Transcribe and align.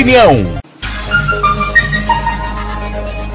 Opinião. 0.00 0.58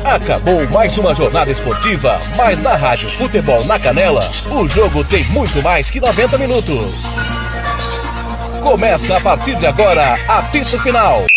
Acabou 0.04 0.68
mais 0.72 0.98
uma 0.98 1.14
jornada 1.14 1.52
esportiva, 1.52 2.20
mas 2.36 2.60
na 2.64 2.76
Rádio 2.76 3.08
Futebol 3.12 3.64
na 3.66 3.78
Canela, 3.78 4.32
o 4.50 4.68
jogo 4.68 5.04
tem 5.04 5.24
muito 5.26 5.62
mais 5.62 5.92
que 5.92 6.00
90 6.00 6.40
minutos. 6.40 6.92
Começa 8.64 9.16
a 9.16 9.22
partir 9.22 9.56
de 9.58 9.68
agora, 9.68 10.18
apito 10.28 10.82
final. 10.82 11.28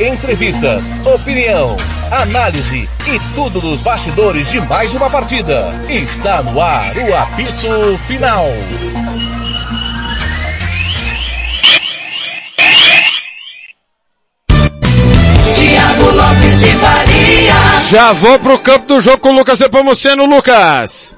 Entrevistas, 0.00 0.84
opinião, 1.06 1.76
análise 2.10 2.88
e 3.06 3.20
tudo 3.32 3.60
dos 3.60 3.80
bastidores 3.80 4.50
de 4.50 4.60
mais 4.60 4.92
uma 4.92 5.08
partida. 5.08 5.72
Está 5.88 6.42
no 6.42 6.60
ar 6.60 6.96
o 6.96 7.14
apito 7.14 7.96
final. 8.08 8.46
De 16.66 16.72
Faria. 16.78 17.54
Já 17.88 18.12
vou 18.12 18.38
pro 18.38 18.58
campo 18.58 18.86
do 18.86 19.00
jogo 19.00 19.18
com 19.18 19.30
o 19.30 19.36
Lucas 19.36 19.60
Epomuceno. 19.60 20.26
Lucas. 20.26 21.16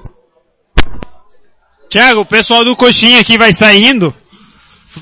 Tiago, 1.89 2.21
o 2.21 2.25
pessoal 2.25 2.63
do 2.63 2.75
Coxinha 2.75 3.19
aqui 3.19 3.37
vai 3.37 3.51
saindo. 3.51 4.13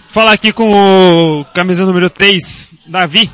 Falar 0.09 0.31
aqui 0.31 0.53
com 0.53 0.71
o 0.71 1.45
camisa 1.53 1.85
número 1.85 2.09
3, 2.09 2.69
Davi. 2.85 3.29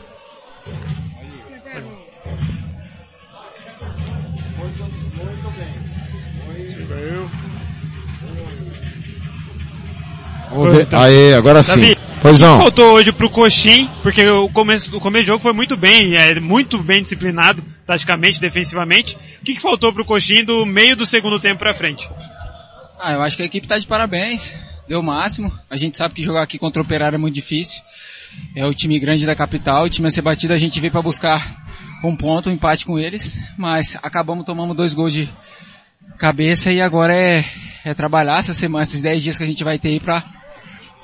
Vamos 10.50 10.72
ver. 10.72 10.88
Aí, 10.92 11.34
agora 11.34 11.62
sim. 11.62 11.82
Davi, 11.82 11.98
Pois 12.24 12.38
o 12.38 12.40
que 12.40 12.46
não. 12.46 12.58
faltou 12.58 12.94
hoje 12.94 13.12
pro 13.12 13.30
Coxim, 13.30 13.90
porque 14.02 14.26
o 14.26 14.48
começo, 14.48 14.96
o 14.96 15.02
começo 15.02 15.26
do 15.26 15.28
jogo 15.28 15.44
foi 15.44 15.52
muito 15.52 15.76
bem, 15.76 16.16
é 16.16 16.40
muito 16.40 16.78
bem 16.78 17.02
disciplinado, 17.02 17.62
taticamente, 17.86 18.40
defensivamente. 18.40 19.18
O 19.42 19.44
que, 19.44 19.54
que 19.54 19.62
faltou 19.62 19.92
pro 19.92 20.06
Coxim 20.06 20.42
do 20.46 20.66
meio 20.66 20.96
do 20.96 21.06
segundo 21.06 21.38
tempo 21.38 21.60
pra 21.60 21.74
frente? 21.74 22.10
Ah, 22.98 23.12
eu 23.12 23.22
acho 23.22 23.36
que 23.36 23.44
a 23.44 23.46
equipe 23.46 23.68
tá 23.68 23.78
de 23.78 23.86
parabéns. 23.86 24.56
Deu 24.88 25.02
o 25.02 25.04
máximo. 25.04 25.52
A 25.70 25.76
gente 25.76 25.98
sabe 25.98 26.14
que 26.14 26.24
jogar 26.24 26.44
aqui 26.44 26.58
contra 26.58 26.82
o 26.82 26.86
Operário 26.86 27.18
é 27.18 27.20
muito 27.20 27.36
difícil. 27.36 27.82
É 28.56 28.66
o 28.66 28.74
time 28.74 28.98
grande 29.00 29.26
da 29.26 29.36
capital. 29.36 29.84
O 29.84 29.90
time 29.90 30.08
a 30.08 30.12
ser 30.12 30.22
batido 30.22 30.54
a 30.54 30.58
gente 30.58 30.80
veio 30.80 30.92
para 30.92 31.02
buscar 31.02 31.66
um 32.06 32.16
ponto, 32.16 32.50
um 32.50 32.54
empate 32.54 32.86
com 32.86 32.98
eles. 32.98 33.38
Mas 33.58 33.98
acabamos 34.02 34.46
tomando 34.46 34.74
dois 34.74 34.94
gols 34.94 35.12
de 35.12 35.28
cabeça 36.18 36.72
e 36.72 36.80
agora 36.80 37.14
é, 37.14 37.44
é 37.84 37.94
trabalhar 37.94 38.40
essa 38.40 38.54
semana, 38.54 38.84
esses 38.84 39.02
10 39.02 39.24
dias 39.24 39.38
que 39.38 39.44
a 39.44 39.48
gente 39.48 39.64
vai 39.66 39.78
ter 39.78 39.90
aí 39.90 40.00
pra 40.00 40.24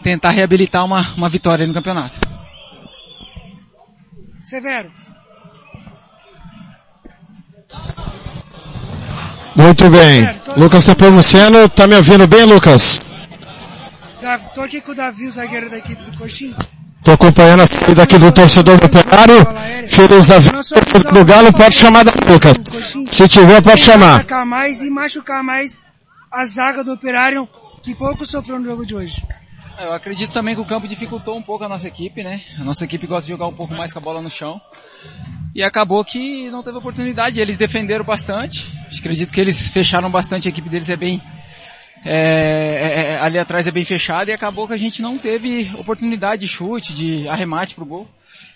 tentar 0.02 0.32
reabilitar 0.32 0.86
uma, 0.86 1.06
uma 1.16 1.30
vitória 1.30 1.64
aí 1.64 1.68
no 1.68 1.74
campeonato. 1.74 2.20
Severo. 4.42 4.92
Muito 9.56 9.90
bem. 9.90 10.30
Lucas 10.56 10.88
Epomuceno, 10.88 11.68
tá 11.70 11.86
me 11.86 11.96
ouvindo 11.96 12.26
bem, 12.28 12.46
Lucas? 12.46 13.00
Davi, 14.22 14.46
tô 14.56 14.62
aqui 14.62 14.82
com 14.82 14.92
o 14.92 14.96
Davi, 14.96 15.28
o 15.28 15.32
zagueiro 15.32 15.70
da 15.70 15.78
equipe 15.78 16.02
do 16.04 16.18
Coxinha. 16.18 16.56
Tô 17.04 17.12
acompanhando 17.12 17.62
a 17.64 17.66
saída 17.66 18.04
aqui 18.04 18.18
do 18.18 18.32
torcedor 18.32 18.78
do 18.80 18.86
Operário. 18.86 19.46
Feliz 19.88 20.28
da 20.28 20.40
vida 20.40 20.64
do 21.12 21.26
Galo, 21.26 21.54
pode 21.54 21.76
chamar 21.76 22.04
da 22.04 22.12
Lucas. 22.32 22.58
Se 23.12 23.28
tiver, 23.28 23.62
pode 23.62 23.80
chamar. 23.80 24.16
Marcar 24.16 24.46
mais 24.46 24.82
e 24.82 24.90
machucar 24.90 25.44
mais 25.44 25.82
a 26.32 26.46
zaga 26.46 26.84
do 26.84 26.94
Operário, 26.94 27.48
que 27.82 27.96
pouco 27.96 28.26
sofreu 28.26 28.60
no 28.60 28.66
jogo 28.66 28.86
de 28.86 28.96
hoje. 28.96 29.24
Eu 29.80 29.94
acredito 29.94 30.32
também 30.32 30.56
que 30.56 30.62
o 30.62 30.66
campo 30.66 30.88
dificultou 30.88 31.38
um 31.38 31.42
pouco 31.42 31.64
a 31.64 31.70
nossa 31.70 31.88
equipe, 31.88 32.22
né? 32.22 32.42
A 32.60 32.64
nossa 32.64 32.84
equipe 32.84 33.08
gosta 33.08 33.24
de 33.24 33.32
jogar 33.32 33.48
um 33.48 33.54
pouco 33.54 33.74
mais 33.74 33.94
com 33.94 34.00
a 34.00 34.02
bola 34.02 34.22
no 34.22 34.30
chão. 34.30 34.60
E 35.56 35.64
acabou 35.64 36.04
que 36.04 36.50
não 36.50 36.62
teve 36.62 36.78
oportunidade. 36.78 37.40
Eles 37.40 37.58
defenderam 37.58 38.04
bastante. 38.04 38.70
Acredito 38.98 39.32
que 39.32 39.40
eles 39.40 39.70
fecharam 39.70 40.10
bastante. 40.10 40.48
A 40.48 40.52
equipe 40.52 40.70
deles 40.70 40.90
é 40.90 40.98
bem, 40.98 41.22
é, 42.04 43.14
é, 43.14 43.20
ali 43.20 43.40
atrás 43.40 43.68
é 43.68 43.72
bem 43.72 43.86
fechada 43.86 44.30
e 44.30 44.34
acabou 44.34 44.68
que 44.68 44.74
a 44.74 44.78
gente 44.78 45.02
não 45.02 45.16
teve 45.16 45.72
oportunidade 45.78 46.42
de 46.42 46.48
chute, 46.48 46.94
de 46.94 47.28
arremate 47.30 47.74
pro 47.74 47.86
gol. 47.86 48.08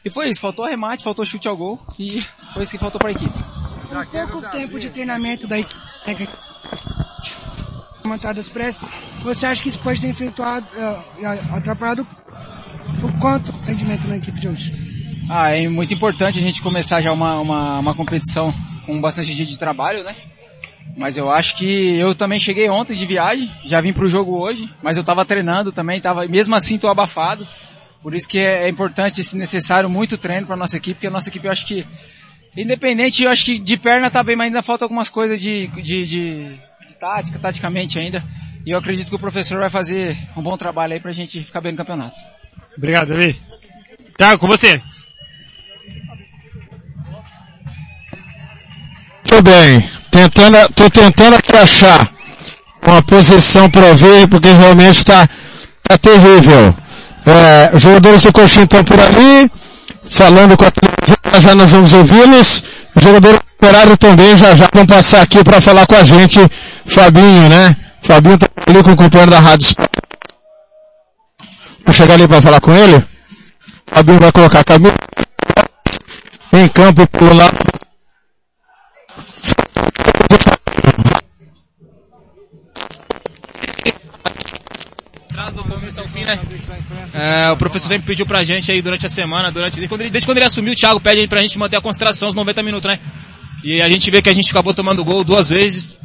E 0.03 0.09
foi 0.09 0.29
isso, 0.29 0.41
faltou 0.41 0.65
arremate, 0.65 1.03
faltou 1.03 1.25
chute 1.25 1.47
ao 1.47 1.55
gol 1.55 1.79
e 1.97 2.21
foi 2.53 2.63
isso 2.63 2.71
que 2.73 2.77
faltou 2.77 2.99
para 2.99 3.09
a 3.09 3.13
equipe. 3.13 3.39
Com 4.11 4.27
pouco 4.27 4.51
tempo 4.51 4.79
de 4.79 4.89
treinamento 4.89 5.47
da 5.47 5.57
equipe, 5.57 5.79
montadas 8.05 8.49
pressas, 8.49 8.87
você 9.21 9.45
acha 9.45 9.61
que 9.61 9.69
isso 9.69 9.79
pode 9.79 10.01
ter 10.01 10.11
uh, 10.11 11.55
atrapalhado 11.55 12.05
o 13.01 13.19
quanto 13.19 13.51
o 13.51 13.61
rendimento 13.61 14.07
na 14.07 14.17
equipe 14.17 14.39
de 14.39 14.47
hoje? 14.47 14.73
Ah, 15.29 15.51
é 15.51 15.67
muito 15.67 15.93
importante 15.93 16.37
a 16.37 16.41
gente 16.41 16.61
começar 16.61 17.01
já 17.01 17.11
uma, 17.11 17.39
uma, 17.39 17.79
uma 17.79 17.95
competição 17.95 18.53
com 18.85 18.99
bastante 18.99 19.33
dia 19.33 19.45
de 19.45 19.57
trabalho, 19.57 20.03
né? 20.03 20.15
Mas 20.95 21.17
eu 21.17 21.31
acho 21.31 21.55
que 21.55 21.97
eu 21.97 22.13
também 22.13 22.39
cheguei 22.39 22.69
ontem 22.69 22.95
de 22.95 23.05
viagem, 23.05 23.49
já 23.65 23.81
vim 23.81 23.93
pro 23.93 24.09
jogo 24.09 24.37
hoje, 24.39 24.69
mas 24.81 24.97
eu 24.97 25.03
tava 25.03 25.25
treinando 25.25 25.71
também, 25.71 25.99
tava, 25.99 26.27
mesmo 26.27 26.55
assim 26.55 26.77
tô 26.77 26.87
abafado. 26.87 27.47
Por 28.01 28.13
isso 28.13 28.27
que 28.27 28.37
é, 28.37 28.65
é 28.65 28.69
importante, 28.69 29.21
esse 29.21 29.35
necessário, 29.37 29.89
muito 29.89 30.17
treino 30.17 30.45
para 30.45 30.57
nossa 30.57 30.77
equipe, 30.77 30.95
porque 30.95 31.07
a 31.07 31.11
nossa 31.11 31.29
equipe 31.29 31.45
eu 31.45 31.51
acho 31.51 31.65
que, 31.65 31.85
independente, 32.55 33.23
eu 33.23 33.31
acho 33.31 33.45
que 33.45 33.57
de 33.57 33.77
perna 33.77 34.11
tá 34.11 34.21
bem, 34.21 34.35
mas 34.35 34.47
ainda 34.47 34.61
falta 34.61 34.83
algumas 34.83 35.07
coisas 35.07 35.39
de, 35.39 35.67
de, 35.67 36.05
de 36.05 36.59
tática, 37.03 37.37
taticamente 37.37 37.99
ainda. 37.99 38.23
E 38.65 38.71
eu 38.71 38.79
acredito 38.79 39.09
que 39.09 39.15
o 39.15 39.19
professor 39.19 39.59
vai 39.59 39.69
fazer 39.69 40.17
um 40.37 40.41
bom 40.41 40.55
trabalho 40.55 40.93
aí 40.93 40.99
pra 41.01 41.11
gente 41.11 41.43
ficar 41.43 41.59
bem 41.59 41.73
no 41.73 41.77
campeonato. 41.77 42.15
Obrigado, 42.77 43.09
Davi. 43.09 43.35
Tiago, 44.17 44.39
com 44.39 44.47
você. 44.47 44.81
Muito 49.17 49.43
bem. 49.43 49.89
Tentando, 50.09 50.73
tô 50.73 50.89
tentando 50.89 51.35
aqui 51.35 51.53
achar 51.57 52.09
uma 52.81 53.03
posição 53.03 53.69
para 53.69 53.93
ver, 53.93 54.29
porque 54.29 54.49
realmente 54.49 54.97
está 54.97 55.27
tá 55.83 55.97
terrível. 55.97 56.73
É, 57.25 57.75
os 57.75 57.81
jogadores 57.81 58.21
do 58.21 58.31
Coxinha 58.31 58.63
estão 58.63 58.83
por 58.83 58.99
ali, 58.99 59.51
falando 60.09 60.55
com 60.55 60.65
a 60.65 60.71
televisão, 60.71 61.41
já 61.41 61.55
nós 61.55 61.71
vamos 61.71 61.91
ouvi-los. 61.91 62.63
Os 62.95 63.03
jogadores 63.03 63.39
do 63.39 63.52
Operário 63.63 63.95
também 63.95 64.35
já 64.35 64.53
já 64.55 64.67
vão 64.73 64.85
passar 64.85 65.21
aqui 65.21 65.41
para 65.41 65.61
falar 65.61 65.87
com 65.87 65.95
a 65.95 66.03
gente. 66.03 66.37
Fabinho, 66.85 67.47
né? 67.47 67.73
Fabinho 68.01 68.37
tá 68.37 68.49
ali 68.67 68.83
com 68.83 68.91
o 68.91 68.95
companheiro 68.97 69.31
da 69.31 69.39
Rádio. 69.39 69.73
Vou 71.85 71.93
chegar 71.93 72.15
ali 72.15 72.27
para 72.27 72.41
falar 72.41 72.59
com 72.59 72.75
ele. 72.75 73.01
Fabinho 73.87 74.19
vai 74.19 74.33
colocar 74.33 74.59
a 74.59 74.63
camisa 74.65 74.93
em 76.51 76.67
campo 76.67 77.07
pelo 77.07 77.33
lado 77.33 77.53
do? 77.53 77.73
É, 87.13 87.51
o 87.51 87.57
professor 87.57 87.87
sempre 87.87 88.07
pediu 88.07 88.25
pra 88.25 88.43
gente 88.43 88.71
aí 88.71 88.81
durante 88.81 89.05
a 89.05 89.09
semana, 89.09 89.51
durante, 89.51 89.75
desde 89.75 89.87
quando 89.87 90.01
ele, 90.01 90.09
desde 90.09 90.25
quando 90.25 90.37
ele 90.37 90.45
assumiu, 90.45 90.73
o 90.73 90.75
Thiago 90.75 90.99
pede 90.99 91.21
aí 91.21 91.27
pra 91.27 91.41
gente 91.41 91.57
manter 91.57 91.77
a 91.77 91.81
concentração 91.81 92.27
os 92.27 92.35
90 92.35 92.61
minutos, 92.61 92.89
né? 92.89 92.99
E 93.63 93.81
a 93.81 93.87
gente 93.87 94.11
vê 94.11 94.21
que 94.21 94.29
a 94.29 94.33
gente 94.33 94.49
acabou 94.51 94.73
tomando 94.73 95.03
gol 95.03 95.23
duas 95.23 95.49
vezes 95.49 95.99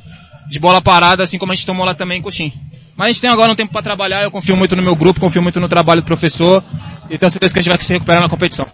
de 0.49 0.59
bola 0.59 0.81
parada, 0.81 1.23
assim 1.23 1.39
como 1.39 1.53
a 1.53 1.55
gente 1.55 1.67
tomou 1.67 1.85
lá 1.85 1.95
também 1.95 2.19
em 2.19 2.23
Coxim. 2.23 2.53
Mas 2.97 3.07
a 3.07 3.13
gente 3.13 3.21
tem 3.21 3.31
agora 3.31 3.53
um 3.53 3.55
tempo 3.55 3.73
para 3.73 3.83
trabalhar, 3.83 4.23
eu 4.23 4.31
confio 4.31 4.57
muito 4.57 4.75
no 4.75 4.83
meu 4.83 4.97
grupo, 4.97 5.21
confio 5.21 5.43
muito 5.43 5.61
no 5.61 5.69
trabalho 5.69 6.03
do 6.03 6.07
professor 6.07 6.65
e 7.11 7.19
tenho 7.19 7.31
certeza 7.31 7.53
que 7.53 7.61
a 7.61 7.63
gente 7.63 7.71
vai 7.71 7.79
se 7.85 7.93
recuperar 7.93 8.23
na 8.23 8.29
competição. 8.29 8.67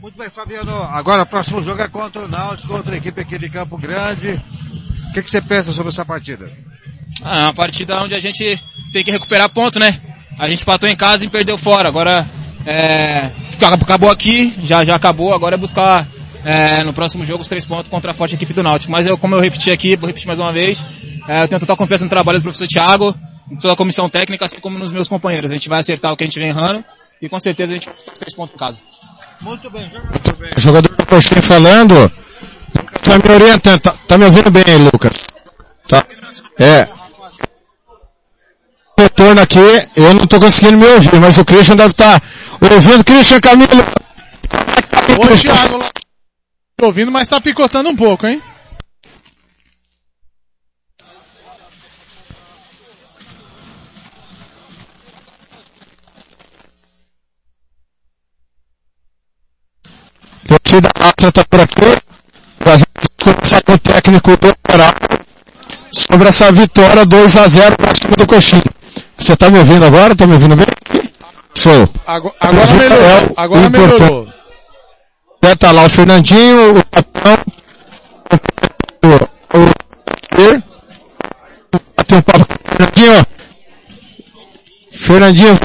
Muito 0.00 0.16
bem, 0.16 0.30
Fabiano. 0.30 0.72
Agora 0.72 1.22
o 1.22 1.26
próximo 1.26 1.62
jogo 1.62 1.82
é 1.82 1.88
contra 1.88 2.24
o 2.24 2.28
Náutico, 2.28 2.68
contra 2.68 2.94
a 2.94 2.98
equipe 2.98 3.20
aqui 3.20 3.38
de 3.38 3.48
Campo 3.48 3.76
Grande. 3.76 4.40
O 5.08 5.12
que, 5.12 5.22
que 5.22 5.30
você 5.30 5.42
pensa 5.42 5.72
sobre 5.72 5.90
essa 5.90 6.04
partida? 6.04 6.50
Ah, 7.22 7.40
é 7.40 7.44
uma 7.44 7.54
partida 7.54 8.02
onde 8.02 8.14
a 8.14 8.20
gente 8.20 8.58
tem 8.92 9.04
que 9.04 9.10
recuperar 9.10 9.48
ponto, 9.48 9.78
né? 9.78 10.00
A 10.38 10.48
gente 10.48 10.64
patou 10.64 10.88
em 10.88 10.96
casa 10.96 11.24
e 11.24 11.28
perdeu 11.28 11.58
fora. 11.58 11.88
Agora, 11.88 12.26
é, 12.66 13.30
acabou 13.60 14.10
aqui, 14.10 14.54
já, 14.62 14.84
já 14.84 14.94
acabou. 14.94 15.34
Agora 15.34 15.54
é 15.54 15.58
buscar 15.58 16.06
é, 16.44 16.82
no 16.84 16.92
próximo 16.92 17.24
jogo 17.24 17.42
os 17.42 17.48
três 17.48 17.64
pontos 17.64 17.88
contra 17.88 18.10
a 18.10 18.14
forte 18.14 18.34
equipe 18.34 18.52
do 18.52 18.62
Náutico. 18.62 18.92
Mas 18.92 19.06
eu, 19.06 19.16
como 19.16 19.34
eu 19.34 19.40
repeti 19.40 19.70
aqui, 19.70 19.96
vou 19.96 20.06
repetir 20.06 20.26
mais 20.26 20.38
uma 20.38 20.52
vez, 20.52 20.84
é, 21.28 21.42
eu 21.42 21.48
tenho 21.48 21.60
total 21.60 21.76
confiança 21.76 22.04
no 22.04 22.10
trabalho 22.10 22.38
do 22.38 22.42
professor 22.42 22.66
Thiago, 22.66 23.14
em 23.50 23.56
toda 23.56 23.74
a 23.74 23.76
comissão 23.76 24.08
técnica, 24.08 24.46
assim 24.46 24.60
como 24.60 24.78
nos 24.78 24.92
meus 24.92 25.08
companheiros. 25.08 25.50
A 25.50 25.54
gente 25.54 25.68
vai 25.68 25.80
acertar 25.80 26.12
o 26.12 26.16
que 26.16 26.24
a 26.24 26.26
gente 26.26 26.38
vem 26.38 26.48
errando 26.48 26.84
e 27.20 27.28
com 27.28 27.38
certeza 27.38 27.72
a 27.72 27.74
gente 27.74 27.86
vai 27.86 27.94
buscar 27.94 28.12
os 28.12 28.18
três 28.18 28.34
pontos 28.34 28.54
em 28.54 28.58
casa. 28.58 28.80
Muito 29.40 29.70
bem, 29.70 29.90
muito 29.90 30.36
bem. 30.36 30.50
Jogador 30.56 30.88
do 30.88 31.42
falando. 31.42 32.12
Tá 33.02 33.18
me 33.18 33.34
orientando, 33.34 33.80
tá, 33.80 33.94
tá 34.06 34.16
me 34.16 34.24
ouvindo 34.24 34.50
bem, 34.50 34.64
Lucas? 34.92 35.12
Tá. 35.88 36.04
É 36.58 37.01
retorno 39.02 39.40
aqui, 39.40 39.58
eu 39.96 40.14
não 40.14 40.24
estou 40.24 40.40
conseguindo 40.40 40.78
me 40.78 40.86
ouvir, 40.86 41.20
mas 41.20 41.36
o 41.38 41.44
Christian 41.44 41.76
deve 41.76 41.90
estar 41.90 42.20
tá 42.20 42.74
ouvindo. 42.74 43.04
Christian 43.04 43.40
Camilo! 43.40 43.82
Ô, 45.18 45.24
é 45.24 45.28
tá 45.28 45.36
Thiago, 45.36 45.84
tô 46.76 46.86
ouvindo, 46.86 47.10
mas 47.10 47.22
está 47.22 47.40
picotando 47.40 47.88
um 47.88 47.96
pouco, 47.96 48.26
hein? 48.26 48.40
O 60.50 60.54
aqui 60.54 60.80
da 60.80 60.90
Ásia 60.96 61.28
está 61.28 61.44
por 61.44 61.60
aqui, 61.60 62.02
fazendo 62.60 62.86
conversar 63.22 63.62
com 63.62 63.72
o 63.72 63.78
técnico 63.78 64.36
do 64.36 64.54
Coral 64.68 64.92
sobre 65.92 66.28
essa 66.28 66.50
vitória 66.50 67.04
2 67.04 67.36
a 67.36 67.48
0 67.48 67.76
para 67.76 67.94
cima 67.94 68.16
do 68.16 68.26
Coxinha. 68.26 68.81
Você 69.22 69.36
tá 69.36 69.48
me 69.48 69.60
ouvindo 69.60 69.84
agora? 69.84 70.16
Tá 70.16 70.26
me 70.26 70.32
ouvindo 70.32 70.56
bem? 70.56 70.66
Show. 71.54 71.88
Agora, 72.04 72.34
agora 72.40 72.74
melhorou. 72.74 73.32
Agora 73.36 73.70
melhorou. 73.70 74.28
Já 75.44 75.56
tá 75.56 75.70
lá 75.70 75.84
o 75.84 75.88
Fernandinho, 75.88 76.76
o 76.76 76.84
Capão, 76.86 77.38
o, 79.04 79.58
o, 79.58 79.64
o, 80.42 80.62
tem 82.04 82.18
um 82.18 82.22
papo 82.22 82.46
com 82.46 82.54
o 82.54 82.68
Fernandinho, 82.68 83.26
Fernandinho, 84.90 85.58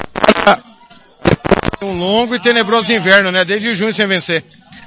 Um 1.82 1.98
longo 1.98 2.36
e 2.36 2.40
tenebroso 2.40 2.92
inverno, 2.92 3.32
né? 3.32 3.44
Desde 3.44 3.74
junho 3.74 3.92
sem 3.92 4.06
vencer. 4.06 4.44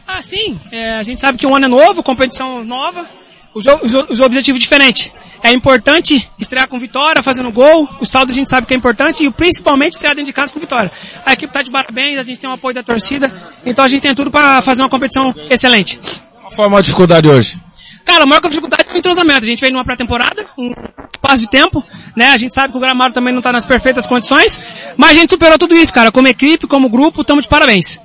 Ah, 0.07 0.21
sim. 0.21 0.57
É, 0.71 0.93
a 0.93 1.03
gente 1.03 1.19
sabe 1.19 1.37
que 1.37 1.45
o 1.45 1.53
ano 1.53 1.65
é 1.65 1.69
novo, 1.69 2.01
competição 2.01 2.63
nova, 2.63 3.05
os, 3.53 3.65
os, 3.65 4.09
os 4.09 4.19
objetivos 4.19 4.61
diferentes. 4.61 5.11
É 5.43 5.51
importante 5.51 6.29
estrear 6.37 6.67
com 6.67 6.79
vitória, 6.79 7.23
fazendo 7.23 7.51
gol. 7.51 7.89
O 7.99 8.05
saldo 8.05 8.31
a 8.31 8.35
gente 8.35 8.49
sabe 8.49 8.67
que 8.67 8.73
é 8.73 8.77
importante 8.77 9.25
e 9.25 9.31
principalmente 9.31 9.93
estrear 9.93 10.13
dentro 10.13 10.27
de 10.27 10.33
casa 10.33 10.53
com 10.53 10.59
vitória. 10.59 10.91
A 11.25 11.33
equipe 11.33 11.49
está 11.49 11.61
de 11.61 11.71
parabéns, 11.71 12.19
a 12.19 12.21
gente 12.21 12.39
tem 12.39 12.49
o 12.49 12.53
apoio 12.53 12.75
da 12.75 12.83
torcida, 12.83 13.33
então 13.65 13.83
a 13.83 13.87
gente 13.87 14.01
tem 14.01 14.13
tudo 14.13 14.29
para 14.29 14.61
fazer 14.61 14.83
uma 14.83 14.89
competição 14.89 15.33
excelente. 15.49 15.99
Qual 16.39 16.51
foi 16.51 16.65
a 16.65 16.69
maior 16.69 16.81
dificuldade 16.81 17.27
hoje? 17.27 17.59
Cara, 18.05 18.23
a 18.23 18.25
maior 18.25 18.41
dificuldade 18.41 18.85
é 18.87 18.93
o 18.93 18.97
entrosamento. 18.97 19.45
A 19.45 19.49
gente 19.49 19.61
veio 19.61 19.73
numa 19.73 19.85
pré-temporada, 19.85 20.45
um 20.57 20.73
passo 21.19 21.43
de 21.43 21.49
tempo, 21.49 21.83
né? 22.15 22.29
A 22.29 22.37
gente 22.37 22.53
sabe 22.53 22.71
que 22.71 22.77
o 22.77 22.81
gramado 22.81 23.13
também 23.13 23.33
não 23.33 23.39
está 23.39 23.51
nas 23.51 23.65
perfeitas 23.65 24.05
condições, 24.05 24.59
mas 24.97 25.11
a 25.11 25.13
gente 25.13 25.29
superou 25.29 25.57
tudo 25.57 25.75
isso, 25.75 25.93
cara. 25.93 26.11
Como 26.11 26.27
equipe, 26.27 26.67
como 26.67 26.89
grupo, 26.89 27.21
estamos 27.21 27.43
de 27.43 27.49
parabéns. 27.49 27.99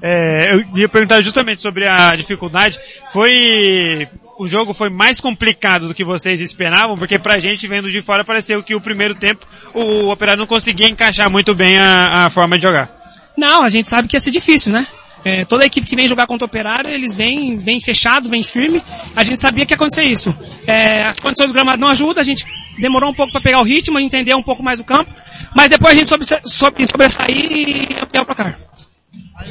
É, 0.00 0.52
eu 0.54 0.78
ia 0.78 0.88
perguntar 0.88 1.20
justamente 1.20 1.62
sobre 1.62 1.86
a 1.86 2.14
dificuldade. 2.14 2.78
Foi 3.12 4.08
o 4.38 4.46
jogo 4.46 4.72
foi 4.72 4.88
mais 4.88 5.18
complicado 5.18 5.88
do 5.88 5.94
que 5.94 6.04
vocês 6.04 6.40
esperavam, 6.40 6.94
porque 6.94 7.18
pra 7.18 7.40
gente 7.40 7.66
vendo 7.66 7.90
de 7.90 8.00
fora 8.00 8.24
pareceu 8.24 8.62
que 8.62 8.74
o 8.74 8.80
primeiro 8.80 9.14
tempo 9.14 9.44
o 9.74 10.10
operário 10.10 10.38
não 10.38 10.46
conseguia 10.46 10.88
encaixar 10.88 11.28
muito 11.28 11.54
bem 11.54 11.76
a, 11.76 12.26
a 12.26 12.30
forma 12.30 12.56
de 12.56 12.62
jogar. 12.62 12.88
Não, 13.36 13.64
a 13.64 13.68
gente 13.68 13.88
sabe 13.88 14.06
que 14.06 14.16
ia 14.16 14.20
ser 14.20 14.30
difícil, 14.30 14.72
né? 14.72 14.86
É, 15.24 15.44
toda 15.44 15.64
a 15.64 15.66
equipe 15.66 15.86
que 15.86 15.96
vem 15.96 16.08
jogar 16.08 16.28
contra 16.28 16.44
o 16.44 16.48
Operário, 16.48 16.88
eles 16.88 17.16
vêm, 17.16 17.58
vêm 17.58 17.80
fechado, 17.80 18.28
vêm 18.28 18.44
firme. 18.44 18.80
A 19.16 19.24
gente 19.24 19.40
sabia 19.40 19.66
que 19.66 19.72
ia 19.72 19.74
acontecer 19.74 20.04
isso. 20.04 20.34
É, 20.64 21.08
as 21.08 21.18
condições 21.18 21.50
do 21.50 21.54
gramado 21.54 21.80
não 21.80 21.88
ajudam, 21.88 22.20
a 22.20 22.24
gente 22.24 22.46
demorou 22.78 23.10
um 23.10 23.14
pouco 23.14 23.32
para 23.32 23.40
pegar 23.40 23.60
o 23.60 23.64
ritmo, 23.64 23.98
entender 23.98 24.34
um 24.34 24.42
pouco 24.42 24.62
mais 24.62 24.78
o 24.78 24.84
campo, 24.84 25.10
mas 25.54 25.68
depois 25.68 25.92
a 25.92 25.96
gente 25.96 26.08
soube, 26.08 26.24
soube 26.46 26.86
sobressair 26.86 27.52
e 27.52 27.88
ampliar 28.00 28.22
o 28.22 28.26
placar. 28.26 28.58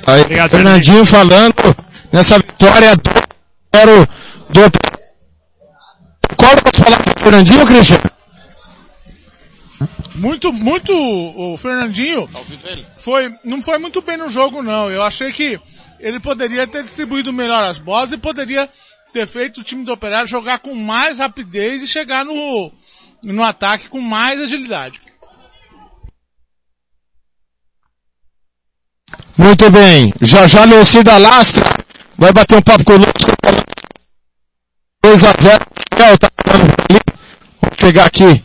Aí, 0.07 0.21
Obrigado, 0.21 0.51
Fernandinho 0.51 1.05
falando 1.05 1.75
nessa 2.11 2.39
vitória 2.39 2.95
do 2.95 4.07
do 4.49 6.35
Qual 6.35 6.55
das 6.55 6.71
palavras 6.71 7.05
do 7.07 7.21
Fernandinho, 7.21 7.65
Cristian? 7.65 7.99
Muito, 10.15 10.51
muito, 10.51 10.93
o 10.93 11.55
Fernandinho 11.57 12.27
foi, 13.01 13.31
não 13.43 13.61
foi 13.61 13.77
muito 13.77 14.01
bem 14.01 14.17
no 14.17 14.29
jogo 14.29 14.63
não. 14.63 14.89
Eu 14.89 15.03
achei 15.03 15.31
que 15.31 15.59
ele 15.99 16.19
poderia 16.19 16.65
ter 16.65 16.81
distribuído 16.81 17.31
melhor 17.31 17.63
as 17.63 17.77
bolas 17.77 18.11
e 18.11 18.17
poderia 18.17 18.67
ter 19.13 19.27
feito 19.27 19.61
o 19.61 19.63
time 19.63 19.83
do 19.83 19.93
Operário 19.93 20.27
jogar 20.27 20.59
com 20.59 20.73
mais 20.73 21.19
rapidez 21.19 21.83
e 21.83 21.87
chegar 21.87 22.25
no, 22.25 22.71
no 23.23 23.43
ataque 23.43 23.89
com 23.89 24.01
mais 24.01 24.41
agilidade. 24.41 24.99
Muito 29.37 29.69
bem. 29.69 30.11
Já 30.21 30.47
já 30.47 30.63
Leocir 30.63 31.03
da 31.03 31.17
Lastra 31.19 31.63
vai 32.17 32.33
bater 32.33 32.57
um 32.57 32.61
papo 32.61 32.83
conosco. 32.83 33.13
2 35.07 35.23
a 35.23 35.31
0 35.39 35.65
Miguel 35.93 36.17
tá 36.17 36.27
ali. 36.53 36.99
Vamos 37.61 37.77
pegar 37.77 38.05
aqui 38.07 38.43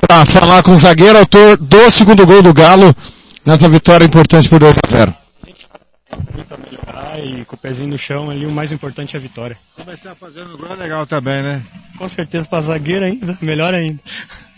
para 0.00 0.26
falar 0.26 0.60
com 0.64 0.72
o 0.72 0.76
zagueiro, 0.76 1.16
autor 1.16 1.56
do 1.56 1.88
segundo 1.88 2.26
gol 2.26 2.42
do 2.42 2.52
Galo 2.52 2.92
nessa 3.46 3.68
vitória 3.68 4.04
importante 4.04 4.48
por 4.48 4.58
2 4.58 4.76
a 4.78 4.88
0 4.90 5.14
Muito 6.34 6.52
a 6.52 6.58
melhorar 6.58 7.24
e 7.24 7.44
com 7.44 7.54
o 7.54 7.58
pezinho 7.58 7.90
no 7.90 7.96
chão 7.96 8.28
ali, 8.28 8.44
o 8.44 8.50
mais 8.50 8.72
importante 8.72 9.14
é 9.14 9.20
a 9.20 9.22
vitória. 9.22 9.56
Começar 9.76 10.16
fazendo 10.16 10.58
gol 10.58 10.72
é 10.72 10.74
legal 10.74 11.06
também, 11.06 11.44
né? 11.44 11.62
Com 11.96 12.08
certeza 12.08 12.48
para 12.48 12.62
zagueiro 12.62 13.04
ainda, 13.04 13.38
melhor 13.40 13.72
ainda. 13.72 14.00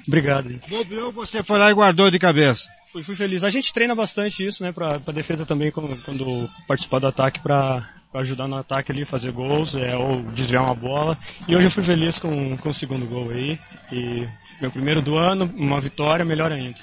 Obrigado. 0.08 0.58
Bobeou, 0.66 1.12
você 1.12 1.42
foi 1.42 1.58
lá 1.58 1.70
e 1.70 1.74
guardou 1.74 2.10
de 2.10 2.18
cabeça. 2.18 2.66
Fui, 2.92 3.02
fui 3.02 3.14
feliz. 3.14 3.42
A 3.42 3.48
gente 3.48 3.72
treina 3.72 3.94
bastante 3.94 4.44
isso, 4.44 4.62
né, 4.62 4.70
pra, 4.70 5.00
pra 5.00 5.14
defesa 5.14 5.46
também 5.46 5.70
quando, 5.70 5.96
quando 6.04 6.48
participar 6.68 6.98
do 6.98 7.06
ataque 7.06 7.40
pra, 7.40 7.88
pra 8.12 8.20
ajudar 8.20 8.46
no 8.46 8.58
ataque 8.58 8.92
ali, 8.92 9.06
fazer 9.06 9.32
gols, 9.32 9.74
é, 9.74 9.96
ou 9.96 10.22
desviar 10.24 10.62
uma 10.62 10.74
bola. 10.74 11.16
E 11.48 11.56
hoje 11.56 11.68
eu 11.68 11.70
fui 11.70 11.82
feliz 11.82 12.18
com, 12.18 12.54
com 12.58 12.68
o 12.68 12.74
segundo 12.74 13.06
gol 13.06 13.30
aí. 13.30 13.58
E 13.90 14.28
meu 14.60 14.70
primeiro 14.70 15.00
do 15.00 15.16
ano, 15.16 15.50
uma 15.56 15.80
vitória, 15.80 16.22
melhor 16.22 16.52
ainda. 16.52 16.80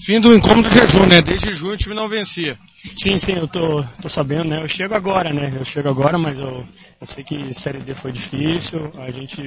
Fim 0.00 0.20
do 0.20 0.32
incômodo 0.32 0.68
do 0.68 0.74
jejum, 0.74 1.06
né? 1.06 1.20
Desde 1.20 1.52
junho 1.52 1.74
o 1.74 1.76
time 1.76 1.96
não 1.96 2.08
vencia. 2.08 2.56
Sim, 2.96 3.18
sim, 3.18 3.32
eu 3.32 3.48
tô, 3.48 3.82
tô 4.00 4.08
sabendo, 4.08 4.44
né? 4.44 4.62
Eu 4.62 4.68
chego 4.68 4.94
agora, 4.94 5.32
né? 5.32 5.52
Eu 5.54 5.64
chego 5.64 5.88
agora, 5.88 6.16
mas 6.16 6.38
eu, 6.38 6.64
eu 7.00 7.06
sei 7.06 7.24
que 7.24 7.52
Série 7.52 7.80
D 7.80 7.92
foi 7.92 8.12
difícil. 8.12 8.92
A 8.98 9.10
gente 9.10 9.42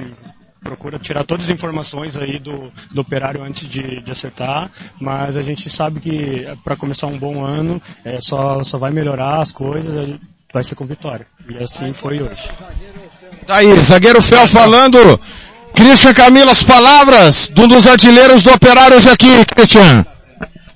procura 0.64 0.98
tirar 0.98 1.24
todas 1.24 1.44
as 1.44 1.50
informações 1.50 2.16
aí 2.16 2.38
do, 2.38 2.72
do 2.90 3.02
operário 3.02 3.44
antes 3.44 3.68
de, 3.68 4.00
de 4.00 4.10
acertar, 4.10 4.70
mas 4.98 5.36
a 5.36 5.42
gente 5.42 5.68
sabe 5.68 6.00
que 6.00 6.46
para 6.64 6.74
começar 6.74 7.06
um 7.06 7.18
bom 7.18 7.44
ano 7.44 7.80
é, 8.04 8.18
só, 8.20 8.64
só 8.64 8.78
vai 8.78 8.90
melhorar 8.90 9.40
as 9.40 9.52
coisas, 9.52 10.16
vai 10.52 10.64
ser 10.64 10.74
com 10.74 10.86
vitória. 10.86 11.26
E 11.48 11.62
assim 11.62 11.92
foi 11.92 12.22
hoje. 12.22 12.50
Tá 13.46 13.56
aí, 13.56 13.78
zagueiro 13.80 14.22
Fel 14.22 14.48
falando. 14.48 15.20
Christian 15.74 16.14
Camilo, 16.14 16.50
as 16.50 16.62
palavras 16.62 17.50
de 17.52 17.60
um 17.60 17.68
dos 17.68 17.86
artilheiros 17.86 18.42
do 18.42 18.52
Operário 18.52 18.96
hoje 18.96 19.10
aqui, 19.10 19.44
Christian. 19.54 20.06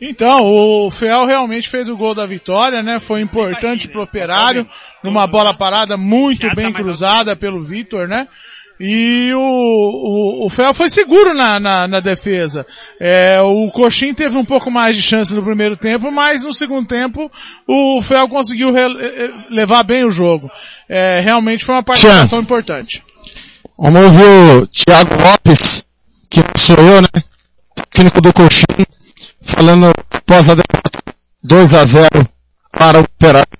Então, 0.00 0.44
o 0.44 0.90
Fel 0.90 1.24
realmente 1.24 1.68
fez 1.68 1.88
o 1.88 1.96
gol 1.96 2.14
da 2.14 2.26
vitória, 2.26 2.82
né? 2.82 3.00
Foi 3.00 3.20
importante 3.20 3.88
pro 3.88 4.02
Operário, 4.02 4.68
numa 5.02 5.26
bola 5.26 5.54
parada 5.54 5.96
muito 5.96 6.52
bem 6.54 6.72
cruzada 6.72 7.34
pelo 7.34 7.62
Vitor, 7.62 8.06
né? 8.06 8.28
E 8.80 9.32
o, 9.34 9.38
o, 9.38 10.46
o 10.46 10.48
Fel 10.48 10.72
foi 10.72 10.88
seguro 10.88 11.34
na, 11.34 11.58
na, 11.58 11.88
na 11.88 12.00
defesa. 12.00 12.64
É, 13.00 13.40
o 13.40 13.70
Coxim 13.70 14.14
teve 14.14 14.36
um 14.36 14.44
pouco 14.44 14.70
mais 14.70 14.94
de 14.94 15.02
chance 15.02 15.34
no 15.34 15.42
primeiro 15.42 15.76
tempo, 15.76 16.12
mas 16.12 16.42
no 16.44 16.54
segundo 16.54 16.86
tempo 16.86 17.30
o 17.66 18.00
Fel 18.02 18.28
conseguiu 18.28 18.72
re, 18.72 18.86
levar 19.50 19.82
bem 19.82 20.04
o 20.04 20.10
jogo. 20.10 20.50
É, 20.88 21.20
realmente 21.20 21.64
foi 21.64 21.74
uma 21.74 21.82
participação 21.82 22.40
importante. 22.40 23.02
Vamos 23.76 24.04
ouvir 24.04 24.22
o 24.22 24.66
Thiago 24.66 25.14
Lopes, 25.14 25.84
que 26.30 26.40
sou 26.56 26.76
eu, 26.76 27.02
né? 27.02 27.08
Técnico 27.90 28.20
do 28.20 28.32
Coxim, 28.32 28.86
falando 29.42 29.92
após 30.10 30.50
a 30.50 30.54
derrota 30.54 31.14
2 31.42 31.74
a 31.74 31.84
0 31.84 32.08
para 32.70 33.00
o 33.00 33.02
Operário 33.02 33.57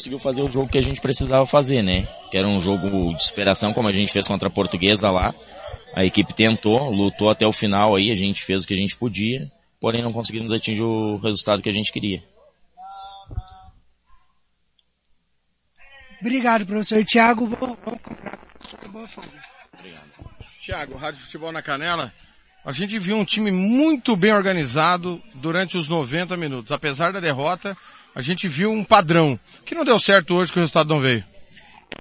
conseguiu 0.00 0.18
fazer 0.18 0.40
o 0.40 0.48
jogo 0.48 0.70
que 0.70 0.78
a 0.78 0.82
gente 0.82 0.98
precisava 0.98 1.44
fazer, 1.44 1.82
né? 1.82 2.08
Que 2.30 2.38
era 2.38 2.48
um 2.48 2.58
jogo 2.58 3.14
de 3.14 3.22
superação, 3.22 3.74
como 3.74 3.86
a 3.86 3.92
gente 3.92 4.10
fez 4.10 4.26
contra 4.26 4.48
a 4.48 4.50
Portuguesa 4.50 5.10
lá. 5.10 5.34
A 5.94 6.06
equipe 6.06 6.32
tentou, 6.32 6.90
lutou 6.90 7.28
até 7.28 7.46
o 7.46 7.52
final 7.52 7.94
aí, 7.94 8.10
a 8.10 8.14
gente 8.14 8.42
fez 8.42 8.64
o 8.64 8.66
que 8.66 8.72
a 8.72 8.76
gente 8.76 8.96
podia, 8.96 9.52
porém 9.78 10.02
não 10.02 10.12
conseguimos 10.12 10.52
atingir 10.52 10.82
o 10.82 11.18
resultado 11.18 11.60
que 11.60 11.68
a 11.68 11.72
gente 11.72 11.92
queria. 11.92 12.22
Obrigado, 16.18 16.64
professor 16.64 17.04
Tiago. 17.04 17.50
Tiago, 20.62 20.96
Rádio 20.96 21.20
Futebol 21.20 21.52
na 21.52 21.60
Canela. 21.60 22.10
A 22.64 22.72
gente 22.72 22.98
viu 22.98 23.18
um 23.18 23.24
time 23.24 23.50
muito 23.50 24.16
bem 24.16 24.32
organizado 24.32 25.20
durante 25.34 25.76
os 25.76 25.88
90 25.88 26.38
minutos. 26.38 26.72
Apesar 26.72 27.12
da 27.12 27.20
derrota, 27.20 27.76
a 28.14 28.20
gente 28.20 28.48
viu 28.48 28.70
um 28.70 28.84
padrão 28.84 29.38
que 29.64 29.74
não 29.74 29.84
deu 29.84 29.98
certo 29.98 30.34
hoje 30.34 30.52
que 30.52 30.58
o 30.58 30.60
resultado 30.60 30.88
não 30.88 31.00
veio. 31.00 31.24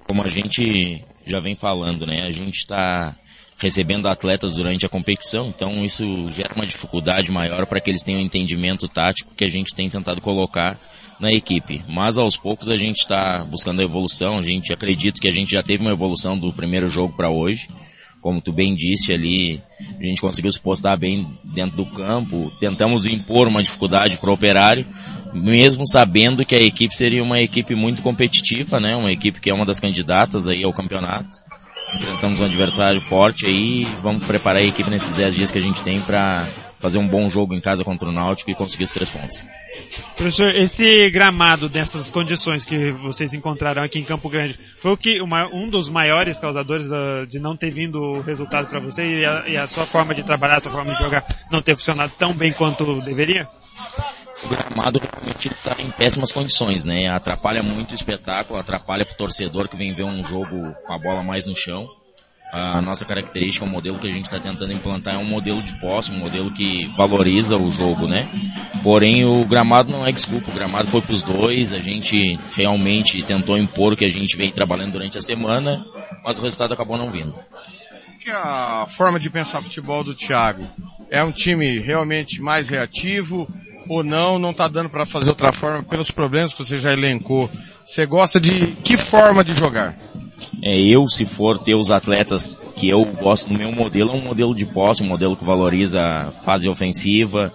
Como 0.07 0.23
a 0.23 0.27
gente 0.27 1.03
já 1.25 1.39
vem 1.39 1.55
falando, 1.55 2.05
né? 2.05 2.23
A 2.23 2.31
gente 2.31 2.57
está 2.57 3.15
recebendo 3.57 4.07
atletas 4.07 4.55
durante 4.55 4.85
a 4.85 4.89
competição, 4.89 5.49
então 5.49 5.83
isso 5.83 6.31
gera 6.31 6.55
uma 6.55 6.65
dificuldade 6.65 7.31
maior 7.31 7.65
para 7.65 7.81
que 7.81 7.89
eles 7.89 8.01
tenham 8.01 8.21
um 8.21 8.23
entendimento 8.23 8.87
tático 8.87 9.35
que 9.35 9.43
a 9.43 9.49
gente 9.49 9.75
tem 9.75 9.89
tentado 9.89 10.21
colocar 10.21 10.79
na 11.19 11.31
equipe. 11.31 11.83
Mas 11.87 12.17
aos 12.17 12.37
poucos 12.37 12.69
a 12.69 12.77
gente 12.77 12.99
está 12.99 13.43
buscando 13.43 13.81
a 13.81 13.83
evolução, 13.83 14.37
a 14.37 14.41
gente 14.41 14.73
acredita 14.73 15.19
que 15.19 15.27
a 15.27 15.31
gente 15.31 15.51
já 15.51 15.61
teve 15.61 15.83
uma 15.83 15.91
evolução 15.91 16.39
do 16.39 16.53
primeiro 16.53 16.89
jogo 16.89 17.15
para 17.15 17.29
hoje. 17.29 17.67
Como 18.21 18.41
tu 18.41 18.51
bem 18.51 18.75
disse 18.75 19.13
ali, 19.13 19.61
a 19.99 20.03
gente 20.03 20.19
conseguiu 20.19 20.51
se 20.51 20.59
postar 20.59 20.97
bem 20.97 21.27
dentro 21.43 21.77
do 21.77 21.85
campo, 21.85 22.51
tentamos 22.59 23.05
impor 23.05 23.47
uma 23.47 23.63
dificuldade 23.63 24.17
para 24.17 24.29
o 24.29 24.33
operário, 24.33 24.85
mesmo 25.33 25.87
sabendo 25.87 26.45
que 26.45 26.55
a 26.55 26.61
equipe 26.61 26.93
seria 26.93 27.23
uma 27.23 27.39
equipe 27.39 27.75
muito 27.75 28.01
competitiva, 28.01 28.79
né? 28.79 28.95
Uma 28.95 29.11
equipe 29.11 29.39
que 29.39 29.49
é 29.49 29.53
uma 29.53 29.65
das 29.65 29.79
candidatas 29.79 30.47
aí 30.47 30.63
ao 30.63 30.73
campeonato. 30.73 31.29
Enfrentamos 31.95 32.39
um 32.39 32.45
adversário 32.45 33.01
forte 33.01 33.45
aí, 33.45 33.85
vamos 34.01 34.25
preparar 34.25 34.61
a 34.61 34.65
equipe 34.65 34.89
nesses 34.89 35.09
10 35.09 35.35
dias 35.35 35.51
que 35.51 35.57
a 35.57 35.61
gente 35.61 35.81
tem 35.81 35.99
para 36.01 36.45
fazer 36.79 36.97
um 36.97 37.07
bom 37.07 37.29
jogo 37.29 37.53
em 37.53 37.59
casa 37.59 37.83
contra 37.83 38.07
o 38.07 38.11
Náutico 38.11 38.49
e 38.49 38.55
conseguir 38.55 38.85
os 38.85 38.91
três 38.91 39.09
pontos. 39.09 39.43
Professor, 40.15 40.55
esse 40.55 41.09
gramado 41.09 41.67
dessas 41.67 42.09
condições 42.09 42.65
que 42.65 42.91
vocês 42.91 43.33
encontraram 43.33 43.83
aqui 43.83 43.99
em 43.99 44.03
Campo 44.03 44.29
Grande, 44.29 44.57
foi 44.79 44.91
o 44.91 44.97
que 44.97 45.21
uma, 45.21 45.47
um 45.47 45.69
dos 45.69 45.89
maiores 45.89 46.39
causadores 46.39 46.87
da, 46.87 47.25
de 47.25 47.39
não 47.39 47.55
ter 47.55 47.69
vindo 47.69 48.01
o 48.01 48.21
resultado 48.21 48.67
para 48.67 48.79
você 48.79 49.19
e 49.19 49.25
a, 49.25 49.43
e 49.47 49.57
a 49.57 49.67
sua 49.67 49.85
forma 49.85 50.15
de 50.15 50.23
trabalhar, 50.23 50.57
a 50.57 50.61
sua 50.61 50.71
forma 50.71 50.93
de 50.93 50.99
jogar 50.99 51.25
não 51.51 51.61
ter 51.61 51.75
funcionado 51.75 52.13
tão 52.17 52.33
bem 52.33 52.53
quanto 52.53 53.01
deveria? 53.01 53.47
O 54.43 54.47
gramado 54.47 54.99
realmente 54.99 55.47
está 55.47 55.75
em 55.79 55.89
péssimas 55.91 56.31
condições, 56.31 56.85
né? 56.85 57.07
Atrapalha 57.09 57.61
muito 57.61 57.91
o 57.91 57.95
espetáculo, 57.95 58.59
atrapalha 58.59 59.05
para 59.05 59.13
o 59.13 59.17
torcedor 59.17 59.67
que 59.67 59.77
vem 59.77 59.93
ver 59.93 60.05
um 60.05 60.23
jogo 60.23 60.73
com 60.85 60.93
a 60.93 60.97
bola 60.97 61.23
mais 61.23 61.47
no 61.47 61.55
chão. 61.55 61.89
A 62.51 62.81
nossa 62.81 63.05
característica, 63.05 63.63
o 63.63 63.67
modelo 63.67 63.99
que 63.99 64.07
a 64.07 64.09
gente 64.09 64.25
está 64.25 64.39
tentando 64.39 64.73
implantar 64.73 65.13
é 65.13 65.17
um 65.17 65.25
modelo 65.25 65.61
de 65.61 65.79
posse, 65.79 66.11
um 66.11 66.17
modelo 66.17 66.51
que 66.51 66.87
valoriza 66.97 67.55
o 67.55 67.69
jogo, 67.69 68.07
né? 68.07 68.27
Porém, 68.81 69.23
o 69.23 69.45
gramado 69.45 69.91
não 69.91 70.05
é 70.05 70.11
desculpa, 70.11 70.49
o 70.49 70.53
gramado 70.53 70.87
foi 70.87 70.99
para 70.99 71.13
os 71.13 71.21
dois, 71.21 71.73
a 71.73 71.77
gente 71.77 72.39
realmente 72.55 73.21
tentou 73.21 73.55
impor 73.55 73.93
o 73.93 73.95
que 73.95 74.05
a 74.05 74.09
gente 74.09 74.35
veio 74.35 74.51
trabalhando 74.51 74.93
durante 74.93 75.15
a 75.15 75.21
semana, 75.21 75.85
mas 76.23 76.39
o 76.39 76.41
resultado 76.41 76.73
acabou 76.73 76.97
não 76.97 77.11
vindo. 77.11 77.35
Que 78.23 78.31
a 78.31 78.87
forma 78.97 79.19
de 79.19 79.29
pensar 79.29 79.61
futebol 79.61 80.03
do 80.03 80.15
Thiago 80.15 80.67
é 81.11 81.23
um 81.23 81.31
time 81.31 81.77
realmente 81.77 82.41
mais 82.41 82.67
reativo 82.67 83.47
ou 83.89 84.03
não, 84.03 84.39
não 84.39 84.51
está 84.51 84.67
dando 84.67 84.89
para 84.89 85.05
fazer 85.05 85.31
outra 85.31 85.51
forma 85.51 85.83
pelos 85.83 86.11
problemas 86.11 86.53
que 86.53 86.63
você 86.63 86.79
já 86.79 86.93
elencou. 86.93 87.49
Você 87.83 88.05
gosta 88.05 88.39
de 88.39 88.67
que 88.83 88.95
forma 88.95 89.43
de 89.43 89.53
jogar? 89.53 89.97
é, 90.61 90.79
eu, 90.79 91.07
se 91.07 91.25
for 91.25 91.57
ter 91.57 91.75
os 91.75 91.89
atletas 91.89 92.59
que 92.75 92.89
eu 92.89 93.03
gosto 93.05 93.47
do 93.47 93.57
meu 93.57 93.71
modelo, 93.71 94.11
é 94.11 94.15
um 94.15 94.21
modelo 94.21 94.55
de 94.55 94.65
posse, 94.65 95.03
um 95.03 95.07
modelo 95.07 95.35
que 95.35 95.43
valoriza 95.43 96.01
a 96.01 96.31
fase 96.31 96.69
ofensiva, 96.69 97.53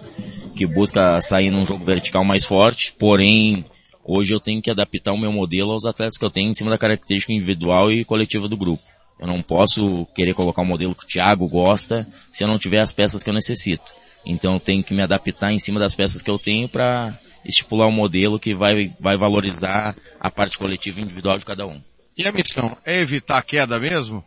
que 0.55 0.65
busca 0.65 1.19
sair 1.21 1.51
num 1.51 1.65
jogo 1.65 1.83
vertical 1.83 2.23
mais 2.23 2.45
forte, 2.45 2.93
porém, 2.97 3.65
hoje 4.03 4.33
eu 4.33 4.39
tenho 4.39 4.61
que 4.61 4.71
adaptar 4.71 5.13
o 5.13 5.17
meu 5.17 5.31
modelo 5.31 5.71
aos 5.71 5.85
atletas 5.85 6.17
que 6.17 6.25
eu 6.25 6.29
tenho 6.29 6.49
em 6.49 6.53
cima 6.53 6.71
da 6.71 6.77
característica 6.77 7.33
individual 7.33 7.91
e 7.91 8.05
coletiva 8.05 8.47
do 8.47 8.57
grupo. 8.57 8.83
Eu 9.19 9.27
não 9.27 9.41
posso 9.41 10.05
querer 10.13 10.33
colocar 10.33 10.61
o 10.61 10.65
modelo 10.65 10.95
que 10.95 11.05
o 11.05 11.07
Thiago 11.07 11.47
gosta 11.47 12.07
se 12.31 12.43
eu 12.43 12.47
não 12.47 12.59
tiver 12.59 12.81
as 12.81 12.91
peças 12.91 13.23
que 13.23 13.29
eu 13.29 13.33
necessito. 13.33 13.93
Então 14.25 14.53
eu 14.53 14.59
tenho 14.59 14.83
que 14.83 14.93
me 14.93 15.01
adaptar 15.01 15.51
em 15.51 15.59
cima 15.59 15.79
das 15.79 15.93
peças 15.93 16.21
que 16.21 16.29
eu 16.29 16.39
tenho 16.39 16.67
para 16.67 17.13
estipular 17.45 17.87
um 17.87 17.91
modelo 17.91 18.39
que 18.39 18.53
vai, 18.53 18.91
vai 18.99 19.17
valorizar 19.17 19.95
a 20.19 20.31
parte 20.31 20.57
coletiva 20.57 20.99
e 20.99 21.03
individual 21.03 21.37
de 21.37 21.45
cada 21.45 21.65
um. 21.65 21.81
E 22.17 22.25
a 22.25 22.31
missão 22.31 22.75
é 22.85 22.99
evitar 22.99 23.37
a 23.37 23.41
queda 23.41 23.79
mesmo? 23.79 24.23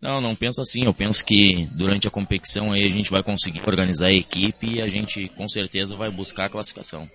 Não, 0.00 0.20
não 0.20 0.34
penso 0.34 0.62
assim. 0.62 0.80
Eu 0.84 0.94
penso 0.94 1.24
que 1.24 1.68
durante 1.72 2.08
a 2.08 2.10
competição 2.10 2.72
aí 2.72 2.84
a 2.84 2.88
gente 2.88 3.10
vai 3.10 3.22
conseguir 3.22 3.60
organizar 3.66 4.06
a 4.06 4.14
equipe 4.14 4.76
e 4.76 4.82
a 4.82 4.88
gente 4.88 5.28
com 5.36 5.46
certeza 5.48 5.94
vai 5.96 6.10
buscar 6.10 6.46
a 6.46 6.48
classificação. 6.48 7.08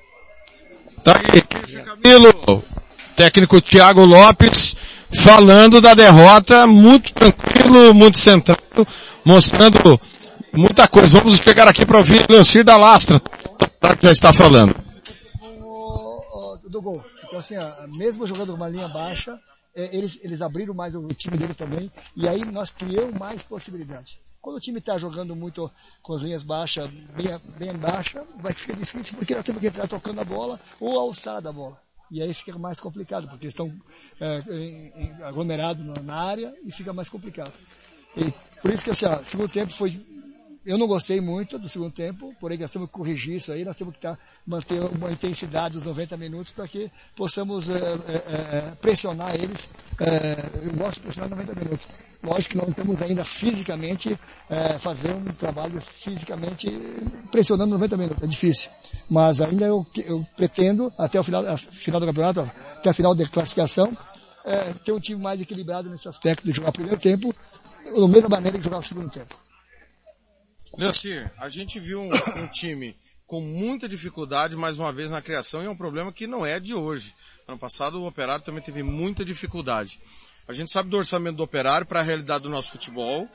Tá 1.04 1.14
aí, 1.18 1.42
Camilo, 1.84 2.64
técnico 3.16 3.62
Thiago 3.62 4.06
Lopes, 4.06 4.76
falando 5.12 5.82
da 5.82 5.94
derrota, 5.94 6.68
muito 6.68 7.12
tranquilo, 7.14 7.94
muito 7.94 8.20
centrado, 8.20 8.88
mostrando 9.24 10.00
muita 10.56 10.88
coisa. 10.88 11.20
Vamos 11.20 11.38
chegar 11.38 11.68
aqui 11.68 11.86
para 11.86 11.98
ouvir 11.98 12.26
Leocir 12.30 12.64
da 12.64 12.78
Lastra, 12.78 13.20
que 13.20 14.04
já 14.04 14.12
está 14.12 14.34
falando. 14.34 14.76
Do 16.70 16.82
gol. 16.82 17.04
Então 17.24 17.40
assim, 17.40 17.56
mesmo 17.98 18.28
jogando 18.28 18.54
uma 18.54 18.68
linha 18.68 18.88
baixa, 18.88 19.40
é, 19.76 19.96
eles, 19.96 20.20
eles 20.24 20.42
abriram 20.42 20.74
mais 20.74 20.96
o 20.96 21.08
time 21.08 21.38
deles 21.38 21.56
também, 21.56 21.92
e 22.16 22.28
aí 22.28 22.44
nós 22.46 22.70
criamos 22.70 23.18
mais 23.18 23.44
possibilidades. 23.44 24.18
Quando 24.42 24.58
o 24.58 24.60
time 24.60 24.80
está 24.80 24.98
jogando 24.98 25.36
muito 25.36 25.72
com 26.04 26.14
as 26.14 26.22
linhas 26.22 26.44
baixas, 26.44 26.88
bem, 26.90 27.28
bem 27.58 27.74
baixa, 27.74 28.24
vai 28.38 28.54
ficar 28.54 28.76
difícil 28.76 29.18
porque 29.18 29.34
nós 29.34 29.44
temos 29.44 29.60
que 29.60 29.68
entrar 29.68 29.88
tocando 29.88 30.22
a 30.22 30.24
bola 30.24 30.60
ou 30.80 31.00
alçar 31.00 31.42
da 31.42 31.52
bola. 31.52 31.78
E 32.12 32.22
aí 32.22 32.32
fica 32.34 32.58
mais 32.58 32.80
complicado, 32.80 33.28
porque 33.28 33.48
estão 33.48 33.74
é, 34.22 35.24
aglomerados 35.24 35.84
na 36.04 36.16
área 36.16 36.54
e 36.64 36.72
fica 36.72 36.94
mais 36.94 37.10
complicado. 37.10 37.52
E 38.16 38.32
por 38.62 38.72
isso 38.72 38.84
que 38.84 38.92
assim, 38.92 39.06
ó, 39.06 39.24
segundo 39.24 39.50
tempo 39.50 39.74
foi 39.74 40.00
eu 40.66 40.80
não 40.80 40.88
gostei 40.88 41.22
muito 41.22 41.60
do 41.60 41.70
segundo 41.70 41.92
tempo, 41.92 42.34
porém 42.40 42.58
nós 42.58 42.72
temos 42.72 42.88
que 42.88 42.94
corrigir 42.94 43.36
isso 43.36 43.52
aí, 43.52 43.64
nós 43.64 43.78
temos 43.78 43.94
que 43.94 44.02
tá, 44.02 44.18
manter 44.48 44.82
uma 44.82 45.12
intensidade 45.12 45.76
dos 45.76 45.84
90 45.84 46.18
minutos 46.18 46.52
para 46.54 46.68
que 46.68 46.92
possamos 47.16 47.70
é, 47.70 47.74
é, 47.76 48.74
pressionar 48.82 49.36
eles. 49.36 49.70
Eu 50.66 50.74
gosto 50.74 50.96
de 50.96 51.02
pressionar 51.02 51.30
90 51.30 51.54
minutos. 51.54 51.88
Lógico 52.24 52.54
que 52.54 52.58
não 52.58 52.70
estamos 52.70 53.00
ainda 53.04 53.24
fisicamente 53.24 54.18
é, 54.50 54.80
fazer 54.80 55.14
um 55.14 55.26
trabalho 55.26 55.80
fisicamente 55.80 56.68
pressionando 57.32 57.72
90 57.72 57.98
minutos, 57.98 58.24
é 58.24 58.28
difícil. 58.28 58.72
Mas 59.08 59.40
ainda 59.40 59.66
eu, 59.66 59.86
eu 59.98 60.26
pretendo, 60.36 60.92
até 60.98 61.20
o 61.20 61.24
final, 61.24 61.44
final 61.58 62.00
do 62.00 62.08
campeonato, 62.08 62.40
até 62.78 62.90
a 62.90 62.94
final 62.94 63.14
da 63.14 63.28
classificação, 63.28 63.96
ter 64.84 64.92
um 64.92 65.00
time 65.00 65.22
mais 65.22 65.40
equilibrado 65.40 65.90
nesse 65.90 66.08
aspecto 66.08 66.44
de 66.44 66.54
jogar 66.54 66.70
o 66.70 66.74
primeiro 66.74 67.00
tempo, 67.00 67.34
da 67.86 68.08
mesma 68.08 68.30
maneira 68.30 68.58
que 68.58 68.64
jogar 68.64 68.80
o 68.80 68.82
segundo 68.82 69.12
tempo. 69.12 69.45
Leocir, 70.78 71.32
a 71.38 71.48
gente 71.48 71.80
viu 71.80 72.02
um, 72.02 72.10
um, 72.10 72.48
time 72.48 72.98
com 73.26 73.40
muita 73.40 73.88
dificuldade 73.88 74.58
mais 74.58 74.78
uma 74.78 74.92
vez 74.92 75.10
na 75.10 75.22
criação 75.22 75.64
e 75.64 75.66
é 75.66 75.70
um 75.70 75.76
problema 75.76 76.12
que 76.12 76.28
não 76.28 76.46
é 76.46 76.60
de 76.60 76.74
hoje. 76.74 77.14
Ano 77.48 77.58
passado 77.58 78.02
o 78.02 78.08
Operário 78.08 78.44
também 78.44 78.62
teve 78.62 78.84
muita 78.84 79.24
dificuldade. 79.24 80.00
A 80.48 80.54
gente 80.54 80.72
sabe 80.72 80.90
do 80.90 80.98
orçamento 80.98 81.38
do 81.38 81.44
Operário 81.44 81.88
para 81.88 82.02
a 82.02 82.04
realidade 82.04 82.44
do 82.44 82.50
nosso 82.50 82.72
futebol. 82.72 83.28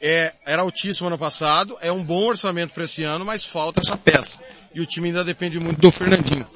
É, 0.00 0.32
era 0.46 0.62
altíssimo 0.62 1.08
ano 1.08 1.18
passado, 1.18 1.76
é 1.80 1.92
um 1.92 2.02
bom 2.02 2.24
orçamento 2.26 2.72
para 2.72 2.84
esse 2.84 3.04
ano, 3.04 3.24
mas 3.24 3.44
falta 3.44 3.80
essa 3.80 3.96
peça. 3.96 4.38
E 4.74 4.80
o 4.80 4.86
time 4.86 5.08
ainda 5.08 5.24
depende 5.24 5.60
muito 5.60 5.80
do 5.80 5.90
Fernandinho. 5.92 6.46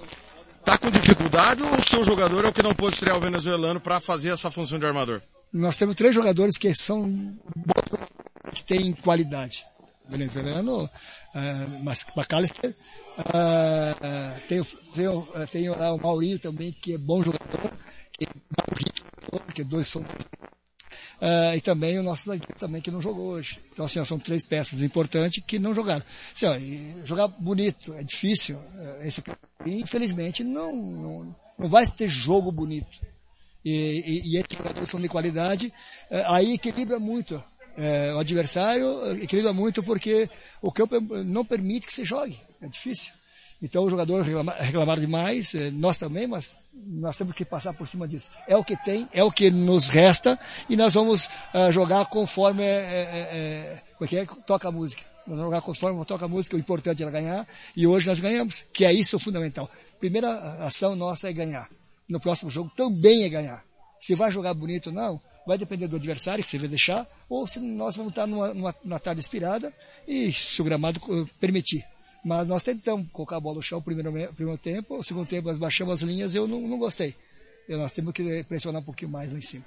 Tá 0.64 0.78
com 0.78 0.90
dificuldade 0.90 1.62
ou 1.62 1.76
o 1.76 1.82
seu 1.82 2.04
jogador 2.04 2.44
é 2.44 2.48
o 2.48 2.52
que 2.52 2.62
não 2.62 2.74
pôde 2.74 2.94
estrear 2.94 3.16
o 3.16 3.20
venezuelano 3.20 3.80
para 3.80 4.00
fazer 4.00 4.30
essa 4.30 4.50
função 4.50 4.78
de 4.78 4.86
armador? 4.86 5.20
Nós 5.52 5.76
temos 5.76 5.96
três 5.96 6.14
jogadores 6.14 6.56
que 6.56 6.72
são 6.74 7.36
que 8.54 8.62
têm 8.62 8.92
qualidade 8.92 9.64
venezuelano, 10.12 10.84
uh, 10.84 12.16
McAllister, 12.16 12.74
uh, 13.18 14.40
tem, 14.46 14.62
tem, 15.50 15.68
lá 15.68 15.92
o 15.92 16.00
Maurinho 16.00 16.38
também, 16.38 16.72
que 16.72 16.94
é 16.94 16.98
bom 16.98 17.22
jogador, 17.22 17.72
que 18.12 18.26
que 19.54 19.64
dois 19.64 19.88
são 19.88 20.04
Uh, 21.22 21.54
e 21.54 21.60
também 21.60 21.96
o 22.00 22.02
nosso 22.02 22.28
também 22.58 22.82
que 22.82 22.90
não 22.90 23.00
jogou 23.00 23.26
hoje. 23.26 23.56
Então 23.72 23.84
assim, 23.84 24.04
são 24.04 24.18
três 24.18 24.44
peças 24.44 24.82
importantes 24.82 25.40
que 25.46 25.56
não 25.56 25.72
jogaram. 25.72 26.02
Assim, 26.34 26.46
ó, 26.46 27.06
jogar 27.06 27.28
bonito 27.28 27.94
é 27.94 28.02
difícil. 28.02 28.56
Uh, 28.56 29.04
esse, 29.04 29.22
infelizmente 29.64 30.42
não, 30.42 30.74
não, 30.74 31.36
não 31.56 31.68
vai 31.68 31.86
ter 31.86 32.08
jogo 32.08 32.50
bonito. 32.50 32.90
E, 33.64 33.70
e, 33.70 34.32
e 34.32 34.36
esses 34.36 34.58
jogadores 34.58 34.88
são 34.88 35.00
de 35.00 35.08
qualidade, 35.08 35.72
uh, 36.10 36.24
aí 36.26 36.54
equilibra 36.54 36.98
muito 36.98 37.40
é, 37.76 38.14
o 38.14 38.18
adversário 38.18 39.22
equilibra 39.22 39.52
muito 39.52 39.82
porque 39.82 40.28
o 40.60 40.70
campo 40.70 41.00
não 41.24 41.44
permite 41.44 41.86
que 41.86 41.92
você 41.92 42.04
jogue. 42.04 42.38
É 42.60 42.66
difícil. 42.66 43.12
Então 43.62 43.84
o 43.84 43.90
jogador 43.90 44.22
reclama, 44.22 44.52
reclamaram 44.54 45.00
demais, 45.00 45.54
é, 45.54 45.70
nós 45.70 45.96
também, 45.96 46.26
mas 46.26 46.56
nós 46.74 47.16
temos 47.16 47.32
que 47.34 47.44
passar 47.44 47.72
por 47.72 47.86
cima 47.86 48.08
disso. 48.08 48.28
É 48.48 48.56
o 48.56 48.64
que 48.64 48.76
tem, 48.76 49.08
é 49.12 49.22
o 49.22 49.30
que 49.30 49.50
nos 49.50 49.88
resta 49.88 50.36
e 50.68 50.76
nós 50.76 50.92
vamos 50.94 51.26
uh, 51.26 51.70
jogar 51.70 52.06
conforme 52.06 52.64
é, 52.64 52.66
é, 52.66 53.80
é, 54.00 54.16
é, 54.16 54.26
toca 54.44 54.68
a 54.68 54.72
música. 54.72 55.02
Nós 55.24 55.36
vamos 55.36 55.44
jogar 55.44 55.62
conforme 55.62 56.04
toca 56.04 56.24
a 56.24 56.28
música, 56.28 56.56
o 56.56 56.58
importante 56.58 57.02
era 57.02 57.12
ganhar 57.12 57.46
e 57.76 57.86
hoje 57.86 58.08
nós 58.08 58.18
ganhamos, 58.18 58.64
que 58.72 58.84
é 58.84 58.92
isso 58.92 59.16
o 59.16 59.20
fundamental. 59.20 59.70
Primeira 60.00 60.64
ação 60.64 60.96
nossa 60.96 61.28
é 61.28 61.32
ganhar. 61.32 61.68
No 62.08 62.18
próximo 62.18 62.50
jogo 62.50 62.72
também 62.76 63.22
é 63.22 63.28
ganhar. 63.28 63.64
Se 64.00 64.16
vai 64.16 64.32
jogar 64.32 64.54
bonito 64.54 64.88
ou 64.88 64.92
não, 64.92 65.20
vai 65.46 65.58
depender 65.58 65.88
do 65.88 65.96
adversário, 65.96 66.44
se 66.44 66.56
ele 66.56 66.68
deixar, 66.68 67.06
ou 67.28 67.46
se 67.46 67.58
nós 67.58 67.96
vamos 67.96 68.12
estar 68.12 68.26
numa, 68.26 68.54
numa, 68.54 68.74
numa 68.84 69.00
tarde 69.00 69.20
inspirada 69.20 69.72
e 70.06 70.32
se 70.32 70.60
o 70.60 70.64
gramado 70.64 71.00
permitir. 71.40 71.84
Mas 72.24 72.46
nós 72.46 72.62
tentamos 72.62 73.10
colocar 73.10 73.36
a 73.36 73.40
bola 73.40 73.56
no 73.56 73.62
chão 73.62 73.78
no 73.78 73.84
primeiro, 73.84 74.32
primeiro 74.34 74.58
tempo, 74.58 74.98
o 74.98 75.02
segundo 75.02 75.26
tempo 75.26 75.48
nós 75.48 75.58
baixamos 75.58 75.94
as 75.94 76.02
linhas 76.02 76.34
e 76.34 76.36
eu 76.36 76.46
não, 76.46 76.60
não 76.60 76.78
gostei. 76.78 77.14
E 77.68 77.76
nós 77.76 77.92
temos 77.92 78.12
que 78.12 78.44
pressionar 78.44 78.80
um 78.80 78.84
pouquinho 78.84 79.10
mais 79.10 79.32
lá 79.32 79.38
em 79.38 79.42
cima. 79.42 79.64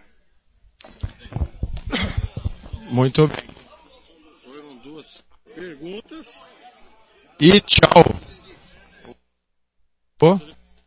Muito 2.89 3.27
bem. 3.27 3.44
Foram 4.44 4.77
duas 4.77 5.24
perguntas. 5.53 6.48
E 7.41 7.60
tchau. 7.62 8.15
Pô? 10.17 10.39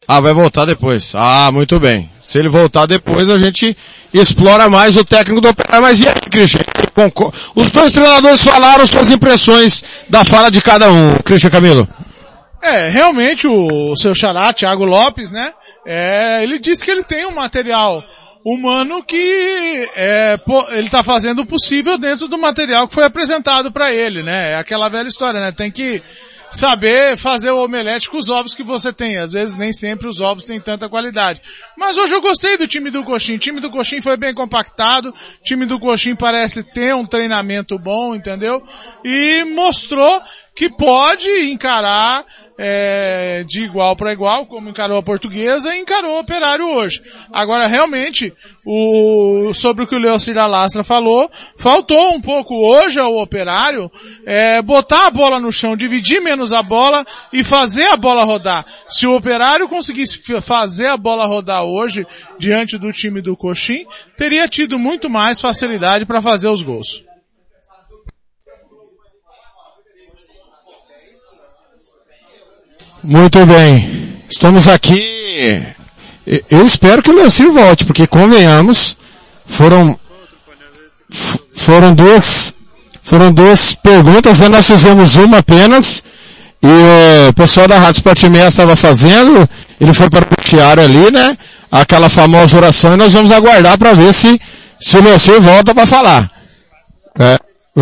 Ah, 0.06 0.20
vai 0.20 0.32
voltar 0.32 0.64
depois. 0.64 1.12
Ah, 1.14 1.52
muito 1.52 1.78
bem. 1.78 2.10
Se 2.28 2.38
ele 2.38 2.50
voltar 2.50 2.84
depois, 2.84 3.30
a 3.30 3.38
gente 3.38 3.74
explora 4.12 4.68
mais 4.68 4.98
o 4.98 5.02
técnico 5.02 5.40
do 5.40 5.48
Operário. 5.48 5.80
Mas 5.80 5.98
e 5.98 6.06
aí, 6.06 6.14
Christian? 6.30 6.60
Os 7.54 7.70
dois 7.70 7.90
treinadores 7.90 8.44
falaram 8.44 8.86
suas 8.86 9.08
impressões 9.08 9.82
da 10.10 10.26
fala 10.26 10.50
de 10.50 10.60
cada 10.60 10.92
um. 10.92 11.16
Christian 11.24 11.48
Camilo. 11.48 11.88
É, 12.60 12.90
realmente 12.90 13.48
o 13.48 13.96
seu 13.96 14.14
xará, 14.14 14.52
Thiago 14.52 14.84
Lopes, 14.84 15.30
né? 15.30 15.54
É, 15.86 16.42
ele 16.42 16.58
disse 16.58 16.84
que 16.84 16.90
ele 16.90 17.02
tem 17.02 17.24
um 17.24 17.34
material 17.34 18.04
humano 18.44 19.02
que 19.02 19.88
é, 19.96 20.36
pô, 20.36 20.66
ele 20.72 20.90
tá 20.90 21.02
fazendo 21.02 21.40
o 21.40 21.46
possível 21.46 21.96
dentro 21.96 22.28
do 22.28 22.36
material 22.36 22.86
que 22.86 22.94
foi 22.94 23.04
apresentado 23.04 23.72
para 23.72 23.94
ele, 23.94 24.22
né? 24.22 24.52
É 24.52 24.56
aquela 24.56 24.90
velha 24.90 25.08
história, 25.08 25.40
né? 25.40 25.50
Tem 25.50 25.70
que 25.70 26.02
saber 26.50 27.16
fazer 27.16 27.50
o 27.50 27.64
omelete 27.64 28.08
com 28.08 28.16
os 28.16 28.28
ovos 28.28 28.54
que 28.54 28.62
você 28.62 28.92
tem. 28.92 29.16
Às 29.16 29.32
vezes 29.32 29.56
nem 29.56 29.72
sempre 29.72 30.06
os 30.06 30.20
ovos 30.20 30.44
têm 30.44 30.60
tanta 30.60 30.88
qualidade. 30.88 31.40
Mas 31.76 31.96
hoje 31.96 32.14
eu 32.14 32.20
gostei 32.20 32.56
do 32.56 32.66
time 32.66 32.90
do 32.90 33.04
Coxim. 33.04 33.34
O 33.34 33.38
time 33.38 33.60
do 33.60 33.70
Coxim 33.70 34.00
foi 34.00 34.16
bem 34.16 34.34
compactado. 34.34 35.10
O 35.10 35.44
time 35.44 35.66
do 35.66 35.78
Coxim 35.78 36.14
parece 36.14 36.62
ter 36.62 36.94
um 36.94 37.06
treinamento 37.06 37.78
bom, 37.78 38.14
entendeu? 38.14 38.62
E 39.04 39.44
mostrou 39.44 40.22
que 40.58 40.68
pode 40.68 41.30
encarar 41.48 42.26
é, 42.58 43.44
de 43.46 43.60
igual 43.60 43.94
para 43.94 44.12
igual, 44.12 44.44
como 44.44 44.68
encarou 44.68 44.98
a 44.98 45.02
portuguesa 45.04 45.72
e 45.72 45.78
encarou 45.78 46.16
o 46.16 46.18
operário 46.18 46.66
hoje. 46.66 47.00
Agora, 47.32 47.68
realmente, 47.68 48.32
o, 48.66 49.52
sobre 49.54 49.84
o 49.84 49.86
que 49.86 49.94
o 49.94 49.98
Leocir 50.00 50.34
Lastra 50.34 50.82
falou, 50.82 51.30
faltou 51.56 52.12
um 52.12 52.20
pouco 52.20 52.56
hoje 52.56 52.98
ao 52.98 53.18
operário 53.18 53.88
é, 54.26 54.60
botar 54.60 55.06
a 55.06 55.10
bola 55.12 55.38
no 55.38 55.52
chão, 55.52 55.76
dividir 55.76 56.20
menos 56.20 56.52
a 56.52 56.60
bola 56.60 57.06
e 57.32 57.44
fazer 57.44 57.86
a 57.86 57.96
bola 57.96 58.24
rodar. 58.24 58.66
Se 58.88 59.06
o 59.06 59.14
operário 59.14 59.68
conseguisse 59.68 60.20
fazer 60.42 60.86
a 60.86 60.96
bola 60.96 61.24
rodar 61.24 61.62
hoje, 61.62 62.04
diante 62.36 62.76
do 62.76 62.92
time 62.92 63.22
do 63.22 63.36
Coxim, 63.36 63.86
teria 64.16 64.48
tido 64.48 64.76
muito 64.76 65.08
mais 65.08 65.40
facilidade 65.40 66.04
para 66.04 66.20
fazer 66.20 66.48
os 66.48 66.64
gols. 66.64 67.07
Muito 73.02 73.46
bem. 73.46 74.16
Estamos 74.28 74.66
aqui. 74.66 75.62
Eu 76.50 76.64
espero 76.64 77.02
que 77.02 77.10
o 77.10 77.14
Leocir 77.14 77.50
volte, 77.50 77.84
porque 77.84 78.06
convenhamos, 78.06 78.98
foram, 79.46 79.98
foram 81.56 81.94
duas, 81.94 82.52
foram 83.02 83.32
duas 83.32 83.74
perguntas, 83.74 84.38
nós 84.40 84.66
fizemos 84.66 85.14
uma 85.14 85.38
apenas, 85.38 86.02
e 86.62 87.28
o 87.28 87.32
pessoal 87.32 87.66
da 87.66 87.78
Rádio 87.78 87.98
Sport 88.00 88.24
estava 88.24 88.76
fazendo, 88.76 89.48
ele 89.80 89.94
foi 89.94 90.10
para 90.10 90.26
o 90.26 90.36
vestiário 90.36 90.82
ali, 90.82 91.10
né? 91.10 91.38
Aquela 91.72 92.10
famosa 92.10 92.58
oração, 92.58 92.92
e 92.92 92.98
nós 92.98 93.14
vamos 93.14 93.30
aguardar 93.30 93.78
para 93.78 93.94
ver 93.94 94.12
se, 94.12 94.38
se 94.78 94.98
o 94.98 95.02
Leocir 95.02 95.40
volta 95.40 95.74
para 95.74 95.86
falar. 95.86 96.30
É, 97.18 97.38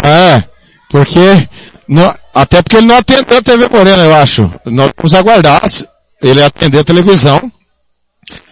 é, 0.07 0.45
porque 0.89 1.49
não, 1.89 2.15
até 2.37 2.61
porque 2.61 2.76
ele 2.76 2.87
não 2.87 2.99
atendeu 2.99 3.38
a 3.38 3.43
TV 3.43 3.66
Morena, 3.66 4.05
eu 4.05 4.14
acho. 4.14 4.43
Nós 4.66 4.93
vamos 4.95 5.14
aguardar 5.14 5.62
ele 6.23 6.43
atender 6.43 6.81
a 6.81 6.85
televisão 6.85 7.50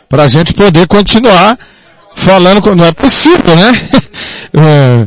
para 0.08 0.22
a 0.22 0.28
gente 0.28 0.54
poder 0.54 0.86
continuar 0.86 1.58
falando. 2.14 2.74
Não 2.74 2.86
é 2.86 2.92
possível, 2.92 3.54
né? 3.54 3.72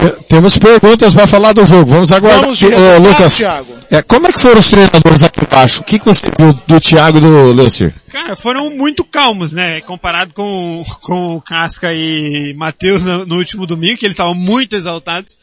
é, 0.00 0.10
temos 0.26 0.56
perguntas 0.56 1.12
para 1.12 1.26
falar 1.26 1.52
do 1.52 1.66
jogo. 1.66 1.90
Vamos 1.90 2.10
aguardar. 2.10 2.40
Vamos 2.40 2.62
Lucas, 2.62 3.42
é, 3.90 4.00
como 4.00 4.28
é 4.28 4.32
que 4.32 4.40
foram 4.40 4.60
os 4.60 4.70
treinadores 4.70 5.22
aqui 5.22 5.44
embaixo? 5.44 5.82
O 5.82 5.84
que, 5.84 5.98
que 5.98 6.06
você 6.06 6.26
viu 6.38 6.54
do 6.66 6.80
Thiago 6.80 7.18
e 7.18 7.20
do 7.20 7.52
Leocir? 7.52 7.94
Cara, 8.10 8.34
foram 8.34 8.70
muito 8.70 9.04
calmos, 9.04 9.52
né? 9.52 9.82
Comparado 9.82 10.32
com, 10.32 10.82
com 11.02 11.36
o 11.36 11.42
Casca 11.42 11.92
e 11.92 12.54
Matheus 12.56 13.02
no, 13.02 13.26
no 13.26 13.36
último 13.36 13.66
domingo, 13.66 13.98
que 13.98 14.06
eles 14.06 14.14
estavam 14.14 14.34
muito 14.34 14.74
exaltados 14.74 15.36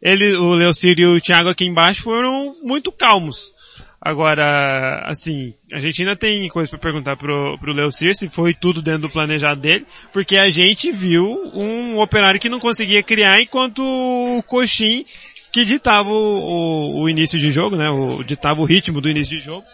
ele, 0.00 0.36
o 0.36 0.54
Leocir 0.54 0.98
e 0.98 1.06
o 1.06 1.20
Thiago 1.20 1.48
aqui 1.48 1.64
embaixo 1.64 2.02
foram 2.02 2.54
muito 2.62 2.92
calmos. 2.92 3.54
Agora, 4.00 5.02
assim, 5.06 5.52
a 5.72 5.80
gente 5.80 6.00
ainda 6.00 6.14
tem 6.14 6.48
coisa 6.48 6.70
para 6.70 6.78
perguntar 6.78 7.16
pro, 7.16 7.58
pro 7.58 7.72
Leocir 7.72 8.14
se 8.14 8.28
foi 8.28 8.54
tudo 8.54 8.80
dentro 8.80 9.08
do 9.08 9.10
planejado 9.10 9.60
dele, 9.60 9.84
porque 10.12 10.36
a 10.36 10.48
gente 10.48 10.92
viu 10.92 11.50
um 11.52 11.98
operário 11.98 12.38
que 12.38 12.48
não 12.48 12.60
conseguia 12.60 13.02
criar 13.02 13.40
enquanto 13.40 13.82
o 13.82 14.42
Coxim 14.44 15.04
que 15.50 15.64
ditava 15.64 16.10
o, 16.10 16.12
o, 16.12 17.00
o 17.00 17.08
início 17.08 17.38
de 17.38 17.50
jogo, 17.50 17.76
né? 17.76 17.88
O, 17.88 18.22
ditava 18.22 18.60
o 18.60 18.64
ritmo 18.64 19.00
do 19.00 19.08
início 19.08 19.38
de 19.38 19.44
jogo. 19.44 19.66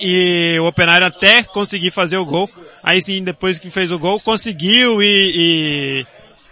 E 0.00 0.58
o 0.60 0.66
operário 0.66 1.06
até 1.06 1.42
conseguir 1.42 1.92
fazer 1.92 2.16
o 2.16 2.26
gol. 2.26 2.50
Aí 2.82 3.00
sim, 3.00 3.22
depois 3.22 3.58
que 3.58 3.70
fez 3.70 3.92
o 3.92 3.98
gol, 3.98 4.18
conseguiu 4.20 5.02
e, 5.02 5.32
e 5.34 6.06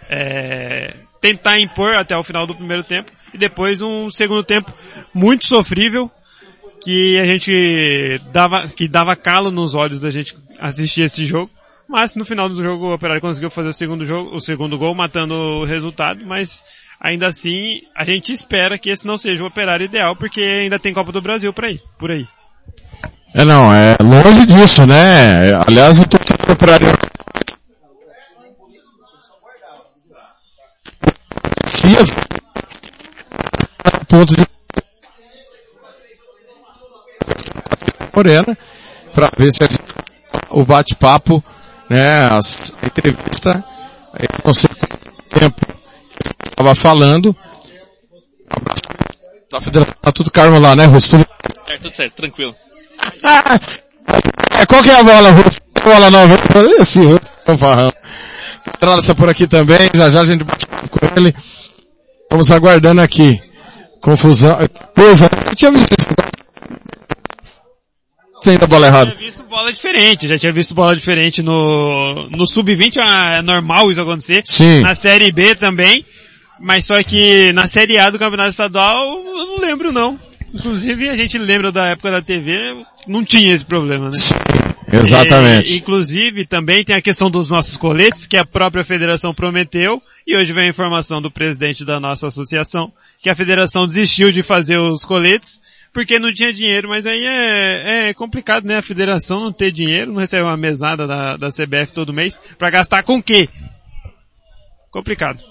é, 0.09 0.95
tentar 1.21 1.59
impor 1.59 1.95
até 1.95 2.17
o 2.17 2.23
final 2.23 2.47
do 2.47 2.55
primeiro 2.55 2.83
tempo 2.83 3.11
e 3.33 3.37
depois 3.37 3.81
um 3.81 4.09
segundo 4.09 4.43
tempo 4.43 4.71
muito 5.13 5.45
sofrível 5.45 6.11
que 6.81 7.19
a 7.19 7.25
gente 7.25 8.21
dava, 8.31 8.67
que 8.67 8.87
dava 8.87 9.15
calo 9.15 9.51
nos 9.51 9.75
olhos 9.75 9.99
da 9.99 10.09
gente 10.09 10.35
assistir 10.59 11.01
esse 11.01 11.25
jogo. 11.25 11.49
Mas 11.87 12.15
no 12.15 12.23
final 12.23 12.47
do 12.47 12.61
jogo 12.61 12.87
o 12.87 12.93
Operário 12.93 13.21
conseguiu 13.21 13.49
fazer 13.49 13.69
o 13.69 13.73
segundo 13.73 14.05
jogo, 14.05 14.35
o 14.35 14.39
segundo 14.39 14.77
gol, 14.77 14.93
matando 14.93 15.33
o 15.33 15.65
resultado, 15.65 16.23
mas 16.25 16.63
ainda 16.99 17.27
assim 17.27 17.81
a 17.95 18.05
gente 18.05 18.31
espera 18.31 18.77
que 18.77 18.89
esse 18.89 19.05
não 19.05 19.17
seja 19.17 19.43
o 19.43 19.47
Operário 19.47 19.85
ideal, 19.85 20.15
porque 20.15 20.41
ainda 20.41 20.77
tem 20.77 20.93
Copa 20.93 21.11
do 21.11 21.21
Brasil 21.21 21.51
por 21.51 21.65
aí, 21.65 21.79
por 21.97 22.11
aí. 22.11 22.27
É 23.33 23.43
não, 23.43 23.73
é 23.73 23.95
longe 24.01 24.45
disso, 24.45 24.85
né? 24.85 25.53
Aliás, 25.67 25.99
o 25.99 26.03
Operário 26.51 26.87
ponto 34.07 34.35
de 34.35 34.45
Morena 38.13 38.57
para 39.13 39.29
ver 39.37 39.51
se 39.51 39.63
o 40.49 40.65
bate-papo, 40.65 41.43
né, 41.89 42.25
as 42.25 42.57
entrevista, 42.83 43.63
não 44.43 44.53
sei 44.53 44.69
quanto 44.69 45.39
tempo 45.39 45.79
estava 46.43 46.75
falando. 46.75 47.35
Da 49.51 49.61
federação, 49.61 49.95
tá 50.01 50.11
tudo 50.11 50.31
calmo 50.31 50.59
lá, 50.59 50.75
né, 50.75 50.85
Russo? 50.85 51.15
É, 51.67 51.77
tudo 51.77 51.95
certo, 51.95 52.15
tranquilo. 52.15 52.55
é, 54.51 54.65
qual 54.67 54.83
que 54.83 54.89
é 54.89 54.99
a 54.99 55.03
bola, 55.03 55.31
Russo? 55.31 55.59
Bola 55.83 56.11
nova, 56.11 56.35
esse 56.79 57.03
Russo, 57.03 57.19
fanfarrão. 57.45 57.93
Entrada 58.67 59.15
por 59.15 59.29
aqui 59.29 59.47
também, 59.47 59.89
já 59.93 60.09
já 60.11 60.21
a 60.21 60.25
gente 60.25 60.43
bate 60.43 60.65
com 60.67 60.99
ele. 61.15 61.33
Vamos 62.29 62.51
aguardando 62.51 63.01
aqui. 63.01 63.41
Confusão. 64.01 64.57
Coisa, 64.95 65.29
eu 65.47 65.55
tinha 65.55 65.71
visto 65.71 65.95
isso. 65.99 66.09
Tem 68.41 68.57
da 68.57 68.67
bola 68.67 68.87
errada. 68.87 69.11
Já 69.11 69.17
tinha 69.17 69.29
visto 69.29 69.43
bola 69.43 69.73
diferente, 69.73 70.27
já 70.27 70.39
tinha 70.39 70.51
visto 70.53 70.73
bola 70.73 70.95
diferente 70.95 71.41
no, 71.41 72.29
no 72.29 72.47
Sub-20, 72.47 72.97
é 72.97 73.41
normal 73.41 73.91
isso 73.91 74.01
acontecer. 74.01 74.43
Sim. 74.45 74.81
Na 74.81 74.95
Série 74.95 75.31
B 75.31 75.55
também. 75.55 76.05
Mas 76.59 76.85
só 76.85 77.01
que 77.03 77.53
na 77.53 77.65
Série 77.65 77.97
A 77.97 78.09
do 78.09 78.19
Campeonato 78.19 78.49
Estadual, 78.49 79.05
eu 79.05 79.45
não 79.45 79.59
lembro 79.59 79.91
não. 79.91 80.19
Inclusive 80.53 81.09
a 81.09 81.15
gente 81.15 81.37
lembra 81.37 81.71
da 81.71 81.89
época 81.89 82.11
da 82.11 82.21
TV, 82.21 82.75
não 83.07 83.23
tinha 83.23 83.53
esse 83.53 83.63
problema, 83.63 84.07
né? 84.09 84.17
Sim, 84.17 84.35
exatamente. 84.97 85.73
E, 85.73 85.77
inclusive 85.77 86.45
também 86.45 86.83
tem 86.83 86.95
a 86.95 87.01
questão 87.01 87.29
dos 87.29 87.49
nossos 87.49 87.77
coletes, 87.77 88.25
que 88.25 88.37
a 88.37 88.45
própria 88.45 88.83
federação 88.83 89.33
prometeu, 89.33 90.01
e 90.25 90.35
hoje 90.35 90.53
vem 90.53 90.65
a 90.65 90.69
informação 90.69 91.21
do 91.21 91.31
presidente 91.31 91.85
da 91.85 91.99
nossa 91.99 92.27
associação, 92.27 92.91
que 93.21 93.29
a 93.29 93.35
federação 93.35 93.87
desistiu 93.87 94.31
de 94.31 94.43
fazer 94.43 94.77
os 94.77 95.03
coletes, 95.03 95.59
porque 95.93 96.19
não 96.19 96.31
tinha 96.31 96.53
dinheiro, 96.53 96.87
mas 96.87 97.07
aí 97.07 97.25
é, 97.25 98.09
é 98.09 98.13
complicado, 98.13 98.65
né? 98.65 98.77
A 98.77 98.81
federação 98.81 99.39
não 99.39 99.51
ter 99.51 99.71
dinheiro, 99.71 100.11
não 100.11 100.19
recebe 100.19 100.43
uma 100.43 100.57
mesada 100.57 101.07
da, 101.07 101.35
da 101.35 101.49
CBF 101.49 101.93
todo 101.93 102.13
mês, 102.13 102.39
para 102.57 102.69
gastar 102.69 103.03
com 103.03 103.17
o 103.17 103.23
quê? 103.23 103.49
Complicado. 104.91 105.43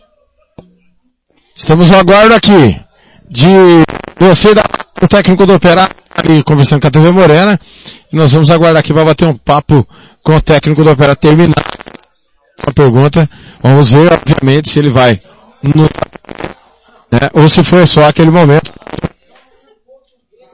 Estamos 1.55 1.91
no 1.91 1.99
aguardo 1.99 2.35
aqui 2.35 2.81
de 3.29 3.49
você 4.19 4.55
da 4.55 4.63
o 5.01 5.07
técnico 5.07 5.47
do 5.47 5.55
Operário 5.55 5.95
conversando 6.45 6.81
com 6.81 6.89
a 6.89 6.91
TV 6.91 7.11
Morena. 7.11 7.59
E 8.13 8.17
nós 8.17 8.33
vamos 8.33 8.51
aguardar 8.51 8.81
aqui 8.81 8.93
para 8.93 9.05
bater 9.05 9.27
um 9.27 9.37
papo 9.37 9.87
com 10.23 10.37
o 10.37 10.41
técnico 10.41 10.83
do 10.83 10.91
Operário 10.91 11.17
terminar 11.17 11.65
uma 12.63 12.73
pergunta. 12.73 13.29
Vamos 13.63 13.91
ver, 13.91 14.13
obviamente, 14.13 14.69
se 14.69 14.79
ele 14.79 14.91
vai 14.91 15.21
no, 15.63 15.85
né, 17.11 17.29
ou 17.35 17.49
se 17.49 17.63
foi 17.63 17.87
só 17.87 18.07
aquele 18.07 18.31
momento. 18.31 18.73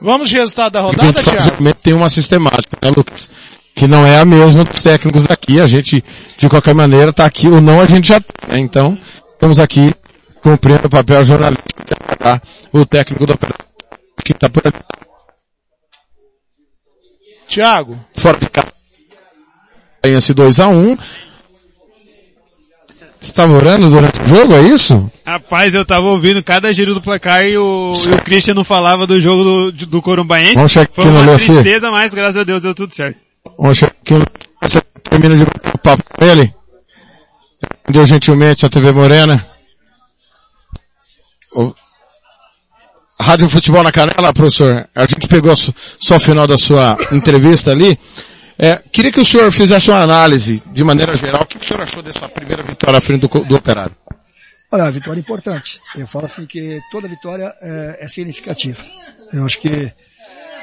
Vamos 0.01 0.29
de 0.29 0.35
resultado 0.35 0.73
da 0.73 0.81
rodada, 0.81 1.13
Thiago? 1.13 1.73
Tem 1.81 1.93
uma 1.93 2.09
sistemática, 2.09 2.77
né, 2.81 2.91
Lucas? 2.95 3.29
Que 3.73 3.87
não 3.87 4.05
é 4.05 4.19
a 4.19 4.25
mesma 4.25 4.63
dos 4.63 4.81
técnicos 4.81 5.23
daqui. 5.23 5.59
A 5.59 5.67
gente, 5.67 6.03
de 6.37 6.49
qualquer 6.49 6.73
maneira, 6.73 7.09
está 7.09 7.25
aqui. 7.25 7.47
ou 7.47 7.59
não 7.59 7.81
a 7.81 7.87
gente 7.87 8.09
já 8.09 8.19
tem. 8.19 8.49
Né? 8.49 8.59
Então, 8.59 8.97
estamos 9.33 9.59
aqui 9.59 9.93
cumprindo 10.41 10.85
o 10.85 10.89
papel 10.89 11.23
jornalístico 11.23 11.83
tá? 12.23 12.41
o 12.71 12.85
técnico 12.85 13.25
do 13.25 13.33
operador 13.33 13.65
que 14.23 14.31
está 14.31 14.49
por 14.49 14.67
aqui. 14.67 14.79
Thiago. 17.47 17.99
Fora 18.17 18.37
de 18.37 18.49
casa. 18.49 18.71
Ganha-se 20.03 20.33
2x1. 20.33 20.99
Você 23.25 23.33
tá 23.33 23.47
morando 23.47 23.89
durante 23.89 24.21
o 24.21 24.27
jogo, 24.27 24.53
é 24.53 24.61
isso? 24.61 25.11
Rapaz, 25.25 25.73
eu 25.73 25.83
tava 25.83 26.05
ouvindo 26.05 26.43
cada 26.43 26.71
giro 26.71 26.93
do 26.93 27.01
placar 27.01 27.43
e 27.43 27.57
o, 27.57 27.93
e 28.07 28.13
o 28.13 28.21
Christian 28.21 28.53
não 28.53 28.63
falava 28.63 29.07
do 29.07 29.19
jogo 29.19 29.43
do, 29.43 29.71
do 29.71 30.01
Corumbaense. 30.01 30.53
Vamos 30.53 30.71
checar 30.71 31.03
Foi 31.03 31.11
uma 31.11 31.35
tristeza, 31.35 31.89
mas 31.89 32.13
graças 32.13 32.37
a 32.37 32.43
Deus 32.43 32.61
deu 32.61 32.75
tudo 32.75 32.93
certo. 32.93 33.17
Vamos 33.57 33.79
checar 33.79 33.95
aqui. 33.99 34.23
Você 34.61 34.81
termina 35.09 35.35
de 35.35 35.45
bater 35.45 35.71
o 35.73 35.79
papo 35.79 36.03
com 36.03 36.25
ele? 36.25 36.53
Deu 37.89 38.05
gentilmente 38.05 38.63
a 38.63 38.69
TV 38.69 38.91
Morena. 38.91 39.43
O... 41.55 41.73
Rádio 43.19 43.49
Futebol 43.49 43.81
na 43.81 43.91
Canela, 43.91 44.33
professor. 44.33 44.87
A 44.93 45.01
gente 45.01 45.27
pegou 45.27 45.55
só 45.55 46.17
o 46.17 46.19
final 46.19 46.45
da 46.45 46.57
sua 46.57 46.97
entrevista 47.11 47.71
ali. 47.71 47.97
É, 48.57 48.81
queria 48.91 49.11
que 49.11 49.19
o 49.19 49.25
senhor 49.25 49.51
fizesse 49.51 49.89
uma 49.89 50.01
análise, 50.01 50.61
de 50.67 50.83
maneira 50.83 51.15
geral, 51.15 51.43
o 51.43 51.45
que 51.45 51.57
o 51.57 51.63
senhor 51.63 51.81
achou 51.81 52.01
dessa 52.01 52.27
primeira 52.29 52.63
vitória 52.63 52.97
à 52.97 53.01
frente 53.01 53.21
do, 53.21 53.27
do 53.27 53.55
Operário? 53.55 53.95
Olha, 54.71 54.85
a 54.85 54.91
vitória 54.91 55.19
é 55.19 55.21
importante. 55.21 55.79
Eu 55.95 56.07
falo 56.07 56.25
assim 56.25 56.45
que 56.45 56.79
toda 56.91 57.07
vitória 57.07 57.53
é, 57.61 58.05
é 58.05 58.07
significativa. 58.07 58.83
Eu 59.33 59.45
acho 59.45 59.59
que, 59.59 59.91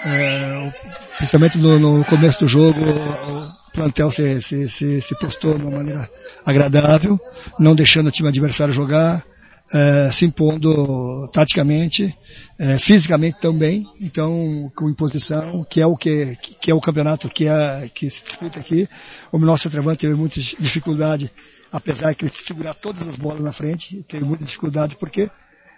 é, 0.04 0.72
principalmente 1.18 1.58
no, 1.58 1.78
no, 1.78 2.04
começo 2.04 2.40
do 2.40 2.48
jogo, 2.48 2.80
o 2.80 3.72
plantel 3.72 4.10
se, 4.10 4.40
se, 4.42 4.68
se, 4.68 5.00
se 5.00 5.18
postou 5.18 5.58
de 5.58 5.64
uma 5.64 5.78
maneira 5.78 6.08
agradável, 6.44 7.18
não 7.58 7.74
deixando 7.74 8.08
o 8.08 8.10
time 8.10 8.28
adversário 8.28 8.74
jogar, 8.74 9.22
é, 9.72 10.10
se 10.12 10.24
impondo 10.24 11.28
taticamente, 11.32 12.16
é, 12.58 12.78
fisicamente 12.78 13.38
também, 13.40 13.86
então 14.00 14.70
com 14.74 14.88
imposição, 14.88 15.64
que 15.64 15.80
é 15.80 15.86
o 15.86 15.96
que, 15.96 16.36
que 16.60 16.70
é 16.70 16.74
o 16.74 16.80
campeonato 16.80 17.28
que, 17.28 17.46
é, 17.48 17.88
que 17.92 18.10
se 18.10 18.24
disputa 18.24 18.60
aqui. 18.60 18.88
O 19.30 19.38
nosso 19.38 19.64
centroavante 19.64 20.00
teve 20.00 20.14
muita 20.14 20.40
dificuldade, 20.40 21.30
apesar 21.70 22.14
de 22.14 22.24
ele 22.24 22.32
segurar 22.34 22.74
todas 22.74 23.06
as 23.06 23.16
bolas 23.16 23.42
na 23.42 23.52
frente, 23.52 24.02
teve 24.08 24.24
muita 24.24 24.44
dificuldade 24.44 24.96
porque 24.96 25.30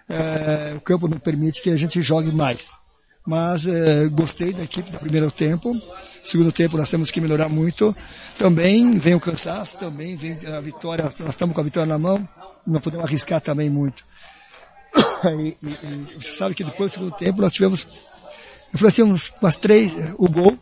é, 0.09 0.73
o 0.75 0.81
campo 0.81 1.07
não 1.07 1.19
permite 1.19 1.61
que 1.61 1.69
a 1.69 1.77
gente 1.77 2.01
jogue 2.01 2.31
mais. 2.33 2.69
Mas 3.25 3.65
é, 3.65 4.07
gostei 4.09 4.53
da 4.53 4.63
equipe 4.63 4.91
do 4.91 4.99
primeiro 4.99 5.31
tempo. 5.31 5.75
Segundo 6.23 6.51
tempo 6.51 6.77
nós 6.77 6.89
temos 6.89 7.09
que 7.09 7.19
melhorar 7.19 7.49
muito. 7.49 7.95
Também 8.37 8.99
vem 8.99 9.15
o 9.15 9.19
cansaço, 9.19 9.77
também 9.77 10.15
vem 10.15 10.37
a 10.45 10.59
vitória, 10.59 11.11
nós 11.17 11.29
estamos 11.29 11.55
com 11.55 11.61
a 11.61 11.63
vitória 11.63 11.87
na 11.87 11.97
mão 11.97 12.29
não 12.65 12.81
podemos 12.81 13.05
arriscar 13.05 13.41
também 13.41 13.69
muito. 13.69 14.03
E, 15.25 15.57
e, 15.63 15.69
e, 15.69 16.21
você 16.21 16.33
sabe 16.33 16.53
que 16.53 16.63
depois 16.63 16.91
do 16.91 16.95
segundo 16.95 17.15
tempo 17.15 17.41
nós 17.41 17.51
tivemos, 17.51 17.87
eu 18.71 18.77
falei 18.77 18.89
assim, 18.89 19.01
umas, 19.01 19.33
umas 19.41 19.55
três, 19.55 19.91
o 20.19 20.29
gol, 20.29 20.53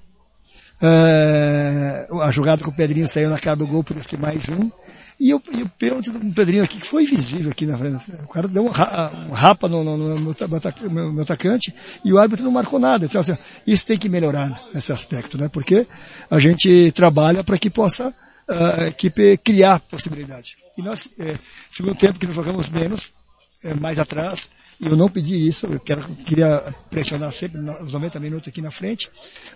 uh, 0.81 2.21
a 2.21 2.31
jogada 2.31 2.63
com 2.63 2.71
o 2.71 2.73
Pedrinho 2.73 3.07
saiu 3.07 3.29
na 3.29 3.39
cara 3.39 3.57
do 3.57 3.67
gol, 3.67 3.83
podia 3.83 4.03
ser 4.03 4.17
mais 4.17 4.47
um, 4.47 4.71
e 5.19 5.33
o, 5.33 5.41
e 5.51 5.61
o 5.61 5.69
pênalti 5.69 6.09
do 6.11 6.33
Pedrinho 6.33 6.63
aqui, 6.63 6.79
que 6.79 6.87
foi 6.87 7.05
visível 7.05 7.51
aqui 7.51 7.65
na 7.65 7.77
frente. 7.77 8.11
O 8.23 8.27
cara 8.27 8.47
deu 8.47 8.63
um, 8.63 8.67
um 8.67 9.31
rapa 9.31 9.67
no, 9.67 9.83
no, 9.83 9.97
no, 9.97 10.15
no, 10.15 11.13
meu 11.13 11.23
atacante 11.23 11.73
e 12.03 12.11
o 12.13 12.17
árbitro 12.17 12.43
não 12.43 12.51
marcou 12.51 12.79
nada. 12.79 13.05
Então, 13.05 13.21
assim, 13.21 13.37
isso 13.65 13.85
tem 13.85 13.97
que 13.97 14.09
melhorar 14.09 14.61
nesse 14.73 14.91
aspecto, 14.91 15.37
né? 15.37 15.49
Porque 15.49 15.87
a 16.29 16.39
gente 16.39 16.91
trabalha 16.91 17.43
para 17.43 17.57
que 17.57 17.69
possa 17.69 18.13
a 18.47 18.87
equipe 18.87 19.37
criar 19.37 19.79
possibilidade. 19.79 20.62
E 20.77 20.81
nós, 20.81 21.07
é, 21.19 21.37
segundo 21.69 21.95
tempo 21.95 22.19
que 22.19 22.25
nós 22.25 22.35
jogamos 22.35 22.69
menos, 22.69 23.11
é, 23.63 23.73
mais 23.73 23.99
atrás, 23.99 24.49
e 24.79 24.87
eu 24.87 24.97
não 24.97 25.09
pedi 25.09 25.47
isso, 25.47 25.67
eu 25.67 25.79
quero, 25.79 26.03
queria 26.25 26.73
pressionar 26.89 27.31
sempre 27.31 27.59
os 27.59 27.91
90 27.91 28.19
minutos 28.19 28.47
aqui 28.47 28.61
na 28.61 28.71
frente, 28.71 29.09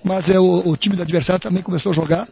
mas 0.03 0.29
é, 0.29 0.39
o, 0.39 0.67
o 0.67 0.77
time 0.77 0.95
do 0.95 1.01
adversário 1.01 1.41
também 1.41 1.63
começou 1.63 1.91
a 1.91 1.95
jogar, 1.95 2.27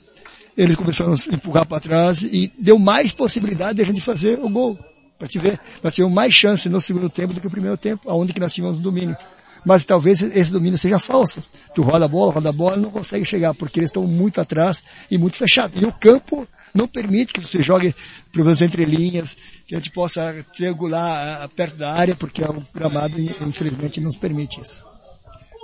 ele 0.57 0.75
começou 0.75 1.07
a 1.07 1.35
empurrar 1.35 1.65
para 1.65 1.81
trás 1.81 2.23
e 2.23 2.51
deu 2.57 2.79
mais 2.79 3.11
possibilidade 3.11 3.77
de 3.77 3.81
a 3.81 3.85
gente 3.85 4.01
fazer 4.01 4.39
o 4.39 4.49
gol. 4.49 4.79
Para 5.17 5.27
te 5.27 5.39
ver, 5.39 5.59
nós 5.81 5.93
tivemos 5.95 6.13
mais 6.13 6.33
chance 6.33 6.67
no 6.69 6.79
segundo 6.79 7.09
tempo 7.09 7.33
do 7.33 7.39
que 7.39 7.45
no 7.45 7.51
primeiro 7.51 7.77
tempo, 7.77 8.09
aonde 8.09 8.33
que 8.33 8.39
nós 8.39 8.53
tínhamos 8.53 8.81
domínio. 8.81 9.15
Mas 9.65 9.83
talvez 9.83 10.21
esse 10.21 10.51
domínio 10.51 10.77
seja 10.77 10.99
falso. 10.99 11.43
Tu 11.73 11.81
roda 11.81 12.05
a 12.05 12.07
bola, 12.07 12.33
roda 12.33 12.49
a 12.49 12.51
bola, 12.51 12.77
não 12.77 12.91
consegue 12.91 13.25
chegar, 13.25 13.53
porque 13.53 13.79
eles 13.79 13.89
estão 13.89 14.03
muito 14.03 14.39
atrás 14.39 14.83
e 15.09 15.17
muito 15.17 15.37
fechados. 15.37 15.81
E 15.81 15.85
o 15.85 15.91
campo 15.91 16.47
não 16.75 16.87
permite 16.87 17.33
que 17.33 17.39
você 17.39 17.61
jogue, 17.63 17.95
menos 18.35 18.61
entre 18.61 18.83
linhas, 18.83 19.37
que 19.65 19.73
a 19.73 19.77
gente 19.77 19.91
possa 19.91 20.45
triangular 20.55 21.47
perto 21.49 21.77
da 21.77 21.93
área, 21.93 22.15
porque 22.15 22.43
o 22.43 22.65
gramado, 22.73 23.19
infelizmente, 23.19 24.01
não 24.01 24.11
permite 24.11 24.61
isso. 24.61 24.83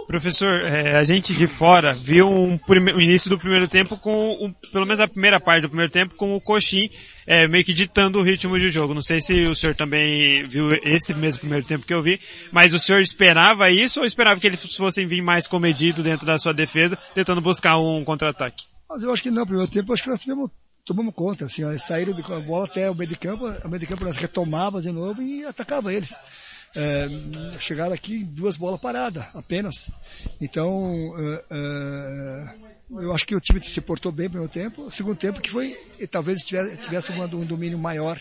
Professor, 0.08 0.62
é, 0.63 0.97
a 0.97 1.04
gente 1.06 1.34
de 1.34 1.47
fora 1.47 1.93
viu 1.93 2.30
um 2.30 2.58
prime... 2.58 2.91
o 2.91 3.00
início 3.00 3.30
do 3.30 3.38
primeiro 3.38 3.65
tempo 3.65 3.95
com, 3.97 4.34
um, 4.41 4.52
pelo 4.71 4.86
menos 4.86 5.00
a 5.00 5.08
primeira 5.08 5.39
parte 5.39 5.62
do 5.62 5.69
primeiro 5.69 5.91
tempo, 5.91 6.15
com 6.15 6.36
o 6.36 6.41
Coxim 6.41 6.89
é, 7.26 7.47
meio 7.47 7.63
que 7.63 7.71
ditando 7.71 8.19
o 8.19 8.21
ritmo 8.21 8.60
de 8.60 8.69
jogo. 8.69 8.93
Não 8.93 9.02
sei 9.02 9.21
se 9.21 9.43
o 9.43 9.56
senhor 9.56 9.74
também 9.74 10.45
viu 10.45 10.67
esse 10.84 11.13
mesmo 11.13 11.39
primeiro 11.39 11.65
tempo 11.65 11.86
que 11.86 11.93
eu 11.93 12.02
vi, 12.04 12.19
mas 12.52 12.74
o 12.74 12.80
senhor 12.80 13.00
esperava 13.00 13.69
isso 13.69 14.02
ou 14.02 14.06
esperava 14.06 14.39
que 14.39 14.47
eles 14.47 14.76
fossem 14.76 15.08
vir 15.08 15.21
mais 15.21 15.47
comedido 15.47 16.04
dentro 16.04 16.26
da 16.26 16.38
sua 16.38 16.54
defesa, 16.54 16.97
tentando 17.15 17.39
buscar 17.39 17.78
um 17.78 18.04
contra-ataque? 18.04 18.65
Mas 18.89 19.04
eu 19.04 19.13
acho 19.13 19.24
que 19.24 19.32
não, 19.32 19.45
primeiro 19.45 19.71
tempo, 19.71 19.93
acho 19.93 20.04
que 20.04 20.10
nós 20.10 20.19
tivemos 20.19 20.52
tomamos 20.91 21.15
conta, 21.15 21.45
assim, 21.45 21.63
ó, 21.63 21.77
saíram 21.77 22.13
com 22.21 22.34
a 22.34 22.39
bola 22.41 22.65
até 22.65 22.91
o 22.91 22.95
meio 22.95 23.10
de 23.10 23.15
campo, 23.15 23.45
o 23.45 23.69
meio 23.69 23.80
de 23.80 23.88
campo 23.88 24.04
nós 24.04 24.17
retomava 24.17 24.82
de 24.82 24.91
novo 24.91 25.21
e 25.21 25.45
atacava 25.45 25.93
eles. 25.93 26.13
É, 26.75 27.08
chegaram 27.60 27.93
aqui 27.93 28.25
duas 28.25 28.58
bolas 28.58 28.80
paradas, 28.80 29.23
apenas. 29.34 29.89
Então, 30.41 31.13
é, 31.17 31.43
é, 31.51 32.56
eu 33.04 33.13
acho 33.13 33.25
que 33.25 33.36
o 33.36 33.39
time 33.39 33.62
se 33.62 33.80
portou 33.80 34.12
bem 34.12 34.25
no 34.25 34.32
primeiro 34.32 34.54
tempo. 34.54 34.91
Segundo 34.91 35.17
tempo 35.17 35.39
que 35.39 35.49
foi, 35.49 35.73
talvez 36.10 36.41
tivesse, 36.41 36.77
tivesse 36.77 37.12
um 37.12 37.45
domínio 37.45 37.77
maior 37.77 38.19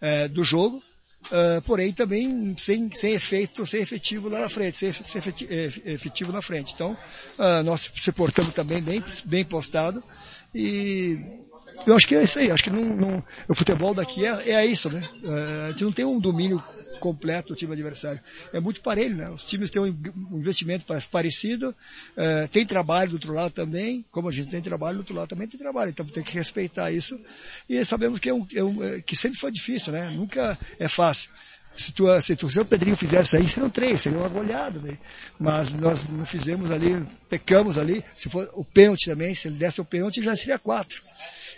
é, 0.00 0.28
do 0.28 0.42
jogo, 0.42 0.82
Uh, 1.26 1.60
porém 1.62 1.92
também 1.92 2.54
sem, 2.56 2.90
sem 2.92 3.12
efeito, 3.12 3.66
sem 3.66 3.82
efetivo 3.82 4.28
lá 4.28 4.38
na 4.38 4.48
frente, 4.48 4.76
sem, 4.76 4.92
sem 4.92 5.20
é, 5.50 5.92
efetivo, 5.92 6.32
na 6.32 6.40
frente. 6.40 6.72
Então, 6.72 6.96
nós 7.64 7.90
se 7.96 8.12
portamos 8.12 8.54
também 8.54 8.80
bem, 8.80 9.04
bem 9.24 9.44
postado 9.44 10.02
e 10.54 11.18
eu 11.86 11.94
acho 11.94 12.06
que 12.06 12.14
é 12.14 12.22
isso 12.22 12.38
aí. 12.38 12.50
Acho 12.50 12.64
que 12.64 12.70
não, 12.70 12.84
não, 12.84 13.24
o 13.48 13.54
futebol 13.54 13.94
daqui 13.94 14.24
é, 14.24 14.50
é 14.50 14.66
isso, 14.66 14.90
né? 14.90 15.02
Uh, 15.22 15.66
a 15.66 15.70
gente 15.70 15.84
não 15.84 15.92
tem 15.92 16.04
um 16.04 16.18
domínio 16.18 16.62
completo 16.98 17.48
do 17.48 17.56
time 17.56 17.72
adversário. 17.72 18.20
É 18.52 18.60
muito 18.60 18.80
parelho, 18.80 19.16
né? 19.16 19.30
Os 19.30 19.44
times 19.44 19.70
têm 19.70 19.80
um 19.80 20.38
investimento 20.38 20.84
parecido, 21.10 21.70
uh, 21.70 22.48
tem 22.50 22.66
trabalho 22.66 23.10
do 23.10 23.14
outro 23.14 23.32
lado 23.32 23.52
também, 23.52 24.04
como 24.10 24.28
a 24.28 24.32
gente 24.32 24.50
tem 24.50 24.60
trabalho 24.60 24.96
do 24.96 25.00
outro 25.00 25.14
lado 25.14 25.28
também 25.28 25.48
tem 25.48 25.58
trabalho, 25.58 25.90
então 25.90 26.04
tem 26.06 26.22
que 26.22 26.34
respeitar 26.34 26.90
isso. 26.90 27.18
E 27.68 27.84
sabemos 27.84 28.18
que, 28.18 28.28
é 28.28 28.34
um, 28.34 28.46
é 28.54 28.62
um, 28.62 28.82
é, 28.82 29.00
que 29.00 29.16
sempre 29.16 29.38
foi 29.38 29.50
difícil, 29.50 29.92
né? 29.92 30.10
Nunca 30.10 30.58
é 30.78 30.88
fácil. 30.88 31.30
Se, 31.78 31.92
tu, 31.92 32.06
se, 32.20 32.34
tu, 32.34 32.50
se 32.50 32.58
o 32.58 32.64
Pedrinho 32.64 32.96
fizesse 32.96 33.36
aí, 33.36 33.48
seriam 33.48 33.70
três, 33.70 34.02
seria 34.02 34.18
uma 34.18 34.28
goleada. 34.28 34.80
Né? 34.80 34.98
Mas 35.38 35.72
nós 35.74 36.08
não 36.08 36.26
fizemos 36.26 36.72
ali, 36.72 37.06
pecamos 37.28 37.78
ali. 37.78 38.04
Se 38.16 38.28
for 38.28 38.50
o 38.54 38.64
pênalti 38.64 39.04
também, 39.04 39.32
se 39.32 39.46
ele 39.46 39.56
desse 39.56 39.80
o 39.80 39.84
pênalti, 39.84 40.20
já 40.20 40.34
seria 40.34 40.58
quatro. 40.58 41.00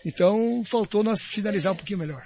Então, 0.04 0.62
faltou 0.64 1.02
nós 1.04 1.22
finalizar 1.22 1.72
um 1.72 1.76
pouquinho 1.76 1.98
melhor. 1.98 2.22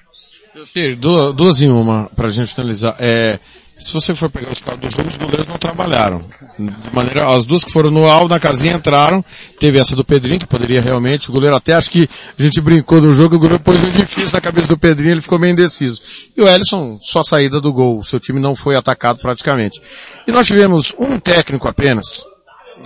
Sim, 0.73 0.95
duas, 0.95 1.35
duas 1.35 1.61
em 1.61 1.69
uma, 1.69 2.09
pra 2.15 2.29
gente 2.29 2.55
finalizar. 2.55 2.95
É, 3.01 3.41
se 3.79 3.93
você 3.93 4.15
for 4.15 4.31
pegar 4.31 4.53
os 4.53 4.61
casos 4.61 4.81
do 4.81 4.91
jogo, 4.91 5.09
os 5.09 5.17
goleiros 5.17 5.49
não 5.49 5.59
trabalharam. 5.59 6.25
De 6.57 6.95
maneira, 6.95 7.35
as 7.35 7.45
duas 7.45 7.65
que 7.65 7.73
foram 7.73 7.91
no 7.91 8.07
alto, 8.07 8.31
na 8.31 8.39
casinha, 8.39 8.75
entraram. 8.75 9.25
Teve 9.59 9.79
essa 9.79 9.97
do 9.97 10.05
Pedrinho, 10.05 10.39
que 10.39 10.47
poderia 10.47 10.81
realmente, 10.81 11.29
o 11.29 11.33
goleiro 11.33 11.57
até 11.57 11.73
acho 11.73 11.91
que 11.91 12.09
a 12.39 12.43
gente 12.43 12.61
brincou 12.61 13.01
no 13.01 13.13
jogo, 13.13 13.35
o 13.35 13.39
goleiro 13.39 13.63
pôs 13.63 13.83
um 13.83 13.91
difícil 13.91 14.33
na 14.33 14.41
cabeça 14.41 14.69
do 14.69 14.79
Pedrinho, 14.79 15.15
ele 15.15 15.21
ficou 15.21 15.41
meio 15.41 15.53
indeciso. 15.53 16.01
E 16.37 16.41
o 16.41 16.49
Ellison, 16.49 16.99
só 17.03 17.23
saída 17.25 17.61
do 17.61 17.73
gol. 17.73 18.03
Seu 18.05 18.21
time 18.21 18.39
não 18.39 18.55
foi 18.55 18.77
atacado 18.77 19.19
praticamente. 19.19 19.83
E 20.27 20.31
nós 20.31 20.47
tivemos 20.47 20.95
um 20.97 21.19
técnico 21.19 21.67
apenas, 21.67 22.25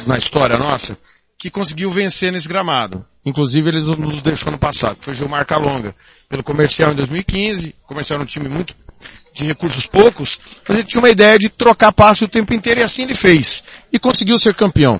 na 0.07 0.16
história 0.16 0.57
nossa, 0.57 0.96
que 1.38 1.51
conseguiu 1.51 1.90
vencer 1.90 2.33
nesse 2.33 2.48
gramado. 2.48 3.05
Inclusive 3.28 3.68
ele 3.68 3.80
nos 3.80 4.22
deixou 4.22 4.50
no 4.50 4.58
passado, 4.58 4.96
que 4.96 5.04
foi 5.04 5.14
Gilmar 5.14 5.46
Calonga, 5.46 5.94
pelo 6.28 6.42
comercial 6.42 6.92
em 6.92 6.94
2015. 6.94 7.74
O 7.84 7.88
comercial 7.88 8.16
era 8.16 8.24
um 8.24 8.26
time 8.26 8.48
muito 8.48 8.74
de 9.34 9.44
recursos 9.44 9.86
poucos, 9.86 10.40
mas 10.66 10.78
ele 10.78 10.86
tinha 10.86 11.00
uma 11.00 11.10
ideia 11.10 11.38
de 11.38 11.48
trocar 11.50 11.92
passe 11.92 12.24
o 12.24 12.28
tempo 12.28 12.54
inteiro 12.54 12.80
e 12.80 12.82
assim 12.82 13.02
ele 13.02 13.14
fez. 13.14 13.62
E 13.92 13.98
conseguiu 13.98 14.38
ser 14.38 14.54
campeão. 14.54 14.98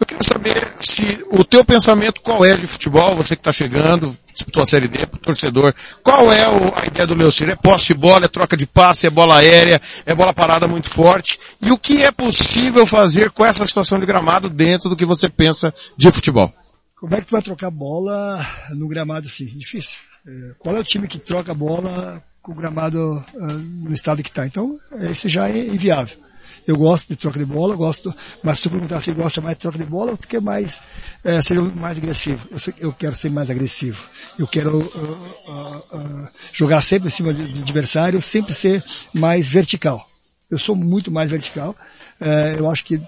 Eu 0.00 0.06
queria 0.06 0.22
saber 0.22 0.72
se 0.80 1.24
o 1.30 1.44
teu 1.44 1.64
pensamento 1.64 2.20
qual 2.20 2.44
é 2.44 2.56
de 2.56 2.66
futebol, 2.66 3.16
você 3.16 3.34
que 3.34 3.40
está 3.40 3.52
chegando, 3.52 4.16
disputou 4.32 4.62
a 4.62 4.66
Série 4.66 4.88
D, 4.88 5.06
torcedor, 5.22 5.72
qual 6.02 6.32
é 6.32 6.48
o, 6.48 6.72
a 6.76 6.84
ideia 6.84 7.06
do 7.06 7.14
Leocir? 7.14 7.48
É 7.48 7.56
posse 7.56 7.86
de 7.86 7.94
bola, 7.94 8.26
é 8.26 8.28
troca 8.28 8.56
de 8.56 8.66
passe, 8.66 9.06
é 9.06 9.10
bola 9.10 9.36
aérea, 9.36 9.80
é 10.04 10.14
bola 10.14 10.34
parada 10.34 10.66
muito 10.66 10.90
forte? 10.90 11.38
E 11.62 11.70
o 11.70 11.78
que 11.78 12.04
é 12.04 12.10
possível 12.10 12.86
fazer 12.86 13.30
com 13.30 13.44
essa 13.44 13.64
situação 13.66 13.98
de 13.98 14.06
gramado 14.06 14.48
dentro 14.48 14.88
do 14.88 14.96
que 14.96 15.04
você 15.04 15.28
pensa 15.28 15.72
de 15.96 16.10
futebol? 16.10 16.52
Como 16.98 17.14
é 17.14 17.20
que 17.20 17.26
tu 17.26 17.32
vai 17.32 17.42
trocar 17.42 17.70
bola 17.70 18.44
no 18.70 18.88
gramado 18.88 19.26
assim? 19.26 19.46
Difícil. 19.46 19.98
É, 20.26 20.54
qual 20.58 20.76
é 20.76 20.80
o 20.80 20.84
time 20.84 21.06
que 21.06 21.18
troca 21.18 21.54
bola 21.54 22.22
com 22.42 22.52
o 22.52 22.54
gramado 22.54 23.24
uh, 23.34 23.46
no 23.46 23.92
estado 23.92 24.22
que 24.22 24.28
está? 24.28 24.46
Então, 24.46 24.78
esse 25.10 25.28
já 25.28 25.48
é 25.48 25.66
inviável. 25.66 26.18
Eu 26.66 26.76
gosto 26.76 27.08
de 27.08 27.16
troca 27.16 27.38
de 27.38 27.46
bola, 27.46 27.74
gosto, 27.76 28.14
mas 28.42 28.58
se 28.58 28.64
tu 28.64 28.70
perguntar 28.70 29.00
se 29.00 29.12
gosta 29.12 29.40
mais 29.40 29.56
de 29.56 29.62
troca 29.62 29.78
de 29.78 29.84
bola, 29.84 30.10
ou 30.10 30.16
tu 30.18 30.28
quer 30.28 30.40
mais, 30.40 30.80
é, 31.24 31.40
ser 31.40 31.58
mais 31.62 31.96
agressivo? 31.96 32.46
Eu, 32.50 32.74
eu, 32.78 32.92
quero 32.92 33.14
ser 33.14 33.30
mais 33.30 33.48
agressivo. 33.48 34.04
Eu 34.38 34.46
quero 34.46 34.76
uh, 34.76 34.82
uh, 34.82 35.96
uh, 35.96 36.28
jogar 36.52 36.82
sempre 36.82 37.08
em 37.08 37.10
cima 37.10 37.32
do 37.32 37.60
adversário, 37.60 38.20
sempre 38.20 38.52
ser 38.52 38.84
mais 39.14 39.48
vertical. 39.48 40.06
Eu 40.50 40.58
sou 40.58 40.74
muito 40.74 41.10
mais 41.10 41.30
vertical. 41.30 41.74
É, 42.20 42.56
eu 42.58 42.68
acho 42.68 42.84
que 42.84 43.00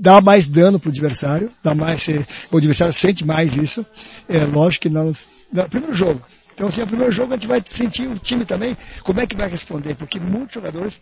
dá 0.00 0.20
mais 0.20 0.46
dano 0.46 0.78
pro 0.78 0.90
adversário, 0.90 1.50
dá 1.62 1.74
mais, 1.74 2.06
o 2.50 2.56
adversário 2.56 2.92
sente 2.92 3.24
mais 3.24 3.54
isso. 3.54 3.84
É 4.28 4.44
lógico 4.44 4.82
que 4.82 4.88
não, 4.88 5.12
no 5.52 5.68
primeiro 5.68 5.94
jogo, 5.94 6.22
Então, 6.54 6.68
assim, 6.68 6.82
o 6.82 6.86
primeiro 6.86 7.12
jogo 7.12 7.32
a 7.32 7.36
gente 7.36 7.46
vai 7.46 7.62
sentir 7.68 8.08
o 8.08 8.18
time 8.18 8.44
também, 8.44 8.76
como 9.02 9.20
é 9.20 9.26
que 9.26 9.36
vai 9.36 9.48
responder, 9.48 9.94
porque 9.94 10.18
muitos 10.18 10.54
jogadores, 10.54 11.00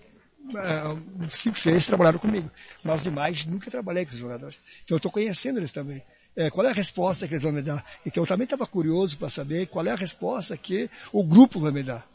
ah, 0.55 0.95
cinco, 1.31 1.59
seis 1.59 1.87
trabalharam 1.87 2.19
comigo, 2.19 2.51
mas 2.85 3.03
demais 3.03 3.45
nunca 3.47 3.71
trabalhei 3.71 4.05
com 4.05 4.13
os 4.13 4.19
jogadores. 4.19 4.57
Então 4.85 4.95
eu 4.95 4.99
estou 4.99 5.11
conhecendo 5.11 5.59
eles 5.59 5.73
também. 5.73 6.03
É, 6.37 6.51
qual 6.51 6.67
é 6.67 6.71
a 6.71 6.75
resposta 6.75 7.27
que 7.27 7.33
eles 7.33 7.43
vão 7.43 7.53
me 7.53 7.63
dar? 7.63 7.83
Então 8.05 8.23
eu 8.23 8.27
também 8.27 8.45
estava 8.45 8.67
curioso 8.67 9.17
para 9.17 9.31
saber 9.31 9.67
qual 9.69 9.87
é 9.87 9.91
a 9.91 9.97
resposta 9.97 10.55
que 10.57 10.91
o 11.11 11.25
grupo 11.25 11.59
vai 11.59 11.73
me 11.73 11.83
dar. 11.83 12.07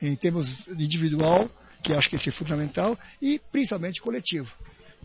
Em 0.00 0.16
termos 0.16 0.66
individual, 0.68 1.50
que 1.82 1.92
acho 1.92 2.08
que 2.08 2.16
isso 2.16 2.30
é 2.30 2.32
fundamental, 2.32 2.98
e 3.20 3.38
principalmente 3.52 4.00
coletivo. 4.00 4.50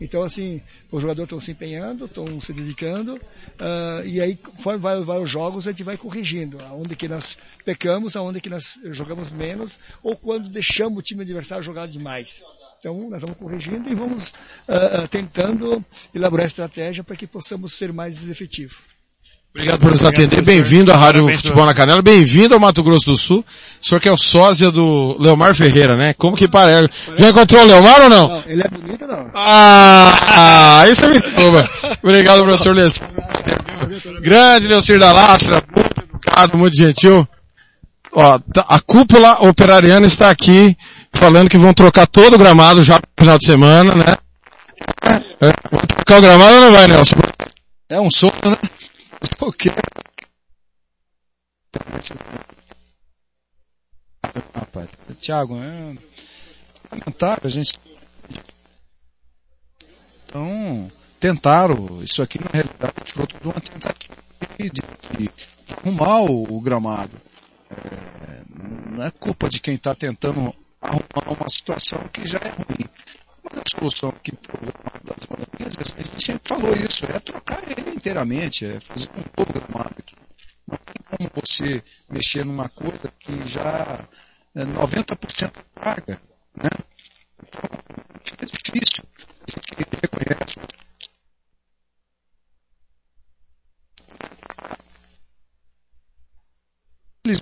Então, 0.00 0.24
assim, 0.24 0.60
os 0.90 1.00
jogadores 1.00 1.26
estão 1.26 1.40
se 1.40 1.52
empenhando, 1.52 2.06
estão 2.06 2.40
se 2.40 2.52
dedicando, 2.52 3.14
uh, 3.14 4.04
e 4.04 4.20
aí, 4.20 4.34
conforme 4.36 4.80
vai, 4.80 5.00
vai 5.02 5.18
os 5.20 5.30
jogos, 5.30 5.68
a 5.68 5.70
gente 5.70 5.84
vai 5.84 5.96
corrigindo. 5.96 6.60
Aonde 6.60 6.96
que 6.96 7.06
nós 7.06 7.38
pecamos, 7.64 8.16
aonde 8.16 8.40
que 8.40 8.50
nós 8.50 8.80
jogamos 8.86 9.30
menos, 9.30 9.78
ou 10.02 10.16
quando 10.16 10.48
deixamos 10.48 10.98
o 10.98 11.02
time 11.02 11.22
adversário 11.22 11.62
jogar 11.62 11.86
demais. 11.86 12.42
Então, 12.78 13.08
nós 13.08 13.20
vamos 13.20 13.36
corrigindo 13.38 13.88
e 13.88 13.94
vamos 13.94 14.28
uh, 14.28 15.08
tentando 15.08 15.84
elaborar 16.12 16.46
estratégia 16.46 17.04
para 17.04 17.16
que 17.16 17.26
possamos 17.26 17.72
ser 17.74 17.92
mais 17.92 18.28
efetivos. 18.28 18.93
Obrigado 19.56 19.78
por 19.78 19.92
nos 19.92 20.04
atender. 20.04 20.42
Bem-vindo 20.42 20.92
à 20.92 20.96
Rádio 20.96 21.28
Futebol 21.28 21.64
na 21.64 21.72
Canela. 21.72 22.02
Bem-vindo 22.02 22.54
ao 22.54 22.60
Mato 22.60 22.82
Grosso 22.82 23.06
do 23.06 23.16
Sul. 23.16 23.44
O 23.80 23.86
senhor 23.86 24.00
que 24.00 24.08
é 24.08 24.12
o 24.12 24.18
sósia 24.18 24.68
do 24.68 25.16
Leomar 25.20 25.54
Ferreira, 25.54 25.96
né? 25.96 26.12
Como 26.14 26.36
que 26.36 26.48
parece? 26.48 26.90
Já 27.16 27.30
encontrou 27.30 27.62
o 27.62 27.64
Leomar 27.64 28.02
ou 28.02 28.10
não? 28.10 28.28
Não, 28.30 28.42
ele 28.48 28.62
é 28.62 28.68
bonito 28.68 29.06
não. 29.06 29.30
Ah, 29.32 30.80
ah 30.80 30.88
isso 30.88 31.04
é 31.04 31.08
muito 31.08 31.24
Obrigado, 32.02 32.42
professor 32.42 32.74
Leocir. 32.74 33.04
Grande 34.22 34.66
Leocir 34.66 34.98
da 34.98 35.12
Lastra, 35.12 35.62
muito 35.72 36.00
educado, 36.02 36.58
muito 36.58 36.76
gentil. 36.76 37.28
Ó, 38.12 38.40
tá, 38.52 38.66
a 38.68 38.80
cúpula 38.80 39.38
operariana 39.48 40.04
está 40.04 40.30
aqui 40.30 40.76
falando 41.12 41.48
que 41.48 41.58
vão 41.58 41.72
trocar 41.72 42.08
todo 42.08 42.34
o 42.34 42.38
gramado 42.38 42.82
já 42.82 42.94
no 42.96 43.02
final 43.16 43.38
de 43.38 43.46
semana, 43.46 43.94
né? 43.94 44.16
É, 45.40 45.52
vão 45.70 45.80
trocar 45.86 46.18
o 46.18 46.22
gramado 46.22 46.54
ou 46.56 46.60
não 46.60 46.72
vai, 46.72 46.88
Nelson? 46.88 47.14
É 47.88 48.00
um 48.00 48.10
sonho, 48.10 48.32
né? 48.46 48.56
O 49.40 49.52
quê? 49.52 49.70
Rapaz, 54.54 54.88
Thiago, 55.20 55.56
é 55.56 55.96
lamentável 56.90 57.42
a 57.44 57.48
gente. 57.48 57.78
Então, 60.24 60.90
tentaram, 61.20 62.02
isso 62.02 62.22
aqui 62.22 62.38
na 62.38 62.50
realidade 62.52 63.12
foi 63.12 63.26
tudo 63.26 63.50
uma 63.50 63.60
tentativa 63.60 64.14
de, 64.58 65.30
arrumar 65.72 66.22
o, 66.22 66.56
o 66.56 66.60
gramado. 66.60 67.20
É, 67.70 68.42
não 68.90 69.02
é 69.04 69.10
culpa 69.10 69.48
de 69.48 69.60
quem 69.60 69.74
está 69.74 69.94
tentando 69.94 70.54
arrumar 70.80 71.32
uma 71.38 71.48
situação 71.48 72.00
que 72.12 72.26
já 72.26 72.38
é 72.38 72.48
ruim. 72.50 72.88
Uma 73.42 73.62
discussão 73.62 74.10
aqui 74.10 74.32
das 74.32 74.83
a 75.64 76.02
gente 76.02 76.26
sempre 76.26 76.48
falou 76.48 76.74
isso, 76.74 77.04
é 77.06 77.18
trocar 77.20 77.62
ele 77.70 77.90
inteiramente, 77.90 78.66
é 78.66 78.80
fazer 78.80 79.08
um 79.10 79.24
novo 79.38 79.52
gramado 79.52 79.94
aqui. 79.98 80.14
Não 80.66 80.78
tem 80.78 81.28
como 81.28 81.30
você 81.34 81.82
mexer 82.08 82.44
numa 82.44 82.68
coisa 82.68 83.12
que 83.18 83.48
já 83.48 84.06
é 84.54 84.64
90% 84.64 85.52
paga, 85.74 86.20
né? 86.54 86.70
Então, 87.42 87.62
fica 88.24 88.46
difícil. 88.46 89.04
A 89.46 89.50
gente 89.50 89.96
reconhece 90.02 90.58
eles 97.26 97.40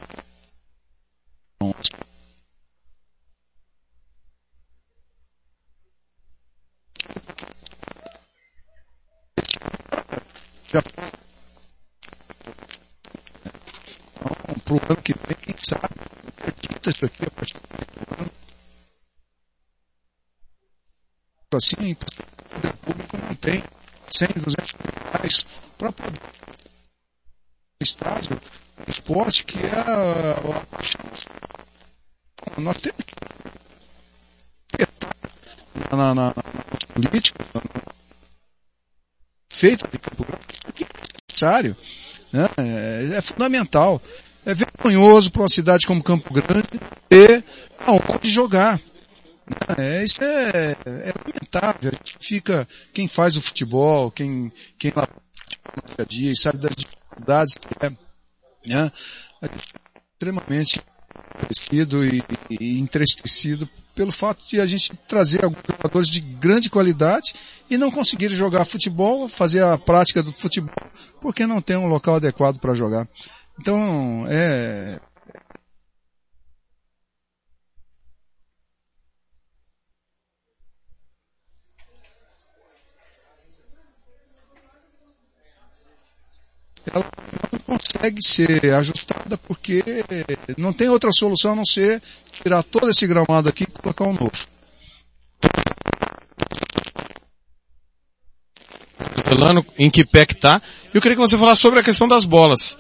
já 10.73 10.79
então, 14.45 14.59
para 14.65 14.75
o 14.75 14.93
ano 14.93 15.03
que 15.03 15.13
vem, 15.13 15.37
quem 15.37 15.55
sabe, 15.59 15.95
acredita 16.29 16.91
isso 16.91 17.05
aqui 17.05 17.25
a 17.27 17.31
partir 17.31 17.55
do 17.55 18.23
ano. 18.23 18.31
O 21.91 22.49
poder 22.55 22.73
público 22.75 23.17
não 23.17 23.35
tem 23.35 23.65
100, 24.09 24.29
200 24.29 24.73
mil 24.75 25.13
reais 25.13 25.47
para 25.77 25.93
poder 25.93 26.21
estádio, 27.83 28.41
esporte, 28.87 29.45
que 29.45 29.59
é 29.59 29.71
a, 29.71 30.67
paixão. 30.71 31.05
Nós 32.59 32.77
temos 32.77 33.05
que 33.05 33.13
na, 35.91 35.97
na, 35.97 36.15
na, 36.15 36.25
na 36.25 36.93
política, 36.95 37.45
feita 39.53 39.89
de 39.89 39.99
Campo 39.99 40.25
Grande, 40.25 40.45
é 40.81 40.87
necessário, 41.33 41.77
né? 42.33 42.49
é, 42.57 43.17
é 43.17 43.21
fundamental. 43.21 44.01
É 44.45 44.55
vergonhoso 44.55 45.31
para 45.31 45.43
uma 45.43 45.49
cidade 45.49 45.87
como 45.87 46.03
Campo 46.03 46.33
Grande 46.33 46.69
ter 47.09 47.45
aonde 47.79 48.29
jogar. 48.29 48.81
É, 49.79 50.05
isso 50.05 50.23
é, 50.23 50.73
é 50.85 51.13
lamentável. 51.25 51.93
A 51.93 51.97
gente 51.97 52.17
fica, 52.21 52.69
quem 52.93 53.09
faz 53.09 53.37
o 53.37 53.43
futebol, 53.43 54.11
quem, 54.11 54.53
quem 54.79 54.93
lá 54.95 55.09
no 55.77 55.83
dia 55.83 55.97
a 55.99 56.05
dia 56.05 56.33
e 56.33 56.37
sabe 56.37 56.59
das 56.59 56.75
dificuldades 56.75 57.55
que 57.55 57.87
é, 57.87 57.91
né? 58.67 58.93
É 59.43 59.49
extremamente 60.15 60.81
entristecido 61.43 62.05
e, 62.05 62.23
e 62.51 62.79
entristecido 62.79 63.69
pelo 63.95 64.13
fato 64.13 64.47
de 64.47 64.61
a 64.61 64.67
gente 64.67 64.97
trazer 65.07 65.45
alguns 65.45 65.63
jogadores 65.69 66.09
de 66.09 66.21
grande 66.21 66.71
qualidade 66.71 67.35
e 67.69 67.77
não 67.77 67.91
conseguir 67.91 68.29
jogar 68.29 68.65
futebol, 68.65 69.29
fazer 69.29 69.63
a 69.63 69.77
prática 69.77 70.23
do 70.23 70.33
futebol, 70.33 70.75
porque 71.21 71.47
não 71.47 71.61
tem 71.61 71.77
um 71.77 71.87
local 71.87 72.17
adequado 72.17 72.59
para 72.59 72.75
jogar. 72.75 73.07
Então, 73.61 74.25
é, 74.29 74.99
ela 86.91 87.05
não 87.53 87.59
consegue 87.61 88.19
ser 88.23 88.73
ajustada 88.75 89.39
porque 89.39 89.83
não 90.57 90.73
tem 90.73 90.89
outra 90.89 91.11
solução 91.13 91.53
a 91.53 91.57
não 91.57 91.65
ser 91.65 92.03
tirar 92.33 92.63
todo 92.63 92.89
esse 92.89 93.07
gramado 93.07 93.49
aqui 93.49 93.65
e 93.65 93.67
colocar 93.67 94.05
um 94.05 94.13
novo. 94.13 94.33
Revelando 99.25 99.65
em 99.79 99.91
que 99.91 100.05
pé 100.05 100.27
que 100.27 100.35
tá. 100.35 100.61
Eu 100.93 101.01
queria 101.01 101.17
que 101.17 101.23
você 101.23 101.39
falasse 101.39 101.61
sobre 101.61 101.81
a 101.81 101.83
questão 101.83 102.07
das 102.09 102.25
bolas. 102.25 102.77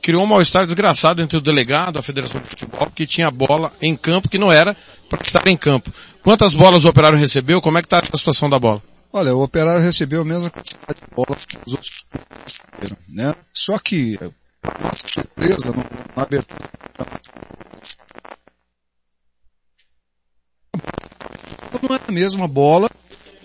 Criou 0.00 0.22
um 0.22 0.26
mal-estar 0.26 0.64
desgraçado 0.64 1.20
entre 1.20 1.36
o 1.36 1.40
delegado, 1.40 1.98
a 1.98 2.02
Federação 2.02 2.40
de 2.40 2.48
Futebol, 2.48 2.90
que 2.94 3.06
tinha 3.06 3.30
bola 3.30 3.72
em 3.82 3.96
campo 3.96 4.28
que 4.28 4.38
não 4.38 4.52
era 4.52 4.76
para 5.08 5.20
estar 5.24 5.46
em 5.48 5.56
campo. 5.56 5.92
Quantas 6.22 6.54
bolas 6.54 6.84
o 6.84 6.88
operário 6.88 7.18
recebeu? 7.18 7.60
Como 7.60 7.76
é 7.76 7.82
que 7.82 7.86
está 7.86 7.98
a 7.98 8.16
situação 8.16 8.48
da 8.48 8.58
bola? 8.58 8.82
Olha, 9.16 9.34
o 9.34 9.42
operário 9.42 9.80
recebeu 9.80 10.20
a 10.20 10.24
mesma 10.26 10.50
quantidade 10.50 11.00
de 11.00 11.14
bolas 11.14 11.46
que 11.46 11.56
os 11.64 11.72
outros 11.72 12.04
receberam, 12.44 12.98
né? 13.08 13.34
Só 13.50 13.78
que, 13.78 14.18
nossa 14.62 15.08
surpresa, 15.08 15.72
na 16.14 16.22
abertura 16.22 16.68
não 21.82 21.96
é 21.96 22.00
a 22.06 22.12
mesma 22.12 22.46
bola 22.46 22.90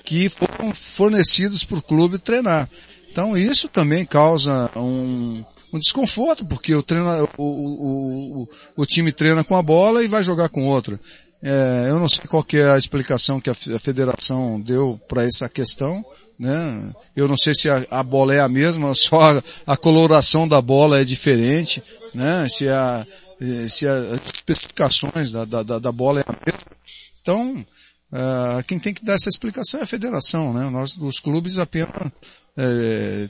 que 0.04 0.28
foram 0.28 0.74
fornecidos 0.74 1.64
para 1.64 1.78
o 1.78 1.82
clube 1.82 2.20
treinar. 2.20 2.70
Então 3.10 3.38
isso 3.38 3.70
também 3.70 4.06
causa 4.06 4.70
um, 4.76 5.42
um 5.72 5.80
desconforto, 5.80 6.46
porque 6.46 6.76
o, 6.76 6.84
treina, 6.84 7.24
o, 7.38 7.44
o, 7.44 8.42
o, 8.42 8.50
o 8.76 8.86
time 8.86 9.14
treina 9.14 9.42
com 9.42 9.56
a 9.56 9.62
bola 9.62 10.04
e 10.04 10.08
vai 10.10 10.22
jogar 10.22 10.50
com 10.50 10.68
outra. 10.68 11.00
É, 11.44 11.88
eu 11.90 12.00
não 12.00 12.08
sei 12.08 12.26
qual 12.28 12.46
é 12.54 12.72
a 12.72 12.78
explicação 12.78 13.42
que 13.42 13.50
a, 13.50 13.56
federação 13.80 14.62
deu 14.62 15.00
para 15.08 15.24
essa 15.24 15.50
questão, 15.50 16.06
né? 16.38 16.94
Eu 17.16 17.28
não 17.28 17.36
sei 17.36 17.56
se 17.56 17.68
a, 17.68 17.86
a, 17.90 18.04
bola 18.04 18.34
é 18.34 18.40
a 18.40 18.48
mesma, 18.48 18.94
só 18.96 19.20
a, 19.20 19.44
a, 19.66 19.76
coloração 19.76 20.48
da 20.48 20.62
bola 20.62 21.00
é 21.00 21.04
diferente, 21.04 21.82
né? 22.14 22.48
Se 22.48 22.68
a, 22.68 23.06
se 23.68 23.88
as 23.88 24.22
especificações 24.26 25.32
da, 25.32 25.46
da, 25.46 25.80
da 25.80 25.92
bola 25.92 26.20
é 26.20 26.24
a 26.28 26.38
mesma. 26.46 26.72
Então, 27.22 27.66
uh, 28.12 28.64
quem 28.68 28.78
tem 28.78 28.94
que 28.94 29.04
dar 29.04 29.14
essa 29.14 29.30
explicação 29.30 29.80
é 29.80 29.84
a 29.84 29.88
federação, 29.88 30.54
né? 30.54 30.70
Nós, 30.70 30.96
os 30.98 31.20
clubes 31.20 31.58
apenas, 31.58 32.12
é, 32.56 33.28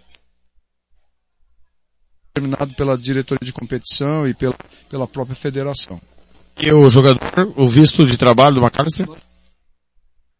determinado 2.33 2.73
pela 2.73 2.97
diretoria 2.97 3.45
de 3.45 3.53
competição 3.53 4.27
e 4.27 4.33
pela, 4.33 4.55
pela 4.89 5.07
própria 5.07 5.35
federação. 5.35 6.01
E 6.57 6.71
o 6.71 6.89
jogador, 6.89 7.53
o 7.55 7.67
visto 7.67 8.05
de 8.05 8.17
trabalho 8.17 8.55
do 8.55 8.61
McAllister? 8.61 9.07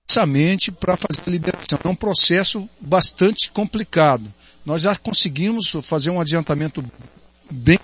Precisamente 0.06 0.72
para 0.72 0.98
fazer 0.98 1.22
a 1.26 1.30
liberação. 1.30 1.80
É 1.84 1.88
um 1.88 1.96
processo 1.96 2.70
bastante 2.80 3.50
complicado. 3.52 4.32
Nós 4.66 4.82
já 4.82 4.96
conseguimos 4.96 5.72
fazer 5.84 6.10
um 6.10 6.22
adiantamento 6.22 6.84
bem 7.50 7.80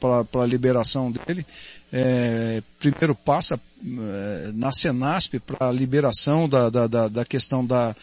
para 0.00 0.42
a 0.42 0.46
liberação 0.46 1.12
dele. 1.12 1.44
É, 1.92 2.62
primeiro 2.78 3.14
passa 3.14 3.60
é, 3.84 4.50
na 4.54 4.72
Senasp 4.72 5.38
para 5.40 5.68
a 5.68 5.72
liberação 5.72 6.48
da, 6.48 6.70
da, 6.70 6.86
da, 6.86 7.08
da, 7.08 7.24
questão 7.24 7.64
da, 7.64 7.94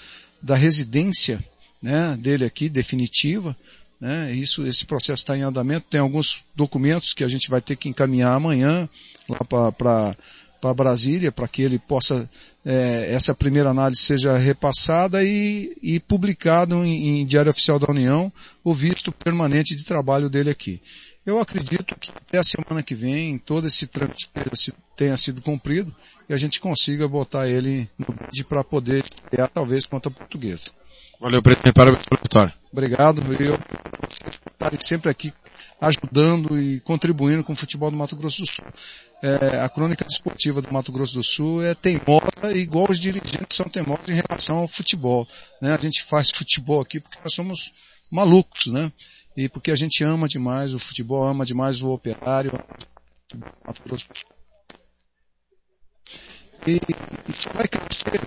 da 0.42 0.56
residência 0.56 1.44
né, 1.82 2.16
dele 2.20 2.46
aqui, 2.46 2.70
definitiva. 2.70 3.56
Né, 4.00 4.32
isso, 4.32 4.66
esse 4.66 4.86
processo 4.86 5.22
está 5.22 5.38
em 5.38 5.42
andamento. 5.42 5.88
Tem 5.90 6.00
alguns 6.00 6.46
documentos 6.56 7.14
que 7.14 7.24
a 7.24 7.28
gente 7.28 7.50
vai 7.50 7.62
ter 7.62 7.76
que 7.76 7.90
encaminhar 7.90 8.34
amanhã 8.34 8.88
lá 9.28 9.72
para 9.74 10.16
para 10.60 10.74
Brasília, 10.74 11.32
para 11.32 11.48
que 11.48 11.62
ele 11.62 11.80
possa, 11.80 12.30
é, 12.66 13.14
essa 13.14 13.34
primeira 13.34 13.70
análise 13.70 14.02
seja 14.02 14.38
repassada 14.38 15.24
e, 15.24 15.76
e 15.82 16.00
publicado 16.00 16.86
em, 16.86 17.22
em, 17.22 17.26
Diário 17.26 17.50
Oficial 17.50 17.80
da 17.80 17.90
União 17.90 18.32
o 18.64 18.74
visto 18.74 19.12
permanente 19.12 19.76
de 19.76 19.84
trabalho 19.84 20.30
dele 20.30 20.50
aqui. 20.50 20.82
Eu 21.26 21.40
acredito 21.40 21.96
que 21.96 22.12
até 22.12 22.40
a 22.40 22.44
semana 22.44 22.84
que 22.84 22.96
vem 22.96 23.38
todo 23.38 23.68
esse 23.68 23.88
trâmite 23.88 24.30
tenha 24.96 25.16
sido 25.16 25.42
cumprido 25.42 25.96
e 26.28 26.34
a 26.34 26.38
gente 26.38 26.60
consiga 26.60 27.08
botar 27.08 27.48
ele 27.48 27.90
no 27.98 28.08
bid 28.08 28.44
para 28.46 28.64
poder 28.64 29.04
criar 29.30 29.48
talvez 29.48 29.86
conta 29.86 30.10
portuguesa. 30.10 30.72
Valeu, 31.20 31.42
presidente. 31.42 31.74
Parabéns 31.74 32.06
pela 32.06 32.22
vitória. 32.22 32.59
Obrigado. 32.72 33.22
Eu 33.42 33.60
estarei 34.52 34.80
sempre 34.82 35.10
aqui 35.12 35.34
ajudando 35.82 36.60
e 36.60 36.80
contribuindo 36.82 37.44
com 37.44 37.54
o 37.54 37.56
futebol 37.56 37.90
do 37.90 37.98
Mato 37.98 38.16
Grosso 38.16 38.42
do 38.42 38.48
Sul 38.48 38.66
é, 39.22 39.60
a 39.60 39.70
crônica 39.70 40.06
desportiva 40.06 40.62
do 40.62 40.72
Mato 40.72 40.92
Grosso 40.92 41.16
do 41.16 41.24
Sul 41.24 41.64
é 41.64 41.76
teimosa, 41.76 42.56
igual 42.56 42.88
os 42.90 43.00
dirigentes 43.00 43.56
são 43.56 43.68
teimosos 43.68 44.10
em 44.10 44.22
relação 44.28 44.60
ao 44.60 44.68
futebol. 44.68 45.28
Né? 45.62 45.74
A 45.74 45.78
gente 45.78 46.04
faz 46.04 46.30
futebol 46.32 46.82
aqui 46.82 47.00
porque 47.00 47.18
nós 47.24 47.34
somos 47.34 47.74
malucos, 48.10 48.68
né? 48.68 48.92
E 49.36 49.48
porque 49.48 49.72
a 49.72 49.76
gente 49.76 50.04
ama 50.04 50.28
demais 50.28 50.74
o 50.74 50.80
futebol, 50.80 51.24
ama 51.26 51.46
demais 51.46 51.82
o 51.82 51.92
operário. 51.92 52.52
Mato 53.66 53.82
Grosso. 53.86 54.06
E 56.66 56.80
isso 57.30 57.50
vai 57.54 57.68
crescer 57.68 58.22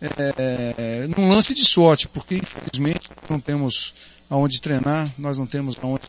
é, 0.00 1.06
num 1.16 1.28
lance 1.28 1.54
de 1.54 1.64
sorte, 1.64 2.08
porque 2.08 2.36
infelizmente 2.36 3.08
não 3.28 3.40
temos 3.40 3.94
aonde 4.30 4.60
treinar, 4.60 5.10
nós 5.18 5.38
não 5.38 5.46
temos 5.46 5.76
aonde 5.82 6.06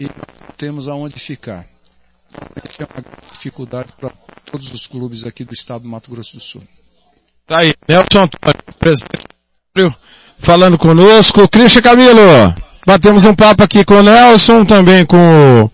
e 0.00 0.04
não 0.04 0.54
temos 0.56 0.88
aonde 0.88 1.18
ficar 1.18 1.66
é 2.78 2.84
uma 2.84 3.04
dificuldade 3.32 3.88
para 3.98 4.10
todos 4.50 4.72
os 4.72 4.86
clubes 4.86 5.24
aqui 5.24 5.44
do 5.44 5.54
estado 5.54 5.82
do 5.82 5.88
Mato 5.88 6.10
Grosso 6.10 6.34
do 6.34 6.40
Sul. 6.40 6.62
Tá 7.46 7.58
aí, 7.58 7.74
Nelson 7.88 8.22
Antônio, 8.22 8.62
presidente, 8.78 9.96
falando 10.38 10.78
conosco. 10.78 11.48
Cristian 11.48 11.82
Camilo, 11.82 12.54
batemos 12.86 13.24
um 13.24 13.34
papo 13.34 13.62
aqui 13.62 13.84
com 13.84 13.94
o 13.94 14.02
Nelson, 14.02 14.64
também 14.64 15.04
com 15.04 15.70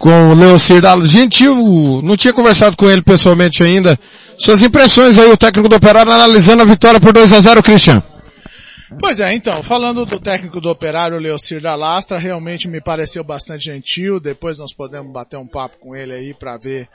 com 0.00 0.30
o 0.30 0.34
Leocir 0.34 0.80
da 0.80 0.98
Gentil, 1.04 2.00
não 2.02 2.16
tinha 2.16 2.32
conversado 2.32 2.74
com 2.74 2.88
ele 2.88 3.02
pessoalmente 3.02 3.62
ainda. 3.62 4.00
Suas 4.38 4.62
impressões 4.62 5.18
aí, 5.18 5.30
o 5.30 5.36
técnico 5.36 5.68
do 5.68 5.76
Operário 5.76 6.10
analisando 6.10 6.62
a 6.62 6.64
vitória 6.64 6.98
por 6.98 7.12
2 7.12 7.30
a 7.34 7.38
0 7.40 7.62
Christian. 7.62 8.02
Pois 8.98 9.20
é, 9.20 9.34
então, 9.34 9.62
falando 9.62 10.06
do 10.06 10.18
técnico 10.18 10.58
do 10.60 10.70
operário, 10.70 11.18
Leocir 11.18 11.60
da 11.60 11.76
Lastra, 11.76 12.18
realmente 12.18 12.66
me 12.66 12.80
pareceu 12.80 13.22
bastante 13.22 13.66
gentil, 13.66 14.18
depois 14.18 14.58
nós 14.58 14.74
podemos 14.74 15.12
bater 15.12 15.36
um 15.36 15.46
papo 15.46 15.76
com 15.78 15.94
ele 15.94 16.12
aí 16.12 16.34
para 16.34 16.56
ver. 16.56 16.88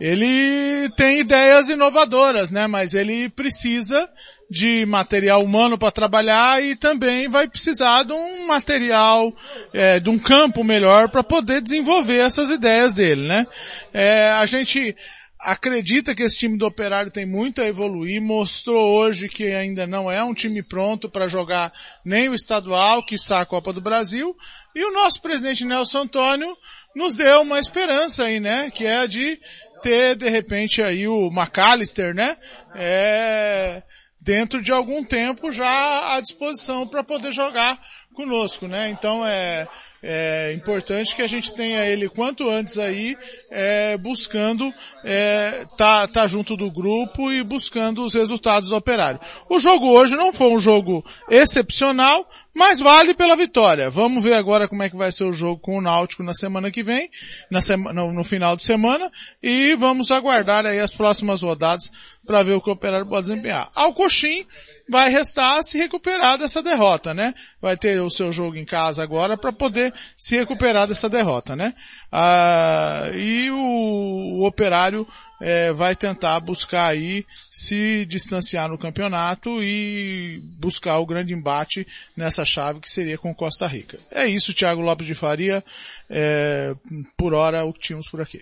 Ele 0.00 0.88
tem 0.90 1.20
ideias 1.20 1.68
inovadoras, 1.68 2.50
né, 2.50 2.66
mas 2.66 2.94
ele 2.94 3.28
precisa 3.30 4.08
de 4.50 4.86
material 4.86 5.42
humano 5.42 5.76
para 5.76 5.90
trabalhar 5.90 6.62
e 6.62 6.76
também 6.76 7.28
vai 7.28 7.48
precisar 7.48 8.04
de 8.04 8.12
um 8.12 8.46
material, 8.46 9.34
é, 9.72 10.00
de 10.00 10.08
um 10.08 10.18
campo 10.18 10.64
melhor 10.64 11.08
para 11.08 11.22
poder 11.22 11.60
desenvolver 11.60 12.18
essas 12.18 12.48
ideias 12.48 12.92
dele, 12.92 13.26
né. 13.26 13.46
É, 13.92 14.30
a 14.30 14.46
gente 14.46 14.96
acredita 15.40 16.14
que 16.14 16.22
esse 16.22 16.38
time 16.38 16.58
do 16.58 16.66
Operário 16.66 17.12
tem 17.12 17.24
muito 17.24 17.60
a 17.60 17.66
evoluir, 17.66 18.20
mostrou 18.20 18.88
hoje 18.98 19.28
que 19.28 19.52
ainda 19.52 19.86
não 19.86 20.10
é 20.10 20.22
um 20.22 20.34
time 20.34 20.62
pronto 20.62 21.08
para 21.08 21.28
jogar 21.28 21.72
nem 22.04 22.28
o 22.28 22.34
estadual, 22.34 23.04
que 23.04 23.16
a 23.30 23.46
Copa 23.46 23.72
do 23.72 23.80
Brasil, 23.80 24.36
e 24.74 24.84
o 24.84 24.92
nosso 24.92 25.22
presidente 25.22 25.64
Nelson 25.64 25.98
Antônio 25.98 26.56
nos 26.94 27.14
deu 27.14 27.42
uma 27.42 27.60
esperança 27.60 28.24
aí, 28.24 28.40
né, 28.40 28.70
que 28.74 28.84
é 28.84 29.06
de 29.06 29.38
ter 29.82 30.16
de 30.16 30.28
repente 30.28 30.82
aí 30.82 31.06
o 31.06 31.28
McAllister, 31.28 32.14
né, 32.14 32.36
é, 32.74 33.82
dentro 34.20 34.62
de 34.62 34.72
algum 34.72 35.04
tempo 35.04 35.50
já 35.52 36.16
à 36.16 36.20
disposição 36.20 36.86
para 36.86 37.02
poder 37.02 37.32
jogar 37.32 37.78
conosco, 38.14 38.66
né, 38.66 38.88
então 38.88 39.24
é, 39.26 39.66
é 40.02 40.52
importante 40.52 41.14
que 41.16 41.22
a 41.22 41.26
gente 41.26 41.52
tenha 41.52 41.84
ele 41.84 42.08
quanto 42.08 42.48
antes 42.48 42.78
aí, 42.78 43.16
é, 43.50 43.96
buscando 43.96 44.72
é, 45.02 45.66
tá, 45.76 46.06
tá 46.06 46.26
junto 46.26 46.56
do 46.56 46.70
grupo 46.70 47.32
e 47.32 47.42
buscando 47.42 48.04
os 48.04 48.14
resultados 48.14 48.68
do 48.68 48.76
operário. 48.76 49.18
O 49.48 49.58
jogo 49.58 49.88
hoje 49.88 50.14
não 50.14 50.32
foi 50.32 50.48
um 50.48 50.60
jogo 50.60 51.04
excepcional, 51.28 52.28
mas 52.58 52.80
vale 52.80 53.14
pela 53.14 53.36
vitória. 53.36 53.88
Vamos 53.88 54.24
ver 54.24 54.34
agora 54.34 54.66
como 54.66 54.82
é 54.82 54.90
que 54.90 54.96
vai 54.96 55.12
ser 55.12 55.22
o 55.22 55.32
jogo 55.32 55.60
com 55.60 55.78
o 55.78 55.80
Náutico 55.80 56.24
na 56.24 56.34
semana 56.34 56.72
que 56.72 56.82
vem, 56.82 57.08
na 57.48 57.62
sema, 57.62 57.92
no, 57.92 58.12
no 58.12 58.24
final 58.24 58.56
de 58.56 58.64
semana, 58.64 59.08
e 59.40 59.76
vamos 59.76 60.10
aguardar 60.10 60.66
aí 60.66 60.80
as 60.80 60.92
próximas 60.92 61.40
rodadas 61.40 61.92
para 62.26 62.42
ver 62.42 62.54
o 62.54 62.60
que 62.60 62.68
o 62.68 62.72
operário 62.72 63.06
pode 63.06 63.28
desempenhar. 63.28 63.70
Ao 63.76 63.94
Coxim, 63.94 64.44
vai 64.90 65.08
restar 65.08 65.62
se 65.62 65.78
recuperar 65.78 66.36
dessa 66.36 66.60
derrota, 66.60 67.14
né? 67.14 67.32
Vai 67.62 67.76
ter 67.76 68.00
o 68.00 68.10
seu 68.10 68.32
jogo 68.32 68.56
em 68.56 68.64
casa 68.64 69.04
agora 69.04 69.36
para 69.36 69.52
poder 69.52 69.94
se 70.16 70.36
recuperar 70.36 70.88
dessa 70.88 71.08
derrota, 71.08 71.54
né? 71.54 71.72
Ah, 72.10 73.10
e 73.14 73.50
o, 73.50 74.40
o 74.40 74.46
operário 74.46 75.06
é, 75.40 75.72
vai 75.72 75.94
tentar 75.94 76.40
buscar 76.40 76.86
aí 76.86 77.24
se 77.50 78.04
distanciar 78.06 78.68
no 78.68 78.78
campeonato 78.78 79.62
e 79.62 80.40
buscar 80.58 80.98
o 80.98 81.06
grande 81.06 81.32
embate 81.32 81.86
nessa 82.16 82.44
chave 82.44 82.80
que 82.80 82.90
seria 82.90 83.18
com 83.18 83.34
Costa 83.34 83.66
Rica. 83.66 83.98
É 84.10 84.26
isso, 84.26 84.54
Thiago 84.54 84.80
Lopes 84.80 85.06
de 85.06 85.14
Faria. 85.14 85.62
É, 86.10 86.74
por 87.16 87.34
hora, 87.34 87.64
o 87.64 87.72
que 87.72 87.80
tínhamos 87.80 88.08
por 88.08 88.20
aqui. 88.20 88.40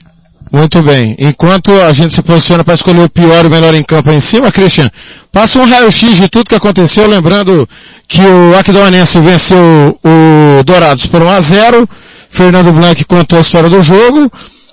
Muito 0.51 0.81
bem. 0.83 1.17
Enquanto 1.19 1.73
a 1.73 1.93
gente 1.93 2.15
se 2.15 2.23
posiciona 2.23 2.65
para 2.65 2.75
escolher 2.75 3.05
o 3.05 3.11
pior 3.11 3.45
e 3.45 3.49
o 3.49 3.51
melhor 3.51 3.75
em 3.75 3.83
campo 3.83 4.11
em 4.11 4.21
cima, 4.21 4.53
Christian, 4.53 4.91
passa 5.33 5.59
um 5.59 5.67
raio-x 5.67 6.17
de 6.17 6.29
tudo 6.29 6.49
que 6.49 6.55
aconteceu, 6.55 7.07
lembrando 7.07 7.69
que 8.07 8.21
o 8.21 8.57
Aquidauanense 8.57 9.21
venceu 9.21 9.99
o 10.03 10.63
Dourados 10.63 11.07
por 11.07 11.21
1 11.21 11.29
a 11.29 11.41
0 11.41 11.89
Fernando 12.31 12.73
Blanc 12.73 13.05
contou 13.05 13.39
a 13.39 13.41
história 13.41 13.69
do 13.69 13.83
jogo, 13.83 14.31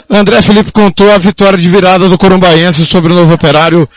André 0.10 0.42
Felipe 0.42 0.72
contou 0.72 1.12
a 1.12 1.18
vitória 1.18 1.58
de 1.58 1.68
virada 1.68 2.08
do 2.08 2.18
Corumbaense 2.18 2.86
sobre 2.86 3.12
o 3.12 3.16
Novo 3.16 3.34
Operário. 3.34 3.88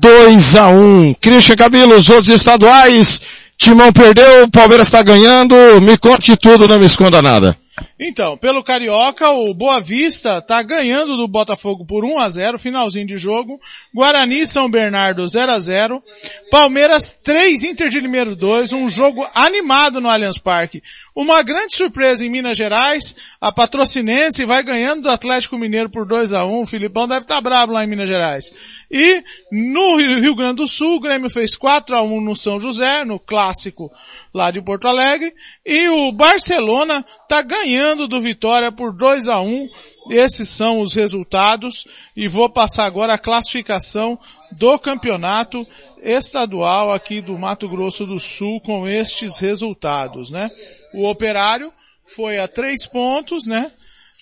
2 0.00 0.56
a 0.56 0.68
1 0.68 1.14
Christian 1.20 1.56
Cabelo, 1.56 1.96
os 1.96 2.08
outros 2.08 2.28
estaduais, 2.28 3.20
Timão 3.58 3.92
perdeu, 3.92 4.48
Palmeiras 4.50 4.86
está 4.86 5.02
ganhando, 5.02 5.54
me 5.80 5.96
conte 5.98 6.36
tudo, 6.36 6.66
não 6.66 6.78
me 6.78 6.86
esconda 6.86 7.22
nada. 7.22 7.56
Então, 8.04 8.36
pelo 8.36 8.64
Carioca, 8.64 9.30
o 9.30 9.54
Boa 9.54 9.80
Vista 9.80 10.38
está 10.38 10.60
ganhando 10.60 11.16
do 11.16 11.28
Botafogo 11.28 11.86
por 11.86 12.04
1 12.04 12.18
a 12.18 12.28
0 12.28 12.58
finalzinho 12.58 13.06
de 13.06 13.16
jogo. 13.16 13.60
Guarani 13.94 14.44
São 14.44 14.68
Bernardo 14.68 15.26
0 15.28 15.52
a 15.52 15.60
0 15.60 16.02
Palmeiras 16.50 17.12
3, 17.22 17.62
Inter 17.62 17.88
de 17.88 18.00
Limeiro 18.00 18.34
2, 18.34 18.72
um 18.72 18.88
jogo 18.88 19.24
animado 19.32 20.00
no 20.00 20.10
Allianz 20.10 20.36
Parque. 20.36 20.82
Uma 21.14 21.42
grande 21.42 21.76
surpresa 21.76 22.24
em 22.24 22.30
Minas 22.30 22.56
Gerais, 22.56 23.14
a 23.40 23.52
Patrocinense 23.52 24.44
vai 24.46 24.64
ganhando 24.64 25.02
do 25.02 25.10
Atlético 25.10 25.58
Mineiro 25.58 25.90
por 25.90 26.06
2 26.06 26.32
a 26.32 26.44
1 26.44 26.62
O 26.62 26.66
Filipão 26.66 27.06
deve 27.06 27.20
estar 27.20 27.36
tá 27.36 27.40
bravo 27.40 27.72
lá 27.72 27.84
em 27.84 27.86
Minas 27.86 28.08
Gerais. 28.08 28.52
E 28.90 29.22
no 29.52 29.96
Rio 29.96 30.34
Grande 30.34 30.56
do 30.56 30.66
Sul, 30.66 30.96
o 30.96 31.00
Grêmio 31.00 31.28
fez 31.28 31.54
4 31.54 31.94
a 31.94 32.02
1 32.02 32.20
no 32.20 32.34
São 32.34 32.58
José, 32.58 33.04
no 33.04 33.20
clássico 33.20 33.92
lá 34.32 34.50
de 34.50 34.62
Porto 34.62 34.88
Alegre. 34.88 35.34
E 35.64 35.88
o 35.88 36.12
Barcelona 36.12 37.04
está 37.22 37.42
ganhando 37.42 37.91
do 37.94 38.20
Vitória 38.20 38.72
por 38.72 38.92
2 38.92 39.28
a 39.28 39.40
1 39.40 39.68
Esses 40.10 40.48
são 40.48 40.80
os 40.80 40.94
resultados. 40.94 41.86
E 42.16 42.28
vou 42.28 42.48
passar 42.48 42.84
agora 42.84 43.14
a 43.14 43.18
classificação 43.18 44.18
do 44.52 44.78
campeonato 44.78 45.66
estadual 46.02 46.92
aqui 46.92 47.20
do 47.20 47.38
Mato 47.38 47.68
Grosso 47.68 48.06
do 48.06 48.18
Sul 48.18 48.60
com 48.60 48.88
estes 48.88 49.38
resultados, 49.38 50.30
né? 50.30 50.50
O 50.94 51.08
Operário 51.08 51.72
foi 52.04 52.38
a 52.38 52.48
três 52.48 52.86
pontos, 52.86 53.46
né? 53.46 53.70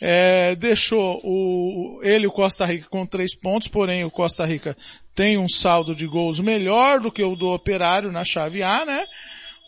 É, 0.02 0.54
deixou 0.56 1.20
o, 1.22 2.00
ele 2.02 2.26
o 2.26 2.32
Costa 2.32 2.64
Rica 2.64 2.88
com 2.88 3.04
três 3.04 3.36
pontos, 3.36 3.68
porém 3.68 4.04
o 4.04 4.10
Costa 4.10 4.46
Rica 4.46 4.76
tem 5.14 5.36
um 5.36 5.48
saldo 5.48 5.94
de 5.94 6.06
gols 6.06 6.40
melhor 6.40 7.00
do 7.00 7.12
que 7.12 7.22
o 7.22 7.36
do 7.36 7.50
Operário 7.50 8.10
na 8.10 8.24
chave 8.24 8.62
A, 8.62 8.84
né? 8.84 9.04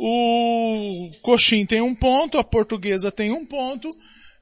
O 0.05 1.13
Coxim 1.23 1.65
tem 1.65 1.81
um 1.81 1.95
ponto, 1.95 2.37
a 2.37 2.43
Portuguesa 2.43 3.13
tem 3.13 3.31
um 3.31 3.47
ponto 3.47 3.89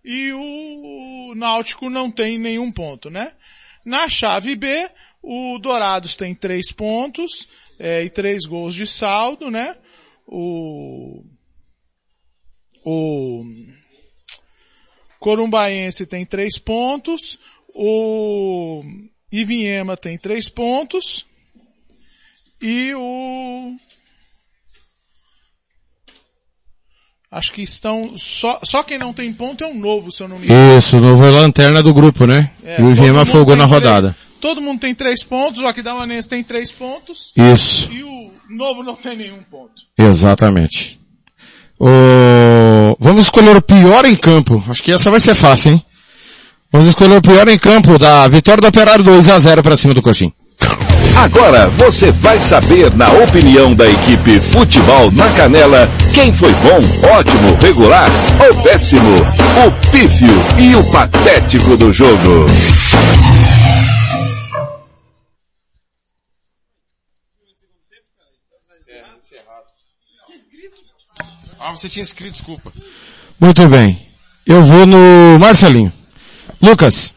e 0.03 0.33
o 0.33 1.35
Náutico 1.37 1.91
não 1.91 2.11
tem 2.11 2.39
nenhum 2.39 2.73
ponto, 2.73 3.11
né? 3.11 3.31
Na 3.85 4.09
chave 4.09 4.57
B, 4.57 4.89
o 5.23 5.59
Dourados 5.59 6.17
tem 6.17 6.35
três 6.35 6.73
pontos 6.73 7.47
é, 7.79 8.03
e 8.03 8.09
três 8.09 8.47
gols 8.47 8.75
de 8.75 8.87
saldo, 8.87 9.51
né? 9.51 9.77
O, 10.27 11.23
o, 12.83 13.45
Corumbaense 15.19 16.07
tem 16.07 16.25
três 16.25 16.57
pontos, 16.57 17.39
o 17.75 18.83
Ivinhema 19.31 19.95
tem 19.95 20.17
três 20.17 20.49
pontos, 20.49 21.27
e 22.63 22.95
o 22.95 23.77
Acho 27.33 27.53
que 27.53 27.63
estão 27.63 28.03
só 28.17 28.59
só 28.65 28.83
quem 28.83 28.99
não 28.99 29.13
tem 29.13 29.33
ponto 29.33 29.63
é 29.63 29.67
o 29.69 29.75
novo, 29.75 30.11
se 30.11 30.21
eu 30.23 30.27
não 30.29 30.37
me 30.39 30.47
engano. 30.47 30.77
Isso, 30.79 30.99
o 30.99 31.01
novo 31.01 31.25
é 31.25 31.31
lanterna 31.31 31.81
do 31.83 31.95
grupo, 31.95 32.27
né? 32.27 32.51
É, 32.65 32.81
e 32.81 32.83
o 32.83 32.87
mundo 32.97 33.27
folgou 33.27 33.55
na 33.55 33.69
três- 33.69 33.85
rodada. 33.85 34.17
Todo 34.41 34.61
mundo 34.61 34.81
tem 34.81 34.95
três 34.95 35.23
pontos, 35.23 35.61
o 35.61 35.67
Aquidauanense 35.67 36.29
tem 36.29 36.43
três 36.43 36.73
pontos. 36.73 37.33
Isso. 37.37 37.89
E 37.93 38.03
o 38.03 38.33
novo 38.49 38.83
não 38.83 38.97
tem 38.97 39.15
nenhum 39.17 39.43
ponto. 39.49 39.83
Exatamente. 39.99 40.99
O... 41.79 42.97
Vamos 42.99 43.25
escolher 43.27 43.57
o 43.57 43.63
pior 43.63 44.05
em 44.05 44.17
campo. 44.17 44.63
Acho 44.69 44.83
que 44.83 44.91
essa 44.93 45.11
vai 45.11 45.21
ser 45.21 45.35
fácil, 45.35 45.73
hein? 45.73 45.85
Vamos 46.73 46.89
escolher 46.89 47.17
o 47.17 47.23
pior 47.23 47.47
em 47.49 47.59
campo 47.59 47.99
da 47.99 48.27
vitória 48.29 48.61
do 48.61 48.69
Operário 48.69 49.05
2 49.05 49.29
a 49.29 49.39
0 49.39 49.63
para 49.63 49.77
cima 49.77 49.95
do 49.95 50.03
Coxim. 50.03 50.33
Agora 51.17 51.69
você 51.71 52.11
vai 52.13 52.41
saber, 52.41 52.95
na 52.95 53.11
opinião 53.13 53.75
da 53.75 53.87
equipe 53.89 54.41
Futebol 54.41 55.11
na 55.13 55.31
Canela, 55.33 55.89
quem 56.15 56.33
foi 56.33 56.53
bom, 56.55 57.09
ótimo, 57.09 57.55
regular 57.61 58.11
ou 58.49 58.63
péssimo, 58.63 59.19
o 59.67 59.91
pífio 59.91 60.35
e 60.59 60.75
o 60.75 60.91
patético 60.91 61.77
do 61.77 61.93
jogo. 61.93 62.47
Ah, 71.59 71.73
você 71.73 71.89
tinha 71.89 72.03
escrito, 72.03 72.33
desculpa. 72.33 72.73
Muito 73.39 73.69
bem. 73.69 74.01
Eu 74.47 74.63
vou 74.63 74.87
no 74.87 75.39
Marcelinho. 75.39 75.93
Lucas. 76.61 77.15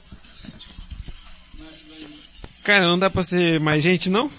Cara, 2.63 2.87
não 2.87 2.97
dá 2.97 3.09
pra 3.09 3.23
ser 3.23 3.59
mais 3.59 3.83
gente, 3.83 4.09
não? 4.09 4.31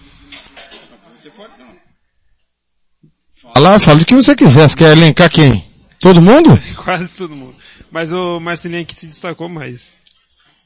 Fala, 3.54 3.78
fala 3.78 4.00
o 4.00 4.04
que 4.04 4.14
você 4.14 4.34
quiser. 4.34 4.66
Você 4.66 4.76
quer 4.76 4.92
elencar 4.92 5.30
quem? 5.30 5.64
Todo 6.00 6.20
mundo? 6.20 6.58
Quase 6.82 7.12
todo 7.12 7.36
mundo. 7.36 7.54
Mas 7.90 8.12
o 8.12 8.40
Marcelinho 8.40 8.82
aqui 8.82 8.96
se 8.96 9.06
destacou 9.06 9.48
mais. 9.48 9.98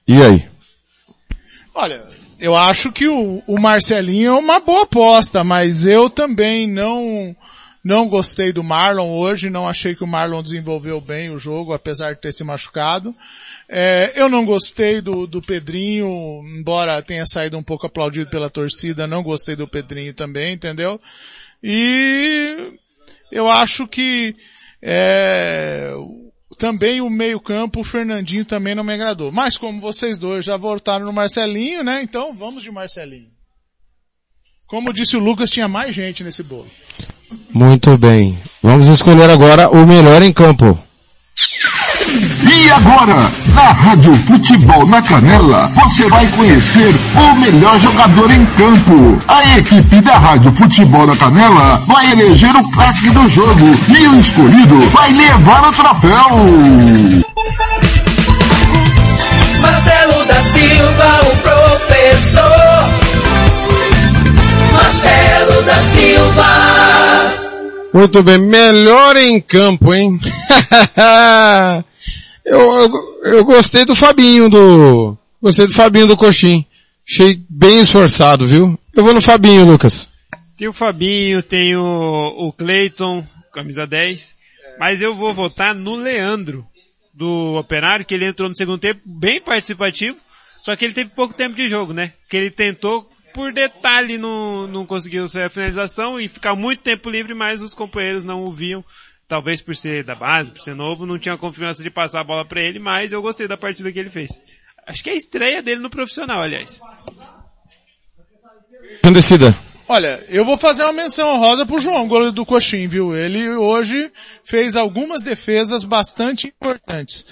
E 0.06 0.22
aí? 0.22 0.48
Olha, 1.74 2.02
eu 2.38 2.56
acho 2.56 2.90
que 2.90 3.08
o, 3.08 3.42
o 3.46 3.60
Marcelinho 3.60 4.30
é 4.30 4.38
uma 4.38 4.60
boa 4.60 4.84
aposta, 4.84 5.44
mas 5.44 5.86
eu 5.86 6.08
também 6.08 6.66
não 6.66 7.36
não 7.84 8.08
gostei 8.08 8.52
do 8.52 8.62
Marlon 8.62 9.10
hoje, 9.10 9.50
não 9.50 9.68
achei 9.68 9.94
que 9.94 10.04
o 10.04 10.06
Marlon 10.06 10.42
desenvolveu 10.42 11.00
bem 11.00 11.30
o 11.30 11.38
jogo, 11.38 11.72
apesar 11.72 12.14
de 12.14 12.20
ter 12.20 12.32
se 12.32 12.44
machucado. 12.44 13.14
É, 13.70 14.12
eu 14.16 14.28
não 14.28 14.44
gostei 14.44 15.00
do, 15.00 15.26
do 15.26 15.42
Pedrinho, 15.42 16.08
embora 16.58 17.02
tenha 17.02 17.26
saído 17.26 17.58
um 17.58 17.62
pouco 17.62 17.86
aplaudido 17.86 18.30
pela 18.30 18.48
torcida, 18.48 19.06
não 19.06 19.22
gostei 19.22 19.54
do 19.54 19.68
Pedrinho 19.68 20.14
também, 20.14 20.54
entendeu? 20.54 20.98
E 21.62 22.72
eu 23.30 23.46
acho 23.46 23.86
que 23.86 24.34
é, 24.80 25.92
também 26.58 27.00
o 27.00 27.10
meio 27.10 27.38
campo, 27.38 27.80
o 27.80 27.84
Fernandinho 27.84 28.44
também 28.44 28.74
não 28.74 28.84
me 28.84 28.94
agradou. 28.94 29.30
Mas 29.30 29.58
como 29.58 29.80
vocês 29.80 30.16
dois 30.16 30.44
já 30.44 30.56
voltaram 30.56 31.04
no 31.04 31.12
Marcelinho, 31.12 31.84
né? 31.84 32.02
Então 32.02 32.32
vamos 32.32 32.62
de 32.62 32.70
Marcelinho. 32.70 33.28
Como 34.66 34.92
disse 34.92 35.16
o 35.16 35.20
Lucas, 35.20 35.50
tinha 35.50 35.68
mais 35.68 35.94
gente 35.94 36.22
nesse 36.22 36.42
bolo. 36.42 36.70
Muito 37.50 37.96
bem. 37.96 38.38
Vamos 38.62 38.88
escolher 38.88 39.30
agora 39.30 39.70
o 39.70 39.86
melhor 39.86 40.22
em 40.22 40.32
campo. 40.32 40.78
E 42.20 42.70
agora, 42.70 43.30
na 43.54 43.72
Rádio 43.72 44.12
Futebol 44.16 44.86
na 44.86 45.00
Canela, 45.00 45.68
você 45.68 46.04
vai 46.08 46.26
conhecer 46.28 46.92
o 47.14 47.34
melhor 47.36 47.78
jogador 47.78 48.30
em 48.32 48.44
campo. 48.46 49.18
A 49.28 49.58
equipe 49.58 50.00
da 50.00 50.18
Rádio 50.18 50.52
Futebol 50.56 51.06
na 51.06 51.16
Canela 51.16 51.80
vai 51.86 52.10
eleger 52.10 52.54
o 52.56 52.68
craque 52.70 53.10
do 53.10 53.28
jogo 53.28 53.66
e 53.96 54.08
o 54.08 54.18
escolhido 54.18 54.80
vai 54.90 55.12
levar 55.12 55.68
o 55.68 55.72
troféu. 55.72 57.24
Marcelo 59.60 60.24
da 60.24 60.40
Silva, 60.40 61.20
o 61.22 61.36
professor. 61.36 62.88
Marcelo 64.72 65.62
da 65.62 65.78
Silva. 65.78 66.88
Muito 67.94 68.22
bem, 68.24 68.38
melhor 68.38 69.16
em 69.16 69.40
campo, 69.40 69.94
hein? 69.94 70.18
eu, 72.48 72.60
eu, 72.60 73.34
eu 73.34 73.44
gostei 73.44 73.84
do 73.84 73.94
Fabinho 73.94 74.48
do, 74.48 75.16
gostei 75.40 75.66
do 75.66 75.74
Fabinho 75.74 76.06
do 76.06 76.16
Coxim. 76.16 76.64
Achei 77.08 77.40
bem 77.48 77.80
esforçado, 77.80 78.46
viu? 78.46 78.78
Eu 78.94 79.02
vou 79.02 79.14
no 79.14 79.22
Fabinho, 79.22 79.64
Lucas. 79.64 80.10
Tem 80.56 80.68
o 80.68 80.72
Fabinho, 80.72 81.42
tem 81.42 81.76
o, 81.76 82.34
o 82.36 82.52
Cleiton, 82.52 83.26
camisa 83.52 83.86
10. 83.86 84.36
Mas 84.78 85.00
eu 85.00 85.14
vou 85.14 85.32
votar 85.32 85.74
no 85.74 85.96
Leandro, 85.96 86.66
do 87.14 87.56
Operário, 87.56 88.04
que 88.04 88.14
ele 88.14 88.26
entrou 88.26 88.48
no 88.48 88.56
segundo 88.56 88.78
tempo 88.78 89.00
bem 89.04 89.40
participativo. 89.40 90.16
Só 90.62 90.76
que 90.76 90.84
ele 90.84 90.94
teve 90.94 91.10
pouco 91.10 91.34
tempo 91.34 91.56
de 91.56 91.68
jogo, 91.68 91.92
né? 91.92 92.12
Que 92.28 92.36
ele 92.36 92.50
tentou, 92.50 93.10
por 93.32 93.52
detalhe, 93.52 94.18
não, 94.18 94.66
não 94.66 94.84
conseguiu 94.84 95.24
a 95.24 95.48
finalização 95.48 96.20
e 96.20 96.28
ficar 96.28 96.54
muito 96.54 96.82
tempo 96.82 97.08
livre, 97.08 97.34
mas 97.34 97.62
os 97.62 97.72
companheiros 97.72 98.24
não 98.24 98.44
o 98.44 98.52
viam. 98.52 98.84
Talvez 99.28 99.60
por 99.60 99.76
ser 99.76 100.02
da 100.02 100.14
base, 100.14 100.50
por 100.50 100.62
ser 100.62 100.74
novo, 100.74 101.04
não 101.04 101.18
tinha 101.18 101.36
confiança 101.36 101.82
de 101.82 101.90
passar 101.90 102.20
a 102.20 102.24
bola 102.24 102.46
para 102.46 102.62
ele, 102.62 102.78
mas 102.78 103.12
eu 103.12 103.20
gostei 103.20 103.46
da 103.46 103.58
partida 103.58 103.92
que 103.92 103.98
ele 103.98 104.08
fez. 104.08 104.42
Acho 104.86 105.04
que 105.04 105.10
é 105.10 105.12
a 105.12 105.16
estreia 105.16 105.62
dele 105.62 105.82
no 105.82 105.90
profissional, 105.90 106.40
aliás. 106.40 106.80
Decida. 109.12 109.54
Olha, 109.86 110.24
eu 110.28 110.44
vou 110.44 110.58
fazer 110.58 110.82
uma 110.82 110.92
menção 110.92 111.28
honrosa 111.28 111.64
pro 111.64 111.80
João, 111.80 112.08
goleiro 112.08 112.32
do 112.32 112.44
Coxim, 112.44 112.86
viu? 112.86 113.16
Ele 113.16 113.50
hoje 113.50 114.10
fez 114.44 114.76
algumas 114.76 115.22
defesas 115.22 115.82
bastante 115.82 116.46
importantes. 116.46 117.26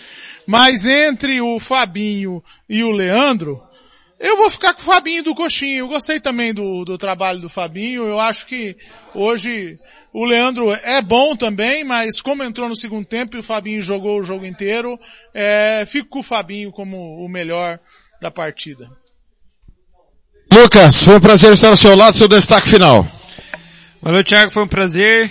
Mas 0.46 0.86
entre 0.86 1.40
o 1.40 1.58
Fabinho 1.58 2.42
e 2.68 2.82
o 2.82 2.90
Leandro, 2.90 3.62
eu 4.18 4.36
vou 4.36 4.50
ficar 4.50 4.72
com 4.72 4.80
o 4.80 4.84
Fabinho 4.84 5.22
do 5.22 5.34
Coxinha. 5.34 5.78
Eu 5.78 5.88
gostei 5.88 6.18
também 6.18 6.54
do, 6.54 6.84
do 6.84 6.96
trabalho 6.96 7.38
do 7.38 7.48
Fabinho. 7.48 8.04
Eu 8.04 8.18
acho 8.18 8.46
que 8.46 8.76
hoje 9.14 9.78
o 10.12 10.24
Leandro 10.24 10.72
é 10.72 11.02
bom 11.02 11.36
também, 11.36 11.84
mas 11.84 12.20
como 12.20 12.42
entrou 12.42 12.68
no 12.68 12.76
segundo 12.76 13.06
tempo 13.06 13.36
e 13.36 13.40
o 13.40 13.42
Fabinho 13.42 13.82
jogou 13.82 14.18
o 14.18 14.22
jogo 14.22 14.46
inteiro, 14.46 14.98
é, 15.34 15.84
fico 15.86 16.08
com 16.08 16.20
o 16.20 16.22
Fabinho 16.22 16.72
como 16.72 16.96
o 17.24 17.28
melhor 17.28 17.78
da 18.20 18.30
partida. 18.30 18.90
Lucas, 20.52 21.02
foi 21.02 21.16
um 21.16 21.20
prazer 21.20 21.52
estar 21.52 21.68
ao 21.68 21.76
seu 21.76 21.94
lado, 21.94 22.16
seu 22.16 22.28
destaque 22.28 22.68
final. 22.68 23.06
Valeu, 24.00 24.24
Thiago, 24.24 24.52
foi 24.52 24.62
um 24.62 24.68
prazer. 24.68 25.30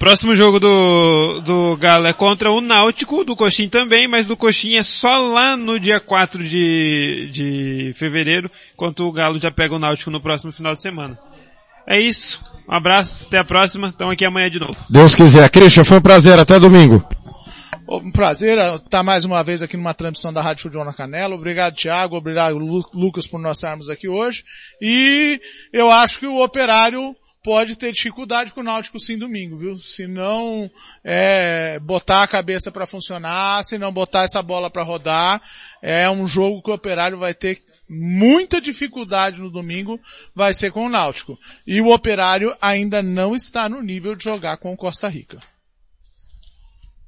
Próximo 0.00 0.34
jogo 0.34 0.58
do, 0.58 1.42
do 1.42 1.76
Galo 1.76 2.06
é 2.06 2.12
contra 2.14 2.50
o 2.50 2.62
Náutico, 2.62 3.22
do 3.22 3.36
Coxim 3.36 3.68
também, 3.68 4.08
mas 4.08 4.26
do 4.26 4.34
Coxim 4.34 4.76
é 4.76 4.82
só 4.82 5.18
lá 5.18 5.58
no 5.58 5.78
dia 5.78 6.00
4 6.00 6.42
de, 6.42 7.28
de 7.30 7.94
fevereiro, 7.98 8.50
enquanto 8.72 9.06
o 9.06 9.12
Galo 9.12 9.38
já 9.38 9.50
pega 9.50 9.74
o 9.74 9.78
Náutico 9.78 10.10
no 10.10 10.18
próximo 10.18 10.52
final 10.52 10.74
de 10.74 10.80
semana. 10.80 11.18
É 11.86 12.00
isso. 12.00 12.42
Um 12.66 12.74
abraço, 12.74 13.26
até 13.26 13.36
a 13.36 13.44
próxima. 13.44 13.88
Estamos 13.88 14.14
aqui 14.14 14.24
amanhã 14.24 14.48
de 14.48 14.58
novo. 14.58 14.76
Deus 14.88 15.14
quiser. 15.14 15.50
Christian, 15.50 15.84
foi 15.84 15.98
um 15.98 16.02
prazer. 16.02 16.38
Até 16.38 16.58
domingo. 16.58 17.06
Um 17.86 18.10
prazer 18.10 18.56
estar 18.76 19.02
mais 19.02 19.26
uma 19.26 19.44
vez 19.44 19.62
aqui 19.62 19.76
numa 19.76 19.92
transmissão 19.92 20.32
da 20.32 20.40
Rádio 20.40 20.62
Futebol 20.62 20.86
na 20.86 20.94
Canela. 20.94 21.34
Obrigado, 21.34 21.74
Thiago. 21.74 22.16
Obrigado, 22.16 22.56
Lu 22.56 22.82
Lucas, 22.94 23.26
por 23.26 23.38
nós 23.38 23.58
estarmos 23.58 23.90
aqui 23.90 24.08
hoje. 24.08 24.44
E 24.80 25.38
eu 25.74 25.90
acho 25.90 26.20
que 26.20 26.26
o 26.26 26.42
operário 26.42 27.14
pode 27.42 27.76
ter 27.76 27.92
dificuldade 27.92 28.52
com 28.52 28.60
o 28.60 28.64
Náutico 28.64 29.00
sim 29.00 29.18
domingo, 29.18 29.56
viu? 29.56 29.76
Se 29.78 30.06
não 30.06 30.70
é, 31.02 31.78
botar 31.80 32.22
a 32.22 32.28
cabeça 32.28 32.70
para 32.70 32.86
funcionar, 32.86 33.62
se 33.64 33.78
não 33.78 33.92
botar 33.92 34.24
essa 34.24 34.42
bola 34.42 34.70
para 34.70 34.82
rodar, 34.82 35.40
é 35.80 36.08
um 36.10 36.26
jogo 36.26 36.62
que 36.62 36.70
o 36.70 36.74
operário 36.74 37.18
vai 37.18 37.34
ter 37.34 37.62
muita 37.88 38.60
dificuldade 38.60 39.40
no 39.40 39.50
domingo, 39.50 39.98
vai 40.34 40.54
ser 40.54 40.70
com 40.70 40.86
o 40.86 40.88
Náutico. 40.88 41.38
E 41.66 41.80
o 41.80 41.92
operário 41.92 42.56
ainda 42.60 43.02
não 43.02 43.34
está 43.34 43.68
no 43.68 43.82
nível 43.82 44.14
de 44.14 44.24
jogar 44.24 44.58
com 44.58 44.72
o 44.72 44.76
Costa 44.76 45.08
Rica. 45.08 45.40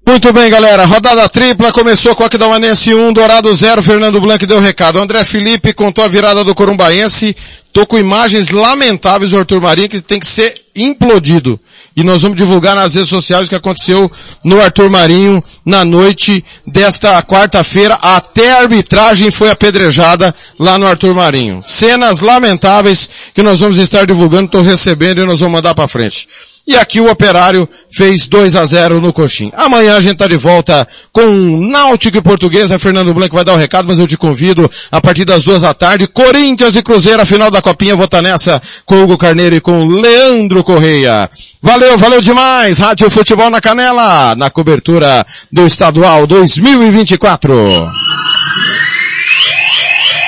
Muito 0.04 0.32
bem, 0.32 0.50
galera. 0.50 0.84
Rodada 0.84 1.28
tripla 1.28 1.72
começou 1.72 2.14
com 2.16 2.24
Aquidauanense 2.24 2.92
1, 2.92 3.12
Dourado 3.12 3.54
0, 3.54 3.80
Fernando 3.82 4.20
Blanc 4.20 4.44
deu 4.44 4.58
recado. 4.58 4.98
André 4.98 5.24
Felipe 5.24 5.72
contou 5.72 6.04
a 6.04 6.08
virada 6.08 6.42
do 6.42 6.54
Corumbaense. 6.54 7.36
Tô 7.72 7.86
com 7.86 7.96
imagens 7.96 8.50
lamentáveis 8.50 9.30
do 9.30 9.38
Arthur 9.38 9.60
Marinho 9.60 9.88
que 9.88 10.00
tem 10.00 10.18
que 10.18 10.26
ser 10.26 10.52
implodido. 10.74 11.58
E 11.96 12.02
nós 12.02 12.20
vamos 12.20 12.36
divulgar 12.36 12.74
nas 12.74 12.94
redes 12.94 13.08
sociais 13.08 13.46
o 13.46 13.48
que 13.48 13.54
aconteceu 13.54 14.10
no 14.44 14.60
Arthur 14.60 14.90
Marinho 14.90 15.42
na 15.64 15.84
noite 15.84 16.44
desta 16.66 17.22
quarta-feira. 17.22 17.94
Até 17.94 18.52
a 18.52 18.58
arbitragem 18.58 19.30
foi 19.30 19.50
apedrejada 19.50 20.34
lá 20.58 20.78
no 20.78 20.86
Arthur 20.86 21.14
Marinho. 21.14 21.60
Cenas 21.62 22.18
lamentáveis 22.18 23.08
que 23.32 23.42
nós 23.42 23.60
vamos 23.60 23.78
estar 23.78 24.04
divulgando, 24.04 24.46
estou 24.46 24.62
recebendo 24.62 25.22
e 25.22 25.26
nós 25.26 25.38
vamos 25.38 25.54
mandar 25.54 25.74
para 25.74 25.86
frente. 25.88 26.28
E 26.66 26.76
aqui 26.76 27.00
o 27.00 27.10
Operário 27.10 27.68
fez 27.90 28.26
2 28.28 28.54
a 28.54 28.64
0 28.64 29.00
no 29.00 29.12
Coxim. 29.12 29.50
Amanhã 29.54 29.96
a 29.96 30.00
gente 30.00 30.16
tá 30.16 30.28
de 30.28 30.36
volta 30.36 30.86
com 31.12 31.26
Náutico 31.68 32.16
e 32.16 32.22
Portuguesa. 32.22 32.78
Fernando 32.78 33.12
Blanco 33.12 33.34
vai 33.34 33.44
dar 33.44 33.54
o 33.54 33.56
recado, 33.56 33.88
mas 33.88 33.98
eu 33.98 34.06
te 34.06 34.16
convido 34.16 34.70
a 34.90 35.00
partir 35.00 35.24
das 35.24 35.42
duas 35.42 35.62
da 35.62 35.74
tarde. 35.74 36.06
Corinthians 36.06 36.76
e 36.76 36.82
Cruzeiro, 36.82 37.20
a 37.20 37.26
final 37.26 37.50
da 37.50 37.60
Copinha. 37.60 37.96
Vou 37.96 38.04
estar 38.04 38.22
nessa 38.22 38.62
com 38.86 39.02
Hugo 39.02 39.18
Carneiro 39.18 39.56
e 39.56 39.60
com 39.60 39.84
Leandro 39.86 40.62
Correia. 40.62 41.28
Valeu, 41.60 41.98
valeu 41.98 42.20
demais. 42.20 42.78
Rádio 42.78 43.10
Futebol 43.10 43.50
na 43.50 43.60
Canela, 43.60 44.36
na 44.36 44.48
cobertura 44.48 45.26
do 45.50 45.66
Estadual 45.66 46.28
2024. 46.28 47.90